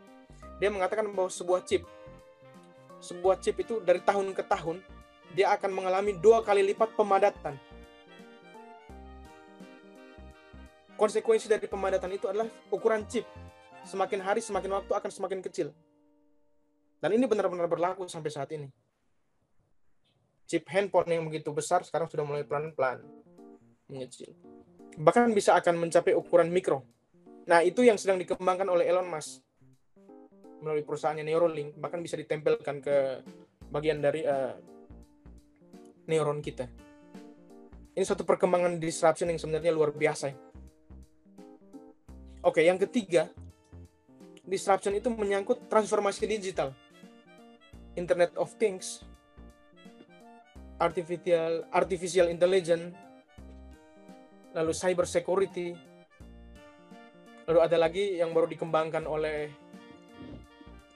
Dia 0.61 0.69
mengatakan 0.69 1.09
bahwa 1.09 1.33
sebuah 1.33 1.65
chip, 1.65 1.89
sebuah 3.01 3.41
chip 3.41 3.57
itu 3.65 3.81
dari 3.81 4.05
tahun 4.05 4.37
ke 4.37 4.45
tahun 4.45 4.85
dia 5.33 5.57
akan 5.57 5.73
mengalami 5.73 6.13
dua 6.21 6.45
kali 6.45 6.61
lipat 6.61 6.93
pemadatan. 6.93 7.57
Konsekuensi 11.01 11.49
dari 11.49 11.65
pemadatan 11.65 12.13
itu 12.13 12.29
adalah 12.29 12.45
ukuran 12.69 13.09
chip. 13.09 13.25
Semakin 13.89 14.21
hari, 14.21 14.45
semakin 14.45 14.77
waktu 14.77 14.93
akan 14.93 15.09
semakin 15.09 15.41
kecil. 15.41 15.73
Dan 17.01 17.17
ini 17.17 17.25
benar-benar 17.25 17.65
berlaku 17.65 18.05
sampai 18.05 18.29
saat 18.29 18.53
ini. 18.53 18.69
Chip 20.45 20.69
handphone 20.69 21.09
yang 21.09 21.25
begitu 21.25 21.49
besar 21.57 21.81
sekarang 21.89 22.05
sudah 22.05 22.29
mulai 22.29 22.45
pelan-pelan 22.45 23.01
mengecil 23.89 24.37
bahkan 24.99 25.31
bisa 25.31 25.55
akan 25.55 25.87
mencapai 25.87 26.17
ukuran 26.17 26.51
mikro. 26.51 26.83
Nah, 27.47 27.63
itu 27.63 27.83
yang 27.83 27.99
sedang 27.99 28.19
dikembangkan 28.19 28.67
oleh 28.67 28.87
Elon 28.87 29.07
Musk 29.07 29.43
melalui 30.61 30.85
perusahaannya 30.85 31.25
Neuralink, 31.25 31.77
bahkan 31.81 32.05
bisa 32.05 32.15
ditempelkan 32.21 32.85
ke 32.85 33.25
bagian 33.73 33.99
dari 34.03 34.23
uh, 34.27 34.55
neuron 36.05 36.45
kita. 36.45 36.69
Ini 37.97 38.05
suatu 38.07 38.23
perkembangan 38.23 38.79
disruption 38.79 39.33
yang 39.33 39.41
sebenarnya 39.41 39.73
luar 39.73 39.91
biasa. 39.91 40.31
Oke, 42.41 42.65
yang 42.65 42.81
ketiga, 42.81 43.29
disruption 44.47 44.97
itu 44.97 45.13
menyangkut 45.13 45.69
transformasi 45.69 46.25
digital. 46.25 46.73
Internet 47.99 48.33
of 48.39 48.55
Things, 48.57 49.03
artificial 50.81 51.67
artificial 51.75 52.31
intelligence, 52.31 52.95
lalu 54.55 54.73
cyber 54.75 55.07
security, 55.07 55.75
lalu 57.47 57.59
ada 57.63 57.77
lagi 57.79 58.19
yang 58.19 58.35
baru 58.35 58.51
dikembangkan 58.51 59.07
oleh 59.07 59.51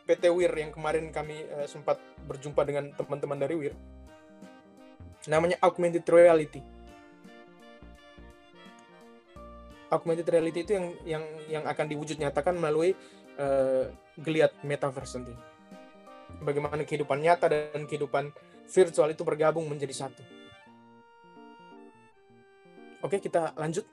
PT 0.04 0.28
WIR 0.28 0.52
yang 0.52 0.72
kemarin 0.74 1.08
kami 1.08 1.48
uh, 1.48 1.64
sempat 1.64 1.96
berjumpa 2.28 2.60
dengan 2.68 2.92
teman-teman 2.92 3.38
dari 3.40 3.54
WIR. 3.56 3.76
Namanya 5.32 5.56
augmented 5.64 6.04
reality. 6.04 6.60
Augmented 9.88 10.28
reality 10.28 10.60
itu 10.66 10.72
yang 10.76 10.86
yang 11.08 11.24
yang 11.48 11.64
akan 11.64 11.86
diwujud 11.88 12.20
nyatakan 12.20 12.58
melalui 12.60 12.92
uh, 13.40 13.88
geliat 14.20 14.52
metaverse 14.60 15.16
nanti. 15.16 15.32
Bagaimana 16.44 16.84
kehidupan 16.84 17.24
nyata 17.24 17.48
dan 17.48 17.88
kehidupan 17.88 18.28
virtual 18.68 19.08
itu 19.08 19.22
bergabung 19.24 19.64
menjadi 19.64 20.04
satu. 20.04 20.43
Oke, 23.04 23.20
kita 23.20 23.52
lanjut. 23.60 23.84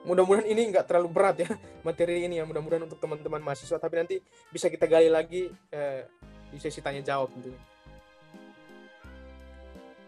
mudah-mudahan 0.00 0.48
ini 0.48 0.72
nggak 0.72 0.88
terlalu 0.88 1.12
berat 1.12 1.36
ya 1.44 1.48
materi 1.86 2.24
ini 2.24 2.40
ya. 2.40 2.48
Mudah-mudahan 2.48 2.88
untuk 2.88 2.96
teman-teman 2.96 3.44
mahasiswa. 3.44 3.76
Tapi 3.76 3.94
nanti 4.00 4.16
bisa 4.48 4.72
kita 4.72 4.88
gali 4.88 5.12
lagi 5.12 5.52
eh, 5.68 6.08
di 6.48 6.56
sesi 6.56 6.80
tanya 6.80 7.04
jawab 7.04 7.28
tentunya. 7.36 7.60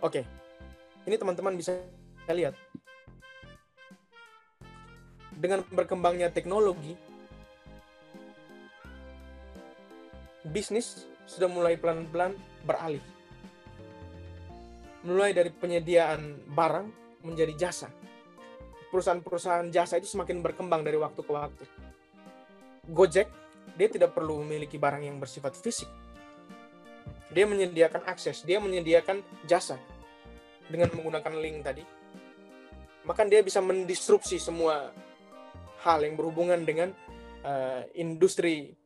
Oke 0.01 0.43
ini 1.07 1.17
teman-teman 1.19 1.55
bisa 1.59 1.75
lihat. 2.31 2.55
Dengan 5.33 5.67
berkembangnya 5.75 6.31
teknologi 6.31 6.95
bisnis 10.47 11.09
sudah 11.27 11.47
mulai 11.51 11.79
pelan-pelan 11.79 12.35
beralih 12.67 13.03
mulai 15.03 15.35
dari 15.35 15.51
penyediaan 15.51 16.47
barang 16.51 16.87
menjadi 17.27 17.55
jasa 17.69 17.91
perusahaan-perusahaan 18.93 19.73
jasa 19.73 19.97
itu 19.97 20.05
semakin 20.05 20.45
berkembang 20.45 20.85
dari 20.85 21.01
waktu 21.01 21.25
ke 21.25 21.33
waktu. 21.33 21.65
Gojek, 22.93 23.29
dia 23.81 23.89
tidak 23.89 24.13
perlu 24.13 24.45
memiliki 24.45 24.77
barang 24.77 25.01
yang 25.01 25.17
bersifat 25.17 25.57
fisik. 25.57 25.89
Dia 27.33 27.49
menyediakan 27.49 28.05
akses, 28.05 28.45
dia 28.45 28.61
menyediakan 28.61 29.25
jasa 29.49 29.81
dengan 30.69 30.93
menggunakan 30.93 31.33
link 31.41 31.65
tadi. 31.65 31.85
Maka 33.09 33.25
dia 33.25 33.41
bisa 33.41 33.65
mendisrupsi 33.65 34.37
semua 34.37 34.93
hal 35.81 36.05
yang 36.05 36.15
berhubungan 36.15 36.61
dengan 36.61 36.93
uh, 37.41 37.89
industri 37.97 38.77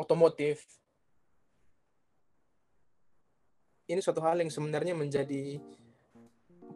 otomotif. 0.00 0.64
Ini 3.86 4.02
suatu 4.02 4.18
hal 4.18 4.42
yang 4.42 4.50
sebenarnya 4.50 4.98
menjadi 4.98 5.62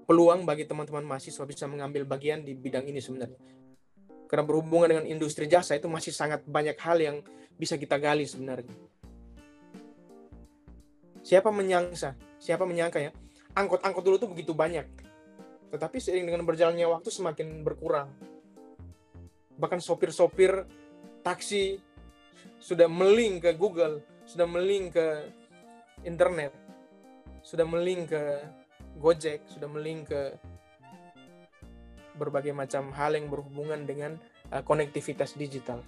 peluang 0.06 0.46
bagi 0.46 0.62
teman-teman 0.62 1.02
mahasiswa 1.02 1.42
bisa 1.42 1.66
mengambil 1.66 2.06
bagian 2.06 2.46
di 2.46 2.54
bidang 2.54 2.86
ini 2.86 3.02
sebenarnya. 3.02 3.38
Karena 4.30 4.46
berhubungan 4.46 4.86
dengan 4.86 5.06
industri 5.10 5.50
jasa 5.50 5.74
itu 5.74 5.90
masih 5.90 6.14
sangat 6.14 6.46
banyak 6.46 6.78
hal 6.78 7.02
yang 7.02 7.16
bisa 7.58 7.74
kita 7.74 7.98
gali 7.98 8.30
sebenarnya. 8.30 8.70
Siapa 11.26 11.50
menyangka, 11.50 12.14
siapa 12.38 12.62
menyangka 12.62 13.02
ya, 13.02 13.10
angkot-angkot 13.58 14.02
dulu 14.06 14.16
tuh 14.22 14.30
begitu 14.30 14.54
banyak. 14.54 14.86
Tetapi 15.74 15.98
seiring 15.98 16.30
dengan 16.30 16.46
berjalannya 16.46 16.86
waktu 16.86 17.10
semakin 17.10 17.66
berkurang. 17.66 18.06
Bahkan 19.58 19.82
sopir-sopir 19.82 20.62
taksi 21.26 21.82
sudah 22.62 22.86
meling 22.86 23.42
ke 23.42 23.50
Google, 23.58 23.98
sudah 24.30 24.46
meling 24.46 24.94
ke 24.94 25.26
internet, 26.06 26.54
sudah 27.40 27.64
meling 27.64 28.04
ke 28.04 28.22
Gojek 29.00 29.46
sudah 29.48 29.70
melink 29.70 30.12
ke 30.12 30.36
berbagai 32.20 32.52
macam 32.52 32.92
hal 32.92 33.16
yang 33.16 33.32
berhubungan 33.32 33.86
dengan 33.88 34.20
uh, 34.52 34.60
konektivitas 34.60 35.38
digital. 35.40 35.80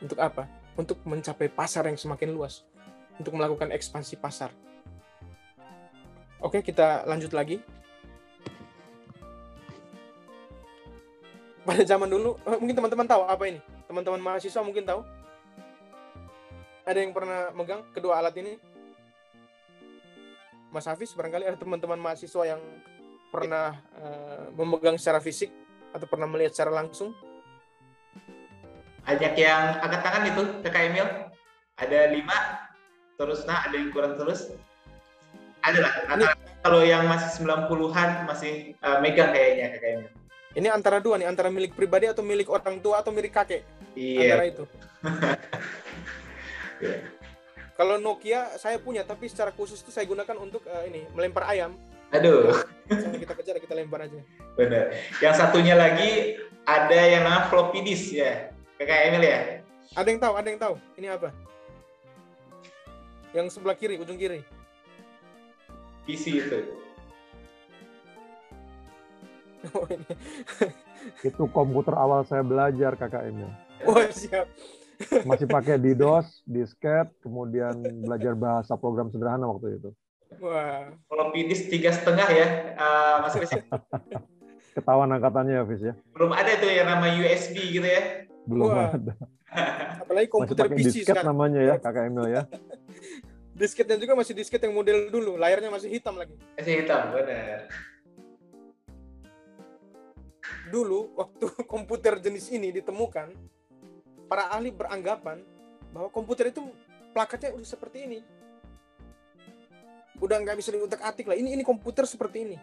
Untuk 0.00 0.16
apa? 0.16 0.48
Untuk 0.78 1.02
mencapai 1.04 1.52
pasar 1.52 1.90
yang 1.90 1.98
semakin 1.98 2.32
luas. 2.32 2.64
Untuk 3.20 3.36
melakukan 3.36 3.74
ekspansi 3.74 4.16
pasar. 4.16 4.54
Oke, 6.38 6.62
kita 6.62 7.04
lanjut 7.04 7.34
lagi. 7.34 7.58
Pada 11.66 11.82
zaman 11.84 12.08
dulu, 12.08 12.38
eh, 12.48 12.56
mungkin 12.56 12.78
teman-teman 12.78 13.04
tahu 13.04 13.22
apa 13.26 13.44
ini? 13.44 13.60
Teman-teman 13.90 14.22
mahasiswa 14.22 14.62
mungkin 14.64 14.86
tahu? 14.86 15.02
Ada 16.88 17.04
yang 17.04 17.12
pernah 17.12 17.52
megang 17.52 17.84
kedua 17.92 18.22
alat 18.22 18.38
ini? 18.40 18.56
Mas 20.68 20.84
Hafiz 20.84 21.16
barangkali 21.16 21.48
ada 21.48 21.56
teman-teman 21.56 21.96
mahasiswa 21.96 22.44
yang 22.44 22.60
pernah 23.32 23.76
uh, 24.00 24.52
memegang 24.52 25.00
secara 25.00 25.20
fisik 25.20 25.48
atau 25.96 26.04
pernah 26.04 26.28
melihat 26.28 26.52
secara 26.52 26.84
langsung? 26.84 27.16
Ajak 29.08 29.40
yang 29.40 29.80
angkat 29.80 30.00
tangan 30.04 30.28
itu 30.28 30.42
Kakak 30.60 30.82
Emil. 30.92 31.08
Ada 31.80 32.12
lima, 32.12 32.68
terus 33.16 33.48
nah 33.48 33.64
ada 33.64 33.72
yang 33.72 33.88
kurang 33.88 34.20
terus. 34.20 34.52
Ada 35.64 35.78
lah. 35.80 35.92
Kalau 36.60 36.84
yang 36.84 37.08
masih 37.08 37.48
90-an 37.48 38.28
masih 38.28 38.76
uh, 38.84 39.00
megang 39.00 39.32
kayaknya 39.32 39.72
Kakak 39.72 39.90
Emil. 39.96 40.10
Ini 40.52 40.68
antara 40.68 41.00
dua 41.00 41.16
nih, 41.16 41.28
antara 41.28 41.48
milik 41.48 41.72
pribadi 41.72 42.10
atau 42.10 42.20
milik 42.20 42.50
orang 42.52 42.82
tua 42.84 43.00
atau 43.00 43.14
milik 43.14 43.32
kakek. 43.32 43.62
Iya. 43.96 44.36
Antara 44.36 44.44
itu. 44.48 44.64
yeah. 46.82 47.00
Kalau 47.78 47.94
Nokia 47.94 48.58
saya 48.58 48.74
punya, 48.82 49.06
tapi 49.06 49.30
secara 49.30 49.54
khusus 49.54 49.78
itu 49.78 49.94
saya 49.94 50.02
gunakan 50.02 50.34
untuk 50.42 50.66
uh, 50.66 50.82
ini 50.82 51.06
melempar 51.14 51.46
ayam. 51.46 51.78
Aduh. 52.10 52.50
kita 52.90 53.38
kejar, 53.38 53.62
kita 53.62 53.78
lempar 53.78 54.02
aja. 54.02 54.18
Benar. 54.58 54.98
Yang 55.22 55.34
satunya 55.38 55.78
lagi 55.78 56.34
ada 56.66 56.98
yang 56.98 57.22
namanya 57.22 57.46
floppy 57.46 57.86
disk 57.86 58.18
ya, 58.18 58.50
kayak 58.82 59.14
Emil 59.14 59.22
ya. 59.22 59.40
Ada 59.94 60.08
yang 60.10 60.18
tahu, 60.18 60.34
ada 60.34 60.48
yang 60.50 60.58
tahu. 60.58 60.74
Ini 60.98 61.06
apa? 61.14 61.30
Yang 63.30 63.46
sebelah 63.54 63.78
kiri, 63.78 63.94
ujung 64.02 64.18
kiri. 64.18 64.42
PC 66.02 66.42
itu. 66.42 66.60
Oh, 69.74 69.82
ini. 69.90 70.06
itu 71.26 71.42
komputer 71.50 71.90
awal 71.98 72.22
saya 72.22 72.46
belajar 72.46 72.94
kakak 72.94 73.26
Emil. 73.26 73.50
Oh 73.90 73.98
siap 74.06 74.46
masih 75.22 75.46
pakai 75.46 75.78
DDoS, 75.78 76.42
disket, 76.42 77.06
kemudian 77.22 77.78
belajar 78.02 78.34
bahasa 78.34 78.74
program 78.74 79.10
sederhana 79.14 79.46
waktu 79.46 79.78
itu. 79.78 79.90
Wah, 80.42 80.92
kalau 81.08 81.32
PIDIS 81.32 81.72
tiga 81.72 81.90
setengah 81.90 82.28
ya, 82.28 82.46
uh, 82.76 83.14
Mas 83.24 83.34
Chris. 83.34 83.52
Ketahuan 84.76 85.10
angkatannya 85.10 85.58
ya, 85.58 85.64
Fis 85.66 85.82
ya. 85.82 85.94
Belum 86.14 86.30
ada 86.30 86.52
tuh 86.60 86.70
yang 86.70 86.86
nama 86.86 87.06
USB 87.10 87.56
gitu 87.74 87.88
ya. 87.88 88.28
Belum 88.46 88.70
Wah. 88.70 88.94
ada. 88.94 89.14
Apalagi 90.04 90.28
komputer 90.28 90.68
masih 90.68 90.76
PC 90.78 90.86
disket 90.86 91.16
sekarang. 91.16 91.34
namanya 91.34 91.60
ya, 91.64 91.74
kakak 91.80 92.12
Emil 92.12 92.26
ya. 92.30 92.42
Disketnya 93.58 93.98
juga 93.98 94.14
masih 94.14 94.38
disket 94.38 94.62
yang 94.62 94.70
model 94.70 95.10
dulu, 95.10 95.34
layarnya 95.34 95.66
masih 95.66 95.90
hitam 95.90 96.14
lagi. 96.14 96.38
Masih 96.54 96.86
hitam, 96.86 97.10
benar. 97.10 97.66
Dulu 100.70 101.18
waktu 101.18 101.46
komputer 101.66 102.22
jenis 102.22 102.54
ini 102.54 102.70
ditemukan, 102.70 103.34
para 104.28 104.52
ahli 104.52 104.68
beranggapan 104.70 105.40
bahwa 105.90 106.12
komputer 106.12 106.52
itu 106.52 106.68
plakatnya 107.16 107.56
udah 107.56 107.68
seperti 107.68 107.98
ini. 108.04 108.18
Udah 110.20 110.36
nggak 110.38 110.60
bisa 110.60 110.70
diutak 110.70 111.00
atik 111.00 111.26
lah. 111.26 111.34
Ini 111.34 111.56
ini 111.56 111.64
komputer 111.64 112.04
seperti 112.04 112.38
ini. 112.44 112.56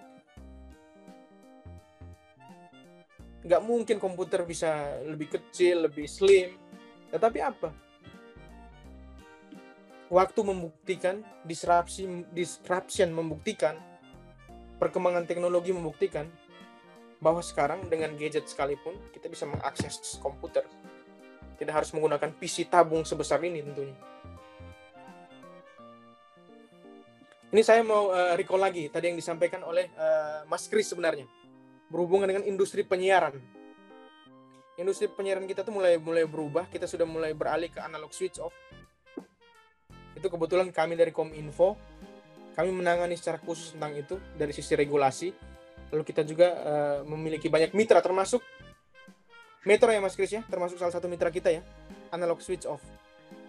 Nggak 3.46 3.62
mungkin 3.66 3.98
komputer 3.98 4.46
bisa 4.46 5.02
lebih 5.04 5.34
kecil, 5.34 5.90
lebih 5.90 6.06
slim. 6.06 6.56
Tetapi 7.10 7.40
apa? 7.42 7.70
Waktu 10.06 10.40
membuktikan, 10.46 11.26
disrupsi, 11.42 12.06
disruption 12.30 13.10
membuktikan, 13.10 13.74
perkembangan 14.78 15.26
teknologi 15.26 15.74
membuktikan 15.74 16.30
bahwa 17.18 17.42
sekarang 17.42 17.90
dengan 17.90 18.14
gadget 18.20 18.46
sekalipun 18.46 18.94
kita 19.10 19.32
bisa 19.32 19.50
mengakses 19.50 20.20
komputer 20.22 20.62
tidak 21.56 21.84
harus 21.84 21.90
menggunakan 21.96 22.32
PC 22.36 22.68
tabung 22.68 23.04
sebesar 23.08 23.40
ini 23.44 23.64
tentunya. 23.64 23.96
Ini 27.56 27.62
saya 27.64 27.82
mau 27.88 28.12
uh, 28.12 28.36
recall 28.36 28.60
lagi 28.60 28.92
tadi 28.92 29.08
yang 29.08 29.18
disampaikan 29.18 29.64
oleh 29.64 29.88
uh, 29.96 30.44
Mas 30.52 30.68
Kris 30.68 30.92
sebenarnya 30.92 31.24
berhubungan 31.88 32.28
dengan 32.28 32.44
industri 32.44 32.84
penyiaran. 32.84 33.40
Industri 34.76 35.08
penyiaran 35.08 35.48
kita 35.48 35.64
tuh 35.64 35.72
mulai 35.72 35.96
mulai 35.96 36.28
berubah, 36.28 36.68
kita 36.68 36.84
sudah 36.84 37.08
mulai 37.08 37.32
beralih 37.32 37.72
ke 37.72 37.80
analog 37.80 38.12
switch 38.12 38.44
off. 38.44 38.52
Itu 40.20 40.28
kebetulan 40.28 40.68
kami 40.76 41.00
dari 41.00 41.16
Kominfo 41.16 41.80
kami 42.56 42.72
menangani 42.72 43.20
secara 43.20 43.36
khusus 43.44 43.76
tentang 43.76 44.00
itu 44.00 44.16
dari 44.40 44.56
sisi 44.56 44.80
regulasi. 44.80 45.30
Lalu 45.92 46.04
kita 46.08 46.24
juga 46.24 46.48
uh, 46.56 47.00
memiliki 47.04 47.52
banyak 47.52 47.76
mitra 47.76 48.00
termasuk 48.00 48.42
Metro 49.66 49.90
ya 49.90 49.98
Mas 49.98 50.14
Kris 50.14 50.30
ya, 50.30 50.46
termasuk 50.46 50.78
salah 50.78 50.94
satu 50.94 51.10
mitra 51.10 51.34
kita 51.34 51.50
ya, 51.50 51.66
analog 52.14 52.38
switch 52.38 52.70
off. 52.70 52.86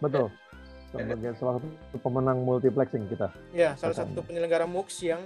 Betul. 0.01 0.33
Sebagai 0.89 1.37
salah 1.37 1.61
satu 1.61 1.69
pemenang 2.01 2.41
multiplexing 2.41 3.05
kita. 3.12 3.29
Ya, 3.53 3.77
salah 3.77 3.93
satu 3.93 4.25
penyelenggara 4.25 4.64
MUX 4.64 5.05
yang 5.05 5.21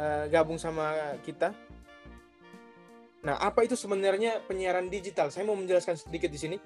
uh, 0.00 0.24
gabung 0.32 0.56
sama 0.56 0.96
kita. 1.28 1.52
Nah, 3.20 3.36
apa 3.36 3.68
itu 3.68 3.76
sebenarnya 3.76 4.40
penyiaran 4.48 4.88
digital? 4.88 5.28
Saya 5.28 5.44
mau 5.44 5.52
menjelaskan 5.52 6.00
sedikit 6.00 6.32
di 6.32 6.40
sini. 6.40 6.56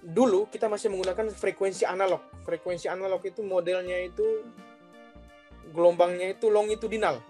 Dulu 0.00 0.48
kita 0.48 0.64
masih 0.64 0.88
menggunakan 0.88 1.28
frekuensi 1.36 1.84
analog. 1.84 2.24
Frekuensi 2.40 2.88
analog 2.88 3.20
itu 3.20 3.44
modelnya 3.44 4.00
itu 4.00 4.48
gelombangnya 5.76 6.32
itu 6.32 6.48
longitudinal, 6.48 7.20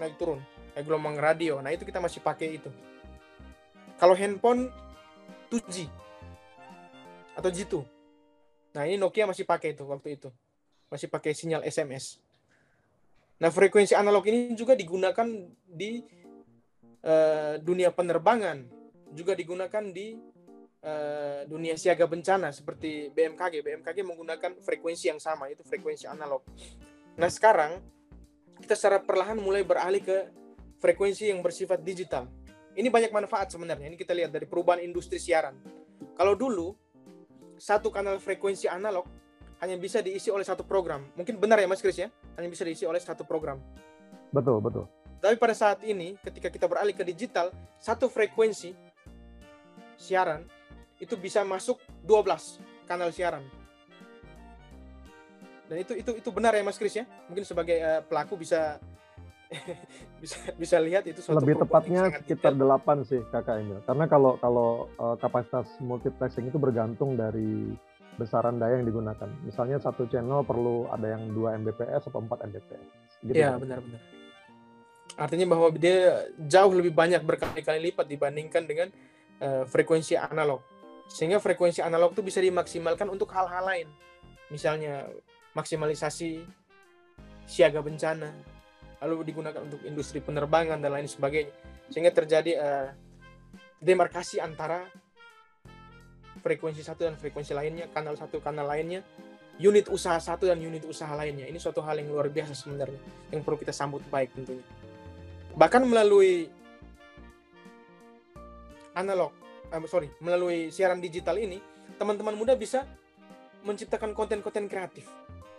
naik 0.00 0.16
turun, 0.16 0.40
kayak 0.72 0.88
gelombang 0.88 1.20
radio. 1.20 1.60
Nah, 1.60 1.68
itu 1.68 1.84
kita 1.84 2.00
masih 2.00 2.24
pakai 2.24 2.56
itu 2.56 2.72
kalau 4.00 4.16
handphone 4.16 4.72
2G 5.52 5.84
atau 7.36 7.52
G2. 7.52 7.84
Nah, 8.72 8.88
ini 8.88 8.96
Nokia 8.96 9.28
masih 9.28 9.44
pakai 9.44 9.76
itu 9.76 9.84
waktu 9.84 10.16
itu. 10.16 10.32
Masih 10.88 11.12
pakai 11.12 11.36
sinyal 11.36 11.60
SMS. 11.68 12.16
Nah, 13.44 13.52
frekuensi 13.52 13.92
analog 13.92 14.24
ini 14.24 14.56
juga 14.56 14.72
digunakan 14.72 15.28
di 15.68 16.00
eh, 17.04 17.54
dunia 17.60 17.92
penerbangan, 17.92 18.64
juga 19.12 19.36
digunakan 19.36 19.84
di 19.92 20.16
eh, 20.80 21.40
dunia 21.44 21.76
siaga 21.76 22.08
bencana 22.08 22.56
seperti 22.56 23.12
BMKG. 23.12 23.60
BMKG 23.60 23.98
menggunakan 24.00 24.60
frekuensi 24.64 25.12
yang 25.12 25.20
sama, 25.20 25.52
itu 25.52 25.60
frekuensi 25.60 26.08
analog. 26.08 26.40
Nah 27.20 27.28
sekarang 27.28 27.80
kita 28.60 28.76
secara 28.76 29.00
perlahan 29.00 29.40
mulai 29.40 29.64
beralih 29.64 30.04
ke 30.04 30.18
frekuensi 30.80 31.28
yang 31.32 31.40
bersifat 31.44 31.80
digital. 31.84 32.28
Ini 32.78 32.86
banyak 32.86 33.10
manfaat 33.10 33.50
sebenarnya. 33.50 33.90
Ini 33.90 33.98
kita 33.98 34.14
lihat 34.14 34.30
dari 34.30 34.46
perubahan 34.46 34.78
industri 34.82 35.18
siaran. 35.18 35.58
Kalau 36.14 36.38
dulu 36.38 36.76
satu 37.60 37.92
kanal 37.92 38.22
frekuensi 38.22 38.70
analog 38.70 39.04
hanya 39.60 39.76
bisa 39.76 40.00
diisi 40.00 40.32
oleh 40.32 40.46
satu 40.46 40.64
program. 40.64 41.04
Mungkin 41.18 41.36
benar 41.36 41.60
ya 41.60 41.68
Mas 41.68 41.84
Kris 41.84 42.00
ya? 42.00 42.08
Hanya 42.40 42.48
bisa 42.48 42.64
diisi 42.64 42.88
oleh 42.88 43.02
satu 43.02 43.28
program. 43.28 43.60
Betul, 44.32 44.62
betul. 44.64 44.88
Tapi 45.20 45.36
pada 45.36 45.52
saat 45.52 45.84
ini 45.84 46.16
ketika 46.24 46.48
kita 46.48 46.64
beralih 46.64 46.96
ke 46.96 47.04
digital, 47.04 47.52
satu 47.76 48.08
frekuensi 48.08 48.72
siaran 50.00 50.48
itu 50.96 51.12
bisa 51.20 51.44
masuk 51.44 51.76
12 52.08 52.88
kanal 52.88 53.12
siaran. 53.12 53.44
Dan 55.68 55.84
itu 55.84 55.92
itu 55.94 56.10
itu 56.18 56.30
benar 56.32 56.56
ya 56.56 56.64
Mas 56.64 56.80
Kris 56.80 56.96
ya? 56.96 57.04
Mungkin 57.28 57.44
sebagai 57.44 57.78
uh, 57.84 58.00
pelaku 58.02 58.40
bisa 58.40 58.80
bisa 60.22 60.38
bisa 60.54 60.76
lihat 60.78 61.10
itu 61.10 61.18
suatu 61.18 61.42
lebih 61.42 61.58
tepatnya 61.66 62.06
sekitar. 62.22 62.54
8 62.54 63.02
sih 63.02 63.18
kakak 63.34 63.66
Emil 63.66 63.82
karena 63.82 64.06
kalau 64.06 64.38
kalau 64.38 64.86
uh, 64.94 65.18
kapasitas 65.18 65.66
multiplexing 65.82 66.46
itu 66.46 66.58
bergantung 66.58 67.18
dari 67.18 67.74
besaran 68.14 68.62
daya 68.62 68.78
yang 68.78 68.86
digunakan 68.86 69.26
misalnya 69.42 69.82
satu 69.82 70.06
channel 70.06 70.46
perlu 70.46 70.86
ada 70.94 71.18
yang 71.18 71.34
2 71.34 71.66
Mbps 71.66 72.06
atau 72.06 72.22
4 72.22 72.46
Mbps 72.46 72.86
gitu 73.26 73.34
kan. 73.36 73.58
benar-benar. 73.58 74.00
Artinya 75.18 75.46
bahwa 75.52 75.68
dia 75.74 76.24
jauh 76.38 76.72
lebih 76.72 76.94
banyak 76.94 77.20
berkali-kali 77.20 77.90
lipat 77.90 78.06
dibandingkan 78.06 78.62
dengan 78.64 78.88
eh, 79.42 79.64
frekuensi 79.66 80.14
analog. 80.16 80.62
Sehingga 81.10 81.42
frekuensi 81.42 81.82
analog 81.82 82.14
itu 82.14 82.22
bisa 82.22 82.38
dimaksimalkan 82.38 83.10
untuk 83.10 83.28
hal-hal 83.34 83.66
lain. 83.66 83.88
Misalnya 84.48 85.10
maksimalisasi 85.52 86.46
siaga 87.50 87.82
bencana, 87.82 88.30
lalu 89.00 89.32
digunakan 89.32 89.60
untuk 89.64 89.80
industri 89.88 90.20
penerbangan 90.20 90.80
dan 90.80 90.92
lain 90.92 91.08
sebagainya. 91.08 91.52
Sehingga 91.88 92.12
terjadi 92.12 92.52
eh, 92.56 92.88
demarkasi 93.80 94.38
antara 94.38 94.84
frekuensi 96.40 96.84
satu 96.84 97.08
dan 97.08 97.16
frekuensi 97.16 97.52
lainnya, 97.56 97.88
kanal 97.92 98.16
satu 98.16 98.40
kanal 98.40 98.68
lainnya, 98.68 99.04
unit 99.60 99.88
usaha 99.92 100.16
satu 100.16 100.48
dan 100.48 100.60
unit 100.60 100.84
usaha 100.84 101.10
lainnya. 101.16 101.48
Ini 101.48 101.56
suatu 101.56 101.84
hal 101.84 102.00
yang 102.00 102.12
luar 102.12 102.28
biasa 102.32 102.52
sebenarnya 102.56 103.00
yang 103.32 103.40
perlu 103.44 103.56
kita 103.60 103.72
sambut 103.72 104.04
baik 104.08 104.32
tentunya. 104.36 104.64
Bahkan 105.56 105.82
melalui 105.88 106.48
analog, 108.96 109.32
eh, 109.72 109.80
sorry, 109.88 110.08
melalui 110.20 110.68
siaran 110.68 111.00
digital 111.00 111.40
ini, 111.40 111.60
teman-teman 111.96 112.36
muda 112.36 112.56
bisa 112.56 112.84
menciptakan 113.64 114.16
konten-konten 114.16 114.68
kreatif. 114.68 115.04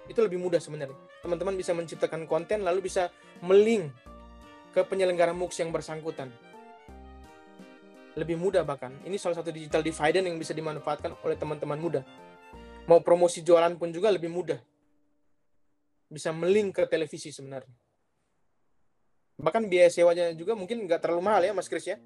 Itu 0.10 0.22
lebih 0.26 0.42
mudah 0.42 0.58
sebenarnya. 0.58 0.98
Teman-teman 1.22 1.54
bisa 1.58 1.76
menciptakan 1.76 2.26
konten 2.26 2.66
lalu 2.66 2.90
bisa 2.90 3.12
melink 3.46 3.94
ke 4.72 4.82
penyelenggara 4.88 5.36
MUX 5.36 5.60
yang 5.60 5.70
bersangkutan. 5.70 6.32
Lebih 8.16 8.36
mudah 8.40 8.64
bahkan. 8.64 8.92
Ini 9.04 9.16
salah 9.20 9.40
satu 9.40 9.52
digital 9.52 9.84
dividend 9.84 10.28
yang 10.28 10.38
bisa 10.40 10.52
dimanfaatkan 10.52 11.16
oleh 11.24 11.36
teman-teman 11.40 11.80
muda. 11.80 12.02
Mau 12.90 13.00
promosi 13.00 13.46
jualan 13.46 13.78
pun 13.78 13.94
juga 13.94 14.12
lebih 14.12 14.28
mudah. 14.28 14.60
Bisa 16.12 16.36
melink 16.36 16.76
ke 16.76 16.84
televisi 16.92 17.32
sebenarnya. 17.32 17.72
Bahkan 19.42 19.66
biaya 19.72 19.88
sewanya 19.90 20.36
juga 20.36 20.54
mungkin 20.54 20.84
nggak 20.86 21.02
terlalu 21.02 21.22
mahal 21.24 21.42
ya 21.42 21.54
Mas 21.56 21.72
Kris 21.72 21.88
ya. 21.88 21.98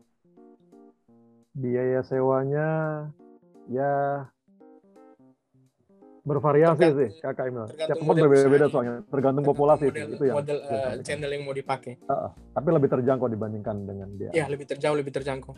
biaya 1.55 2.03
sewanya 2.03 2.67
ya 3.71 4.27
bervariasi 6.25 6.73
Tergantung- 6.81 6.99
sih 7.05 7.09
kakak 7.21 7.45
Emil 7.47 7.65
tiap 7.69 7.97
tempat 8.01 8.15
berbeda-beda 8.17 8.65
soalnya 8.65 8.95
tergantung 9.07 9.45
populasi 9.45 9.85
model, 9.87 10.09
itu 10.09 10.23
yang 10.25 10.35
model 10.35 10.57
penting. 10.57 11.03
channel 11.05 11.29
yang 11.29 11.43
mau 11.45 11.53
dipakai. 11.53 11.93
tapi 12.49 12.67
lebih 12.73 12.89
terjangkau 12.89 13.27
dibandingkan 13.29 13.75
dengan 13.85 14.09
dia 14.17 14.29
Ya, 14.33 14.49
lebih 14.49 14.65
terjauh, 14.65 14.97
lebih 14.97 15.13
terjangkau. 15.13 15.53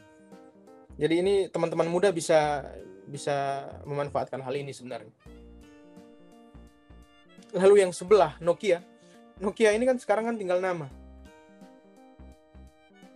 Jadi 0.97 1.15
ini 1.15 1.33
teman-teman 1.47 1.87
muda 1.87 2.11
bisa 2.11 2.67
bisa 3.07 3.63
memanfaatkan 3.87 4.43
hal 4.43 4.51
ini 4.51 4.75
sebenarnya. 4.75 5.13
Lalu 7.55 7.87
yang 7.87 7.95
sebelah 7.95 8.35
Nokia. 8.43 8.83
Nokia 9.39 9.71
ini 9.71 9.87
kan 9.87 9.95
sekarang 9.95 10.27
kan 10.27 10.35
tinggal 10.35 10.59
nama. 10.59 10.91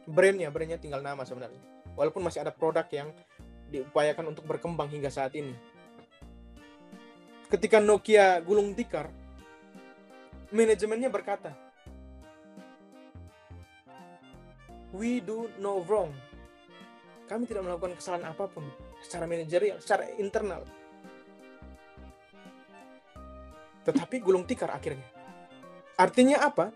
Brandnya, 0.08 0.47
brandnya 0.47 0.80
tinggal 0.80 1.04
nama 1.04 1.28
sebenarnya. 1.28 1.60
Walaupun 1.93 2.24
masih 2.24 2.39
ada 2.39 2.56
produk 2.56 2.88
yang 2.88 3.12
diupayakan 3.68 4.32
untuk 4.32 4.47
berkembang 4.47 4.88
hingga 4.88 5.12
saat 5.12 5.36
ini. 5.36 5.52
Ketika 7.52 7.84
Nokia 7.84 8.39
gulung 8.39 8.72
tikar, 8.72 9.12
manajemennya 10.56 11.12
berkata, 11.12 11.52
we 14.95 15.20
do 15.20 15.52
no 15.60 15.84
wrong. 15.84 16.16
Kami 17.28 17.43
tidak 17.43 17.68
melakukan 17.68 17.99
kesalahan 17.99 18.32
apa 18.32 18.47
pun 18.47 18.64
secara 19.04 19.28
manajerial, 19.28 19.84
secara 19.84 20.08
internal. 20.16 20.64
Tetapi 23.84 24.24
gulung 24.24 24.47
tikar 24.47 24.72
akhirnya. 24.72 25.08
Artinya 25.99 26.47
apa? 26.47 26.72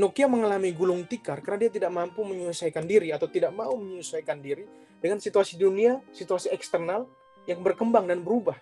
Nokia 0.00 0.32
mengalami 0.32 0.72
gulung 0.72 1.04
tikar 1.04 1.44
karena 1.44 1.68
dia 1.68 1.76
tidak 1.76 1.92
mampu 1.92 2.24
menyelesaikan 2.24 2.88
diri 2.88 3.12
atau 3.12 3.28
tidak 3.28 3.52
mau 3.52 3.76
menyesuaikan 3.76 4.40
diri 4.40 4.64
dengan 4.96 5.20
situasi 5.20 5.60
dunia, 5.60 6.00
situasi 6.08 6.48
eksternal 6.56 7.04
yang 7.44 7.60
berkembang 7.60 8.08
dan 8.08 8.24
berubah. 8.24 8.56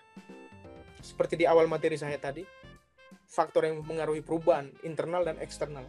Seperti 1.03 1.35
di 1.35 1.43
awal 1.43 1.67
materi 1.67 1.99
saya 1.99 2.15
tadi, 2.15 2.47
faktor 3.27 3.67
yang 3.67 3.83
mempengaruhi 3.83 4.23
perubahan 4.23 4.71
internal 4.87 5.27
dan 5.27 5.35
eksternal. 5.43 5.83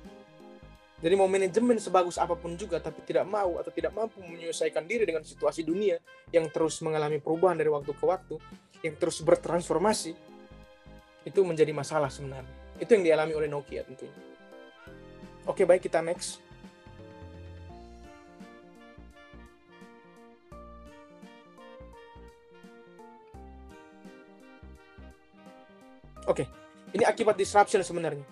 Jadi 0.98 1.14
mau 1.14 1.30
manajemen 1.30 1.78
sebagus 1.78 2.18
apa 2.18 2.34
pun 2.34 2.58
juga 2.58 2.82
tapi 2.82 3.04
tidak 3.06 3.28
mau 3.28 3.60
atau 3.62 3.70
tidak 3.70 3.94
mampu 3.94 4.18
menyelesaikan 4.24 4.88
diri 4.88 5.06
dengan 5.06 5.22
situasi 5.22 5.62
dunia 5.62 6.00
yang 6.34 6.50
terus 6.50 6.82
mengalami 6.82 7.22
perubahan 7.22 7.54
dari 7.54 7.70
waktu 7.70 7.94
ke 7.94 8.04
waktu, 8.04 8.36
yang 8.82 8.98
terus 8.98 9.22
bertransformasi, 9.22 10.18
itu 11.24 11.40
menjadi 11.46 11.70
masalah 11.70 12.10
sebenarnya. 12.10 12.50
Itu 12.82 12.98
yang 12.98 13.04
dialami 13.06 13.32
oleh 13.38 13.48
Nokia 13.48 13.86
tentunya. 13.86 14.18
Oke, 15.46 15.68
baik 15.68 15.86
kita 15.86 16.02
next. 16.02 16.40
Oke, 26.25 26.49
ini 26.97 27.05
akibat 27.05 27.37
disruption 27.37 27.85
sebenarnya. 27.85 28.25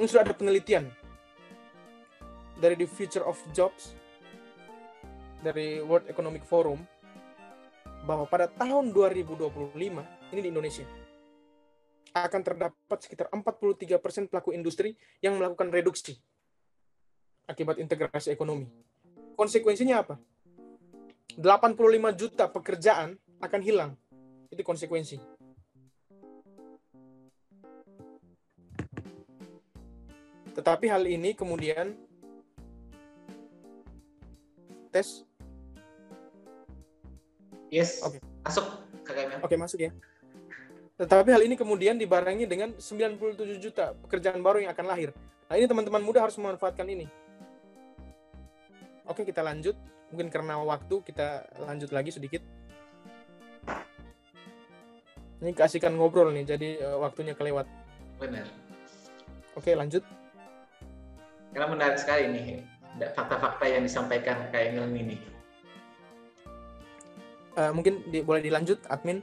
Ini 0.00 0.06
sudah 0.08 0.24
ada 0.24 0.32
penelitian 0.32 0.88
dari 2.56 2.72
The 2.80 2.88
Future 2.88 3.24
of 3.28 3.36
Jobs 3.52 3.92
dari 5.44 5.84
World 5.84 6.08
Economic 6.08 6.48
Forum 6.48 6.80
bahwa 8.08 8.24
pada 8.24 8.48
tahun 8.48 8.96
2025 8.96 9.76
ini 10.32 10.40
di 10.40 10.48
Indonesia 10.48 10.88
akan 12.16 12.40
terdapat 12.40 12.98
sekitar 13.02 13.28
43% 13.28 14.32
pelaku 14.32 14.56
industri 14.56 14.96
yang 15.20 15.36
melakukan 15.36 15.68
reduksi 15.68 16.16
akibat 17.44 17.76
integrasi 17.76 18.32
ekonomi. 18.32 18.64
Konsekuensinya 19.36 20.00
apa? 20.00 20.16
85 21.36 21.76
juta 22.16 22.48
pekerjaan 22.48 23.18
akan 23.42 23.60
hilang. 23.60 23.92
Itu 24.48 24.62
konsekuensi. 24.62 25.33
Tetapi 30.54 30.86
hal 30.86 31.04
ini 31.10 31.34
kemudian 31.34 31.98
tes 34.94 35.26
Yes. 37.74 37.98
Oke. 38.06 38.22
Masuk 38.46 38.64
Kakak 39.02 39.22
Emil. 39.26 39.38
Oke 39.42 39.54
masuk 39.58 39.78
ya. 39.82 39.90
Tetapi 40.94 41.34
hal 41.34 41.42
ini 41.42 41.58
kemudian 41.58 41.98
dibarengi 41.98 42.46
dengan 42.46 42.70
97 42.78 43.58
juta 43.58 43.98
pekerjaan 44.06 44.38
baru 44.38 44.62
yang 44.62 44.70
akan 44.70 44.86
lahir. 44.86 45.10
Nah 45.50 45.58
ini 45.58 45.66
teman-teman 45.66 45.98
muda 46.06 46.22
harus 46.22 46.38
memanfaatkan 46.38 46.86
ini. 46.86 47.10
Oke 49.10 49.26
kita 49.26 49.42
lanjut. 49.42 49.74
Mungkin 50.14 50.30
karena 50.30 50.54
waktu 50.62 51.02
kita 51.02 51.50
lanjut 51.66 51.90
lagi 51.90 52.14
sedikit. 52.14 52.46
Ini 55.42 55.50
keasikan 55.50 55.98
ngobrol 55.98 56.30
nih, 56.30 56.56
jadi 56.56 56.68
eh, 56.78 56.96
waktunya 56.96 57.34
kelewat. 57.34 57.66
Benar. 58.22 58.46
Oke 59.58 59.74
lanjut. 59.74 60.06
Karena 61.54 61.70
menarik 61.70 62.02
sekali 62.02 62.34
nih 62.34 62.46
fakta-fakta 63.14 63.64
yang 63.70 63.86
disampaikan 63.86 64.50
Kak 64.50 64.74
Emil 64.74 64.90
ini. 64.90 65.16
Eh, 67.54 67.70
mungkin 67.70 68.02
di- 68.10 68.26
boleh 68.26 68.42
dilanjut, 68.42 68.82
admin. 68.90 69.22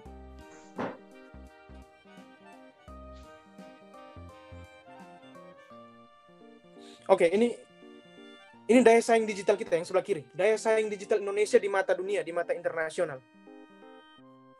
Oke, 7.11 7.27
ini 7.27 7.51
Ini 8.71 8.87
daya 8.87 9.03
saing 9.03 9.27
digital 9.27 9.59
kita 9.59 9.75
yang 9.75 9.83
sebelah 9.83 10.05
kiri. 10.05 10.23
Daya 10.31 10.55
saing 10.55 10.87
digital 10.87 11.19
Indonesia 11.19 11.59
di 11.59 11.67
mata 11.67 11.91
dunia, 11.91 12.23
di 12.23 12.31
mata 12.31 12.55
internasional. 12.55 13.19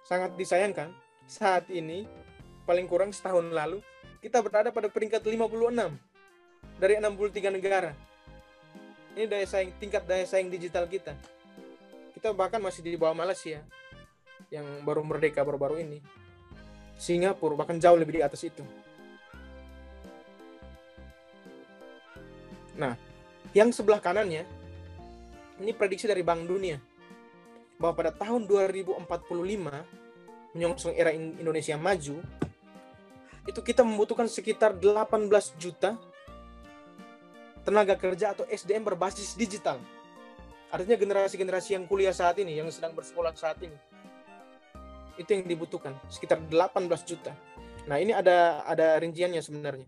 Sangat 0.04 0.36
disayangkan, 0.36 0.92
saat 1.24 1.72
ini, 1.72 2.04
paling 2.68 2.92
kurang 2.92 3.16
setahun 3.16 3.48
lalu, 3.48 3.80
kita 4.20 4.44
berada 4.44 4.68
pada 4.68 4.92
peringkat 4.92 5.24
56 5.24 5.96
dari 6.82 6.98
63 6.98 7.54
negara. 7.54 7.94
Ini 9.14 9.28
daya 9.28 9.46
saing, 9.46 9.76
tingkat 9.78 10.08
daya 10.08 10.26
saing 10.26 10.50
digital 10.50 10.90
kita. 10.90 11.14
Kita 12.18 12.34
bahkan 12.34 12.58
masih 12.58 12.82
di 12.82 12.98
bawah 12.98 13.14
Malaysia, 13.14 13.62
yang 14.50 14.66
baru 14.82 15.06
merdeka 15.06 15.46
baru-baru 15.46 15.84
ini. 15.84 16.00
Singapura 16.98 17.58
bahkan 17.58 17.78
jauh 17.82 17.98
lebih 17.98 18.18
di 18.18 18.24
atas 18.24 18.42
itu. 18.46 18.62
Nah, 22.78 22.96
yang 23.54 23.70
sebelah 23.70 24.00
kanannya, 24.00 24.46
ini 25.62 25.72
prediksi 25.76 26.10
dari 26.10 26.26
Bank 26.26 26.46
Dunia, 26.48 26.78
bahwa 27.82 27.94
pada 27.98 28.12
tahun 28.14 28.46
2045, 28.46 29.82
menyongsong 30.54 30.94
era 30.94 31.12
Indonesia 31.14 31.76
maju, 31.76 32.22
itu 33.50 33.60
kita 33.66 33.82
membutuhkan 33.82 34.30
sekitar 34.30 34.78
18 34.78 35.58
juta 35.58 35.98
tenaga 37.62 37.96
kerja 37.98 38.34
atau 38.34 38.46
SDM 38.50 38.86
berbasis 38.86 39.38
digital. 39.38 39.78
Artinya 40.72 40.96
generasi-generasi 40.96 41.76
yang 41.76 41.84
kuliah 41.86 42.16
saat 42.16 42.40
ini, 42.40 42.58
yang 42.58 42.72
sedang 42.72 42.96
bersekolah 42.96 43.36
saat 43.36 43.60
ini, 43.60 43.76
itu 45.20 45.28
yang 45.28 45.44
dibutuhkan, 45.44 45.94
sekitar 46.08 46.40
18 46.48 46.88
juta. 47.04 47.36
Nah, 47.86 48.00
ini 48.00 48.16
ada 48.16 48.64
ada 48.64 48.96
rinciannya 49.02 49.44
sebenarnya. 49.44 49.88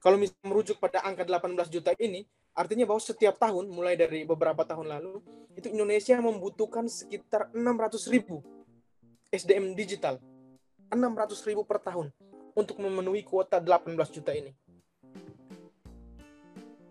Kalau 0.00 0.16
misalnya 0.16 0.48
merujuk 0.48 0.80
pada 0.80 1.04
angka 1.04 1.28
18 1.28 1.68
juta 1.68 1.92
ini, 2.00 2.24
Artinya 2.52 2.84
bahwa 2.84 3.00
setiap 3.00 3.40
tahun, 3.40 3.72
mulai 3.72 3.96
dari 3.96 4.28
beberapa 4.28 4.60
tahun 4.60 4.92
lalu, 4.92 5.24
itu 5.56 5.72
Indonesia 5.72 6.20
membutuhkan 6.20 6.84
sekitar 6.84 7.48
600 7.56 8.12
ribu 8.12 8.44
SDM 9.32 9.72
digital. 9.72 10.20
600 10.92 11.48
ribu 11.48 11.64
per 11.64 11.80
tahun 11.80 12.12
untuk 12.52 12.76
memenuhi 12.76 13.24
kuota 13.24 13.56
18 13.56 13.96
juta 14.12 14.36
ini. 14.36 14.52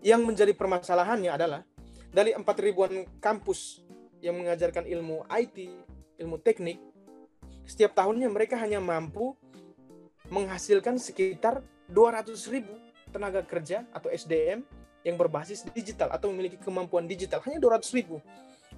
Yang 0.02 0.22
menjadi 0.26 0.52
permasalahannya 0.52 1.30
adalah 1.30 1.62
dari 2.10 2.34
4 2.34 2.42
ribuan 2.58 3.06
kampus 3.22 3.80
yang 4.18 4.34
mengajarkan 4.38 4.86
ilmu 4.86 5.26
IT, 5.30 5.70
ilmu 6.18 6.42
teknik, 6.42 6.78
setiap 7.66 7.94
tahunnya 7.94 8.26
mereka 8.28 8.58
hanya 8.58 8.82
mampu 8.82 9.38
menghasilkan 10.30 10.98
sekitar 10.98 11.62
200 11.90 12.34
ribu 12.50 12.74
tenaga 13.14 13.44
kerja 13.44 13.86
atau 13.94 14.08
SDM 14.08 14.64
yang 15.02 15.16
berbasis 15.18 15.66
digital 15.70 16.10
atau 16.14 16.30
memiliki 16.30 16.58
kemampuan 16.58 17.06
digital 17.06 17.42
hanya 17.46 17.58
200 17.58 17.98
ribu. 17.98 18.22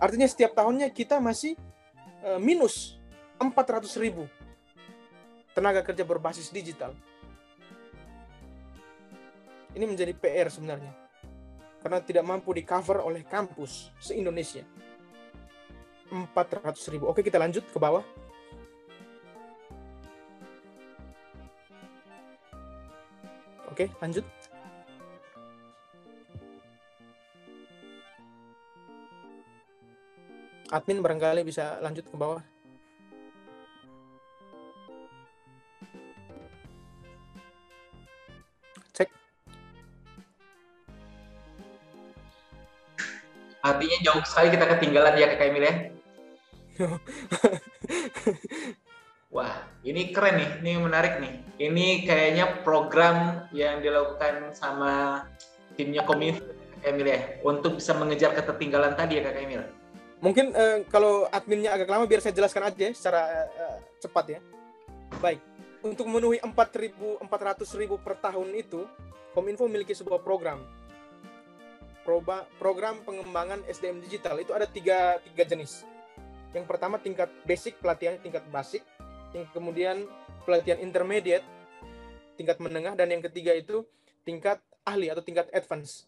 Artinya 0.00 0.26
setiap 0.26 0.56
tahunnya 0.56 0.90
kita 0.90 1.22
masih 1.22 1.54
uh, 2.26 2.40
minus 2.40 2.98
400 3.38 3.86
ribu 4.00 4.26
tenaga 5.54 5.86
kerja 5.86 6.02
berbasis 6.02 6.50
digital. 6.50 6.96
Ini 9.74 9.84
menjadi 9.86 10.14
PR 10.14 10.50
sebenarnya. 10.50 11.03
Karena 11.84 12.00
tidak 12.00 12.24
mampu 12.24 12.56
di 12.56 12.64
cover 12.64 13.04
oleh 13.04 13.20
kampus 13.28 13.92
se-Indonesia. 14.00 14.64
400 16.08 16.32
ribu. 16.88 17.12
Oke 17.12 17.20
kita 17.20 17.36
lanjut 17.36 17.68
ke 17.68 17.76
bawah. 17.76 18.00
Oke 23.68 23.92
lanjut. 24.00 24.24
admin 30.74 30.98
barangkali 30.98 31.46
bisa 31.46 31.78
lanjut 31.78 32.02
ke 32.02 32.16
bawah. 32.18 32.42
Artinya 43.64 43.98
jauh 44.04 44.20
sekali 44.28 44.52
kita 44.52 44.68
ketinggalan 44.76 45.16
ya 45.16 45.26
Kak 45.32 45.48
Emil 45.48 45.64
ya. 45.64 45.74
Wah, 49.34 49.66
ini 49.82 50.12
keren 50.12 50.36
nih, 50.36 50.50
ini 50.60 50.72
menarik 50.78 51.18
nih. 51.18 51.34
Ini 51.56 51.86
kayaknya 52.04 52.60
program 52.60 53.48
yang 53.56 53.80
dilakukan 53.80 54.52
sama 54.52 55.24
timnya 55.80 56.04
Kominfo 56.04 56.44
Kak 56.84 56.92
Emil 56.92 57.08
ya, 57.08 57.40
untuk 57.40 57.80
bisa 57.80 57.96
mengejar 57.96 58.36
ketertinggalan 58.36 58.92
tadi 59.00 59.16
ya 59.18 59.32
Kak 59.32 59.40
Emil. 59.40 59.64
Mungkin 60.20 60.52
uh, 60.52 60.84
kalau 60.92 61.24
adminnya 61.32 61.72
agak 61.72 61.88
lama 61.88 62.04
biar 62.04 62.20
saya 62.20 62.36
jelaskan 62.36 62.68
aja 62.68 62.92
secara 62.92 63.48
uh, 63.48 63.80
cepat 63.96 64.38
ya. 64.38 64.40
Baik, 65.24 65.40
untuk 65.80 66.04
memenuhi 66.04 66.36
4.400 66.44 67.80
ribu 67.80 67.96
per 67.96 68.20
tahun 68.20 68.52
itu, 68.52 68.84
Kominfo 69.32 69.64
memiliki 69.64 69.96
sebuah 69.96 70.20
program. 70.20 70.60
Proba, 72.04 72.44
program 72.60 73.00
pengembangan 73.02 73.64
SDM 73.64 74.04
digital 74.04 74.36
itu 74.36 74.52
ada 74.52 74.68
tiga, 74.68 75.16
tiga 75.24 75.44
jenis. 75.48 75.88
Yang 76.52 76.68
pertama 76.68 77.00
tingkat 77.00 77.32
basic, 77.48 77.80
pelatihan 77.80 78.20
tingkat 78.20 78.44
basic. 78.52 78.84
Yang 79.32 79.50
kemudian 79.56 80.04
pelatihan 80.44 80.78
intermediate, 80.84 81.42
tingkat 82.36 82.60
menengah. 82.60 82.92
Dan 82.92 83.08
yang 83.08 83.24
ketiga 83.24 83.56
itu 83.56 83.88
tingkat 84.22 84.60
ahli 84.84 85.08
atau 85.08 85.24
tingkat 85.24 85.48
advance. 85.50 86.04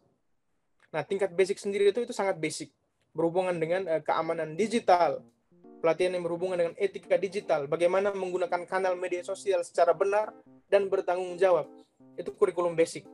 Nah, 0.92 1.00
tingkat 1.02 1.32
basic 1.32 1.56
sendiri 1.56 1.90
itu 1.90 2.04
itu 2.04 2.12
sangat 2.12 2.36
basic 2.36 2.70
berhubungan 3.16 3.56
dengan 3.56 3.88
uh, 3.88 4.04
keamanan 4.04 4.52
digital, 4.52 5.24
pelatihan 5.80 6.12
yang 6.12 6.24
berhubungan 6.28 6.60
dengan 6.60 6.74
etika 6.76 7.16
digital, 7.16 7.64
bagaimana 7.64 8.12
menggunakan 8.12 8.68
kanal 8.68 8.92
media 8.94 9.24
sosial 9.24 9.64
secara 9.64 9.96
benar 9.96 10.36
dan 10.68 10.92
bertanggung 10.92 11.40
jawab. 11.40 11.64
Itu 12.20 12.36
kurikulum 12.36 12.76
basic. 12.76 13.08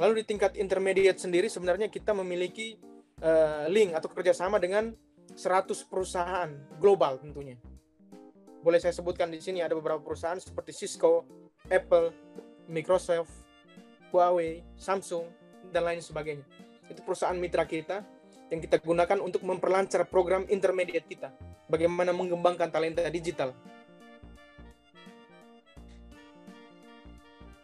Lalu 0.00 0.24
di 0.24 0.32
tingkat 0.32 0.56
intermediate 0.56 1.20
sendiri 1.20 1.52
sebenarnya 1.52 1.92
kita 1.92 2.16
memiliki 2.16 2.80
uh, 3.20 3.68
link 3.68 3.92
atau 3.92 4.08
kerjasama 4.08 4.56
dengan 4.56 4.96
100 5.36 5.36
perusahaan 5.92 6.48
global 6.80 7.20
tentunya. 7.20 7.60
Boleh 8.64 8.80
saya 8.80 8.96
sebutkan 8.96 9.28
di 9.28 9.44
sini 9.44 9.60
ada 9.60 9.76
beberapa 9.76 10.00
perusahaan 10.00 10.40
seperti 10.40 10.72
Cisco, 10.72 11.28
Apple, 11.68 12.16
Microsoft, 12.72 13.28
Huawei, 14.08 14.64
Samsung, 14.80 15.28
dan 15.68 15.84
lain 15.84 16.00
sebagainya. 16.00 16.48
Itu 16.88 17.04
perusahaan 17.04 17.36
mitra 17.36 17.68
kita 17.68 18.00
yang 18.48 18.60
kita 18.64 18.80
gunakan 18.80 19.20
untuk 19.20 19.44
memperlancar 19.44 20.08
program 20.08 20.48
intermediate 20.48 21.06
kita. 21.06 21.28
Bagaimana 21.68 22.10
mengembangkan 22.16 22.72
talenta 22.72 23.04
digital. 23.12 23.52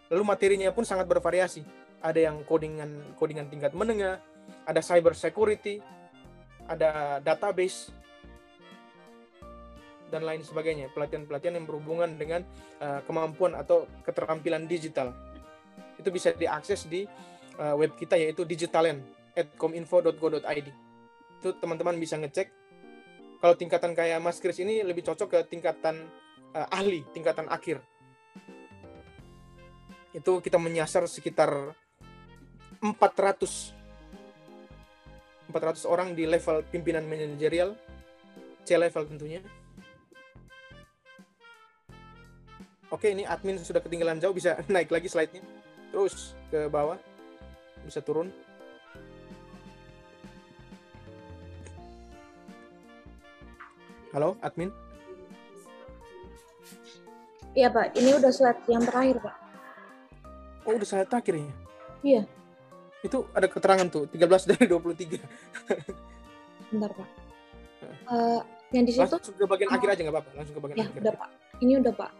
Lalu 0.07 0.23
materinya 0.23 0.71
pun 0.71 0.87
sangat 0.87 1.11
bervariasi. 1.11 1.86
Ada 2.07 2.31
yang 2.31 2.47
codingan 2.47 3.19
codingan 3.19 3.51
tingkat 3.51 3.75
menengah, 3.75 4.23
ada 4.63 4.79
cyber 4.79 5.19
security, 5.19 5.83
ada 6.71 7.19
database 7.19 7.91
dan 10.11 10.23
lain 10.23 10.43
sebagainya. 10.47 10.91
Pelatihan-pelatihan 10.95 11.59
yang 11.59 11.67
berhubungan 11.67 12.15
dengan 12.15 12.47
uh, 12.79 13.03
kemampuan 13.07 13.59
atau 13.59 13.91
keterampilan 14.07 14.71
digital. 14.71 15.11
Itu 15.99 16.15
bisa 16.15 16.31
diakses 16.31 16.87
di 16.87 17.03
uh, 17.59 17.75
web 17.75 17.99
kita 17.99 18.15
yaitu 18.15 18.47
Digitalent 18.47 19.03
kominfo.go.id. 19.59 20.69
Itu 21.43 21.49
teman-teman 21.59 21.99
bisa 22.01 22.17
ngecek. 22.17 22.49
Kalau 23.37 23.55
tingkatan 23.59 23.93
kayak 23.93 24.23
Mas 24.23 24.41
Kris 24.41 24.57
ini 24.63 24.81
lebih 24.81 25.05
cocok 25.05 25.29
ke 25.29 25.39
tingkatan 25.51 26.09
uh, 26.57 26.67
ahli, 26.73 27.05
tingkatan 27.13 27.51
akhir. 27.53 27.85
Itu 30.17 30.41
kita 30.41 30.57
menyasar 30.57 31.05
sekitar 31.05 31.77
400 32.81 33.77
400 35.51 35.87
orang 35.89 36.13
di 36.13 36.27
level 36.27 36.61
pimpinan 36.69 37.07
manajerial, 37.07 37.73
C 38.67 38.75
level 38.75 39.07
tentunya. 39.07 39.41
Oke, 42.91 43.11
ini 43.11 43.27
admin 43.27 43.59
sudah 43.59 43.83
ketinggalan 43.83 44.19
jauh, 44.21 44.35
bisa 44.35 44.59
naik 44.73 44.91
lagi 44.91 45.09
slide-nya. 45.09 45.43
Terus 45.91 46.35
ke 46.51 46.67
bawah, 46.67 46.99
bisa 47.87 48.03
turun. 48.03 48.31
Halo, 54.15 54.37
admin? 54.41 54.73
Iya, 57.57 57.73
Pak. 57.73 57.97
Ini 57.97 58.11
udah 58.17 58.33
slide 58.33 58.61
yang 58.69 58.85
terakhir, 58.85 59.17
Pak. 59.21 59.37
Oh, 60.69 60.73
udah 60.77 60.89
slide 60.89 61.09
terakhir 61.09 61.35
ya? 61.41 61.49
Iya. 62.05 62.23
Itu 63.05 63.29
ada 63.37 63.47
keterangan 63.51 63.87
tuh, 63.91 64.09
13 64.09 64.51
dari 64.51 64.65
23. 64.65 66.73
Bentar, 66.73 66.91
Pak. 66.95 67.09
Uh, 68.09 68.41
yang 68.73 68.85
di 68.89 68.93
situ... 68.97 69.05
Langsung 69.05 69.37
ke 69.37 69.47
bagian 69.47 69.69
oh. 69.71 69.77
akhir 69.77 69.89
aja 69.93 70.01
nggak 70.07 70.15
apa-apa? 70.17 70.31
Langsung 70.35 70.55
ke 70.57 70.63
bagian 70.65 70.77
ya, 70.77 70.85
akhir. 70.89 71.01
udah, 71.03 71.15
Pak. 71.15 71.31
Ini 71.63 71.73
udah, 71.83 71.95
Pak. 71.95 72.13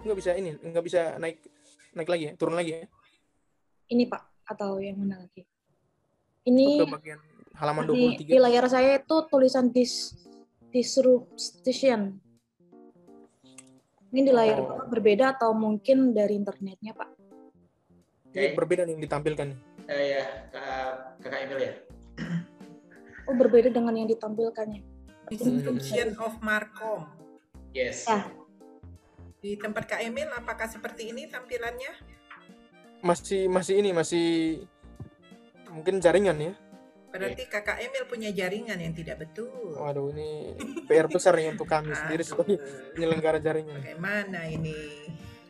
Nggak 0.00 0.16
bisa 0.16 0.30
ini, 0.32 0.50
nggak 0.56 0.84
bisa 0.84 1.00
naik 1.20 1.36
naik 1.92 2.08
lagi 2.08 2.24
ya? 2.24 2.32
Turun 2.40 2.56
lagi 2.56 2.70
ya? 2.72 2.88
Ini, 3.90 4.04
Pak. 4.08 4.22
atau 4.50 4.82
yang 4.82 4.98
mana 4.98 5.22
lagi? 5.22 5.46
Ke 5.46 6.50
Ini 6.50 6.82
bagian 6.88 7.20
halaman 7.54 7.86
di, 7.86 8.24
23. 8.24 8.34
di 8.34 8.38
layar 8.40 8.66
saya 8.66 8.98
itu 8.98 9.16
tulisan 9.30 9.70
dis 9.70 10.16
disruption. 10.72 12.18
Ini 14.10 14.20
di 14.26 14.32
layar 14.34 14.58
Oh. 14.58 14.88
Berbeda 14.90 15.38
atau 15.38 15.54
mungkin 15.54 16.10
dari 16.10 16.34
internetnya, 16.34 16.96
Pak? 16.96 17.19
Ini 18.30 18.54
berbeda 18.54 18.86
nih 18.86 18.94
yang 18.94 19.02
ditampilkan. 19.02 19.48
Eh, 19.90 20.04
ya, 20.14 20.24
Kak, 20.54 21.18
Kakak 21.18 21.40
Emil 21.50 21.58
ya. 21.66 21.72
Oh, 23.26 23.34
berbeda 23.34 23.74
dengan 23.74 23.94
yang 23.94 24.06
ditampilkannya. 24.06 24.82
Disruption 25.30 26.14
of 26.18 26.38
Marcom. 26.42 27.06
Yes. 27.74 28.06
Ya. 28.06 28.26
Di 29.42 29.58
tempat 29.58 29.86
Kak 29.86 30.02
Emil, 30.02 30.30
apakah 30.34 30.70
seperti 30.70 31.10
ini 31.10 31.26
tampilannya? 31.26 31.90
Masih 33.00 33.48
masih 33.48 33.80
ini 33.80 33.90
masih 33.94 34.26
mungkin 35.70 36.02
jaringan 36.02 36.36
ya. 36.38 36.52
Berarti 37.10 37.42
Kakak 37.50 37.82
Emil 37.82 38.06
punya 38.06 38.30
jaringan 38.30 38.78
yang 38.78 38.94
tidak 38.94 39.26
betul. 39.26 39.74
Waduh 39.74 40.14
ini 40.14 40.54
PR 40.86 41.10
besar 41.10 41.34
nih 41.34 41.50
untuk 41.50 41.66
kami 41.66 41.90
sendiri 41.90 42.22
sebagai 42.22 42.62
penyelenggara 42.94 43.42
jaringan. 43.42 43.82
Bagaimana 43.82 44.46
ini 44.46 44.74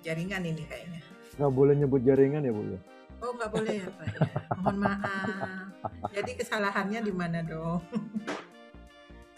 jaringan 0.00 0.40
ini 0.48 0.64
kayaknya? 0.64 1.00
Nggak 1.40 1.56
boleh 1.56 1.72
nyebut 1.72 2.04
jaringan 2.04 2.44
ya, 2.44 2.52
Bu? 2.52 2.62
ya? 2.68 2.80
Oh 3.20 3.32
nggak 3.32 3.50
boleh 3.52 3.74
ya 3.80 3.88
Pak 3.88 4.04
ya. 4.12 4.20
Mohon 4.60 4.76
maaf. 4.84 5.68
Jadi 6.12 6.30
kesalahannya 6.36 7.00
di 7.00 7.12
mana 7.16 7.38
dong? 7.40 7.80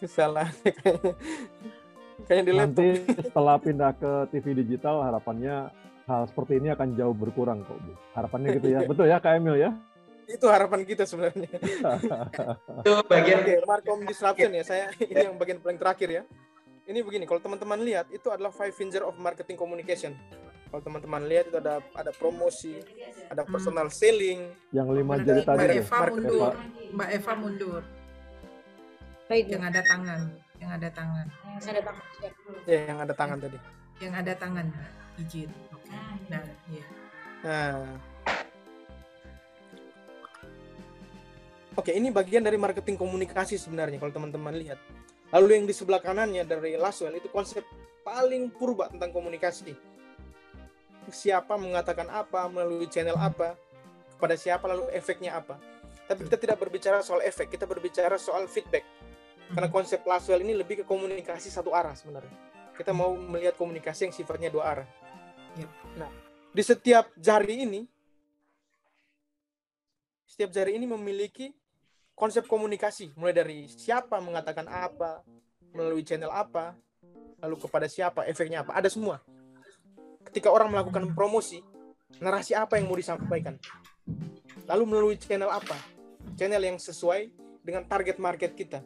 Kesalahan 0.02 0.50
kayaknya. 0.82 1.14
Kayaknya 2.26 2.42
di. 2.42 2.52
Nanti 2.58 2.86
setelah 3.22 3.54
pindah 3.62 3.94
ke 3.94 4.12
TV 4.34 4.46
digital, 4.66 5.02
harapannya 5.06 5.70
hal 6.10 6.22
seperti 6.26 6.58
ini 6.58 6.74
akan 6.74 6.98
jauh 6.98 7.14
berkurang 7.14 7.62
kok, 7.62 7.78
Bu. 7.78 7.94
Harapannya 8.18 8.58
gitu 8.58 8.68
ya. 8.70 8.82
Betul 8.82 9.06
ya, 9.06 9.22
Kak 9.22 9.38
Emil 9.38 9.58
ya? 9.58 9.70
Itu 10.26 10.46
harapan 10.50 10.82
kita 10.86 11.06
sebenarnya. 11.06 11.50
Itu 12.82 12.90
bagian 13.06 13.46
Oke, 13.46 13.54
Marcom 13.66 14.02
disruption 14.06 14.50
ya. 14.54 14.62
Saya 14.66 14.90
ini 14.98 15.30
yang 15.30 15.38
bagian 15.38 15.58
paling 15.62 15.78
terakhir 15.78 16.08
ya. 16.10 16.22
Ini 16.82 16.98
begini, 17.06 17.24
kalau 17.30 17.38
teman-teman 17.38 17.78
lihat 17.86 18.10
itu 18.10 18.26
adalah 18.26 18.50
five 18.50 18.74
finger 18.74 19.06
of 19.06 19.14
marketing 19.14 19.54
communication. 19.54 20.18
Kalau 20.66 20.82
teman-teman 20.82 21.22
lihat 21.28 21.52
itu 21.52 21.60
ada 21.60 21.84
ada 21.94 22.10
promosi, 22.16 22.80
ada 23.28 23.44
personal 23.44 23.92
selling, 23.92 24.50
Yang 24.72 24.88
lima 25.04 25.20
Mbak 25.20 25.24
jari 25.28 25.42
tadi. 25.44 25.78
Eva 25.78 25.96
ya? 26.00 26.08
Mundur. 26.10 26.52
Mbak 26.96 27.08
Eva 27.12 27.32
mundur. 27.36 27.82
Baik, 29.28 29.44
Yang 29.52 29.64
ada 29.68 29.80
tangan. 29.84 30.20
Yang 30.58 30.70
ada 30.78 30.88
tangan. 30.90 31.26
saya 31.60 31.72
ada 31.78 31.82
tangan. 31.86 32.04
ya 32.66 32.78
yang 32.88 32.98
ada 32.98 33.14
tangan 33.14 33.38
tadi. 33.38 33.58
Yang 34.00 34.14
ada 34.18 34.32
tangan. 34.34 34.66
Izin. 35.20 35.50
Oke. 35.76 35.88
Nah, 36.32 36.44
iya. 36.72 36.84
Nah. 37.44 37.84
Oke, 41.72 41.92
ini 41.96 42.08
bagian 42.12 42.44
dari 42.44 42.60
marketing 42.60 42.96
komunikasi 43.00 43.56
sebenarnya 43.56 44.00
kalau 44.00 44.12
teman-teman 44.12 44.56
lihat. 44.56 44.80
Lalu 45.32 45.48
yang 45.56 45.64
di 45.64 45.72
sebelah 45.72 45.98
kanannya 45.98 46.44
dari 46.44 46.76
Laswell 46.76 47.16
itu 47.16 47.32
konsep 47.32 47.64
paling 48.04 48.52
purba 48.52 48.92
tentang 48.92 49.10
komunikasi. 49.10 49.72
Siapa 51.08 51.56
mengatakan 51.56 52.06
apa, 52.12 52.46
melalui 52.52 52.86
channel 52.86 53.16
apa, 53.16 53.56
kepada 54.14 54.36
siapa 54.36 54.68
lalu 54.68 54.86
efeknya 54.92 55.40
apa. 55.40 55.56
Tapi 56.06 56.28
kita 56.28 56.36
tidak 56.36 56.60
berbicara 56.60 57.00
soal 57.00 57.24
efek, 57.24 57.48
kita 57.48 57.64
berbicara 57.64 58.20
soal 58.20 58.44
feedback. 58.44 58.84
Karena 59.52 59.72
konsep 59.72 60.04
Laswell 60.04 60.44
ini 60.44 60.52
lebih 60.52 60.80
ke 60.80 60.84
komunikasi 60.84 61.48
satu 61.48 61.72
arah 61.72 61.96
sebenarnya. 61.96 62.32
Kita 62.76 62.92
mau 62.92 63.16
melihat 63.16 63.56
komunikasi 63.56 64.08
yang 64.08 64.14
sifatnya 64.14 64.48
dua 64.52 64.64
arah. 64.76 64.88
Yep. 65.56 65.70
Nah, 66.00 66.10
di 66.52 66.62
setiap 66.64 67.08
jari 67.16 67.64
ini 67.64 67.80
setiap 70.32 70.48
jari 70.48 70.80
ini 70.80 70.88
memiliki 70.88 71.52
konsep 72.14 72.44
komunikasi. 72.46 73.12
Mulai 73.16 73.34
dari 73.34 73.58
siapa 73.68 74.20
mengatakan 74.20 74.68
apa 74.68 75.24
melalui 75.72 76.04
channel 76.04 76.30
apa 76.30 76.76
lalu 77.42 77.56
kepada 77.58 77.86
siapa 77.90 78.24
efeknya 78.28 78.62
apa. 78.62 78.76
Ada 78.78 78.92
semua. 78.92 79.18
Ketika 80.28 80.48
orang 80.48 80.70
melakukan 80.70 81.10
promosi 81.12 81.60
narasi 82.22 82.54
apa 82.54 82.78
yang 82.78 82.86
mau 82.86 82.96
disampaikan? 82.96 83.58
Lalu 84.70 84.82
melalui 84.86 85.16
channel 85.18 85.50
apa? 85.50 85.74
Channel 86.38 86.62
yang 86.62 86.78
sesuai 86.78 87.32
dengan 87.62 87.82
target 87.86 88.16
market 88.22 88.54
kita. 88.54 88.80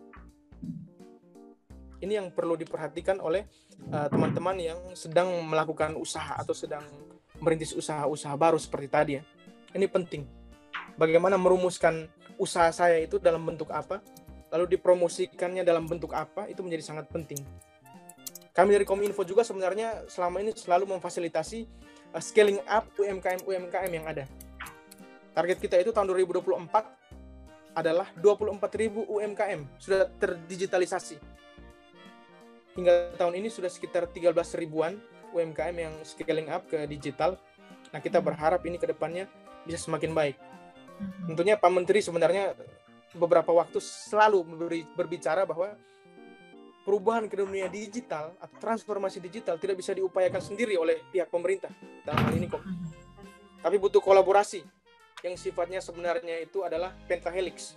Ini 1.97 2.21
yang 2.21 2.29
perlu 2.29 2.61
diperhatikan 2.61 3.25
oleh 3.25 3.49
uh, 3.89 4.09
teman-teman 4.13 4.57
yang 4.61 4.79
sedang 4.93 5.33
melakukan 5.49 5.97
usaha 5.97 6.37
atau 6.37 6.53
sedang 6.53 6.85
merintis 7.41 7.73
usaha-usaha 7.73 8.37
baru 8.37 8.61
seperti 8.61 8.89
tadi 8.89 9.13
ya. 9.21 9.23
Ini 9.73 9.87
penting. 9.89 10.25
Bagaimana 10.97 11.37
merumuskan 11.37 12.09
usaha 12.37 12.69
saya 12.73 13.01
itu 13.01 13.17
dalam 13.21 13.45
bentuk 13.45 13.73
apa, 13.73 14.01
lalu 14.53 14.79
dipromosikannya 14.79 15.67
dalam 15.67 15.85
bentuk 15.89 16.13
apa, 16.13 16.49
itu 16.49 16.61
menjadi 16.65 16.95
sangat 16.95 17.09
penting. 17.11 17.41
Kami 18.57 18.73
dari 18.73 18.89
Kominfo 18.89 19.21
juga 19.21 19.45
sebenarnya 19.45 20.09
selama 20.09 20.41
ini 20.41 20.57
selalu 20.57 20.97
memfasilitasi 20.97 21.69
uh, 22.17 22.23
scaling 22.25 22.65
up 22.65 22.89
UMKM-UMKM 22.97 23.91
yang 23.93 24.09
ada. 24.09 24.25
Target 25.37 25.61
kita 25.61 25.77
itu 25.77 25.93
tahun 25.93 26.09
2024 26.09 26.65
adalah 27.77 28.09
24.000 28.17 29.13
UMKM 29.13 29.61
sudah 29.77 30.09
terdigitalisasi. 30.17 31.21
Hingga 32.81 33.21
tahun 33.21 33.45
ini 33.45 33.53
sudah 33.53 33.69
sekitar 33.69 34.09
13 34.09 34.33
ribuan 34.57 34.97
UMKM 35.37 35.77
yang 35.77 35.93
scaling 36.01 36.49
up 36.49 36.65
ke 36.65 36.89
digital. 36.89 37.37
Nah, 37.93 38.01
kita 38.01 38.25
berharap 38.25 38.65
ini 38.65 38.81
ke 38.81 38.89
depannya 38.89 39.29
bisa 39.69 39.77
semakin 39.77 40.17
baik. 40.17 40.37
Tentunya 41.27 41.59
Pak 41.59 41.71
Menteri 41.73 42.01
sebenarnya 42.01 42.57
beberapa 43.17 43.53
waktu 43.53 43.81
selalu 43.81 44.45
memberi- 44.45 44.89
berbicara 44.93 45.45
bahwa 45.49 45.73
perubahan 46.87 47.27
ke 47.27 47.43
dunia 47.43 47.67
digital 47.67 48.37
atau 48.39 48.57
transformasi 48.63 49.19
digital 49.19 49.59
tidak 49.59 49.83
bisa 49.83 49.91
diupayakan 49.91 50.39
sendiri 50.39 50.79
oleh 50.79 51.03
pihak 51.11 51.27
pemerintah 51.27 51.73
dalam 52.07 52.23
hal 52.23 52.35
ini 52.39 52.47
kok. 52.47 52.63
Tapi 53.59 53.77
butuh 53.83 53.99
kolaborasi 53.99 54.63
yang 55.27 55.35
sifatnya 55.35 55.83
sebenarnya 55.83 56.39
itu 56.39 56.63
adalah 56.63 56.95
pentahelix. 57.11 57.75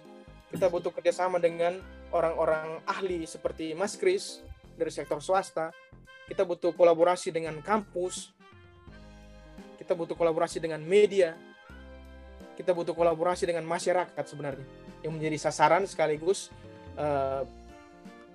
Kita 0.54 0.70
butuh 0.70 0.94
kerjasama 0.94 1.42
dengan 1.42 1.82
orang-orang 2.14 2.82
ahli 2.86 3.26
seperti 3.26 3.74
Mas 3.74 3.98
Kris 3.98 4.46
dari 4.78 4.94
sektor 4.94 5.18
swasta. 5.22 5.74
Kita 6.30 6.46
butuh 6.46 6.78
kolaborasi 6.78 7.34
dengan 7.34 7.58
kampus. 7.66 8.30
Kita 9.82 9.98
butuh 9.98 10.14
kolaborasi 10.14 10.62
dengan 10.62 10.86
media. 10.86 11.34
Kita 12.60 12.76
butuh 12.76 12.92
kolaborasi 12.92 13.48
dengan 13.48 13.64
masyarakat 13.64 14.26
sebenarnya 14.28 14.68
yang 15.00 15.16
menjadi 15.16 15.48
sasaran 15.48 15.88
sekaligus 15.88 16.52
eh, 17.00 17.44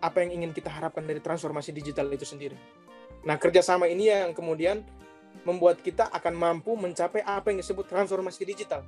apa 0.00 0.16
yang 0.24 0.40
ingin 0.40 0.56
kita 0.56 0.72
harapkan 0.72 1.04
dari 1.04 1.20
transformasi 1.20 1.76
digital 1.76 2.08
itu 2.08 2.24
sendiri. 2.24 2.56
Nah, 3.24 3.36
kerjasama 3.40 3.88
ini 3.88 4.08
yang 4.08 4.32
kemudian 4.36 4.84
membuat 5.44 5.80
kita 5.80 6.08
akan 6.12 6.36
mampu 6.36 6.76
mencapai 6.76 7.24
apa 7.24 7.52
yang 7.52 7.60
disebut 7.60 7.88
transformasi 7.88 8.44
digital. 8.48 8.84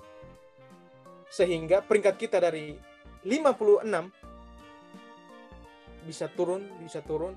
Sehingga 1.32 1.84
peringkat 1.84 2.16
kita 2.16 2.40
dari 2.40 2.76
56 3.24 3.84
bisa 6.06 6.30
turun, 6.32 6.62
bisa 6.84 7.00
turun. 7.02 7.34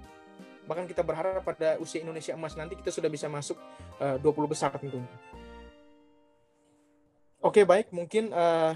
Bahkan 0.68 0.86
kita 0.86 1.02
berharap 1.02 1.42
pada 1.42 1.82
usia 1.82 2.06
Indonesia 2.06 2.38
emas 2.38 2.54
nanti 2.54 2.78
kita 2.78 2.94
sudah 2.94 3.10
bisa 3.10 3.26
masuk 3.32 3.58
eh, 4.00 4.20
20 4.22 4.52
besar 4.52 4.76
tentunya. 4.76 5.08
Oke, 7.40 7.64
baik. 7.64 7.96
Mungkin 7.96 8.36
eh, 8.36 8.74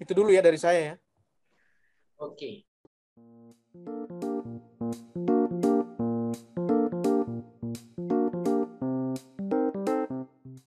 itu 0.00 0.12
dulu 0.16 0.32
ya 0.32 0.40
dari 0.40 0.56
saya 0.56 0.80
ya. 0.80 0.94
Oke. 2.16 2.64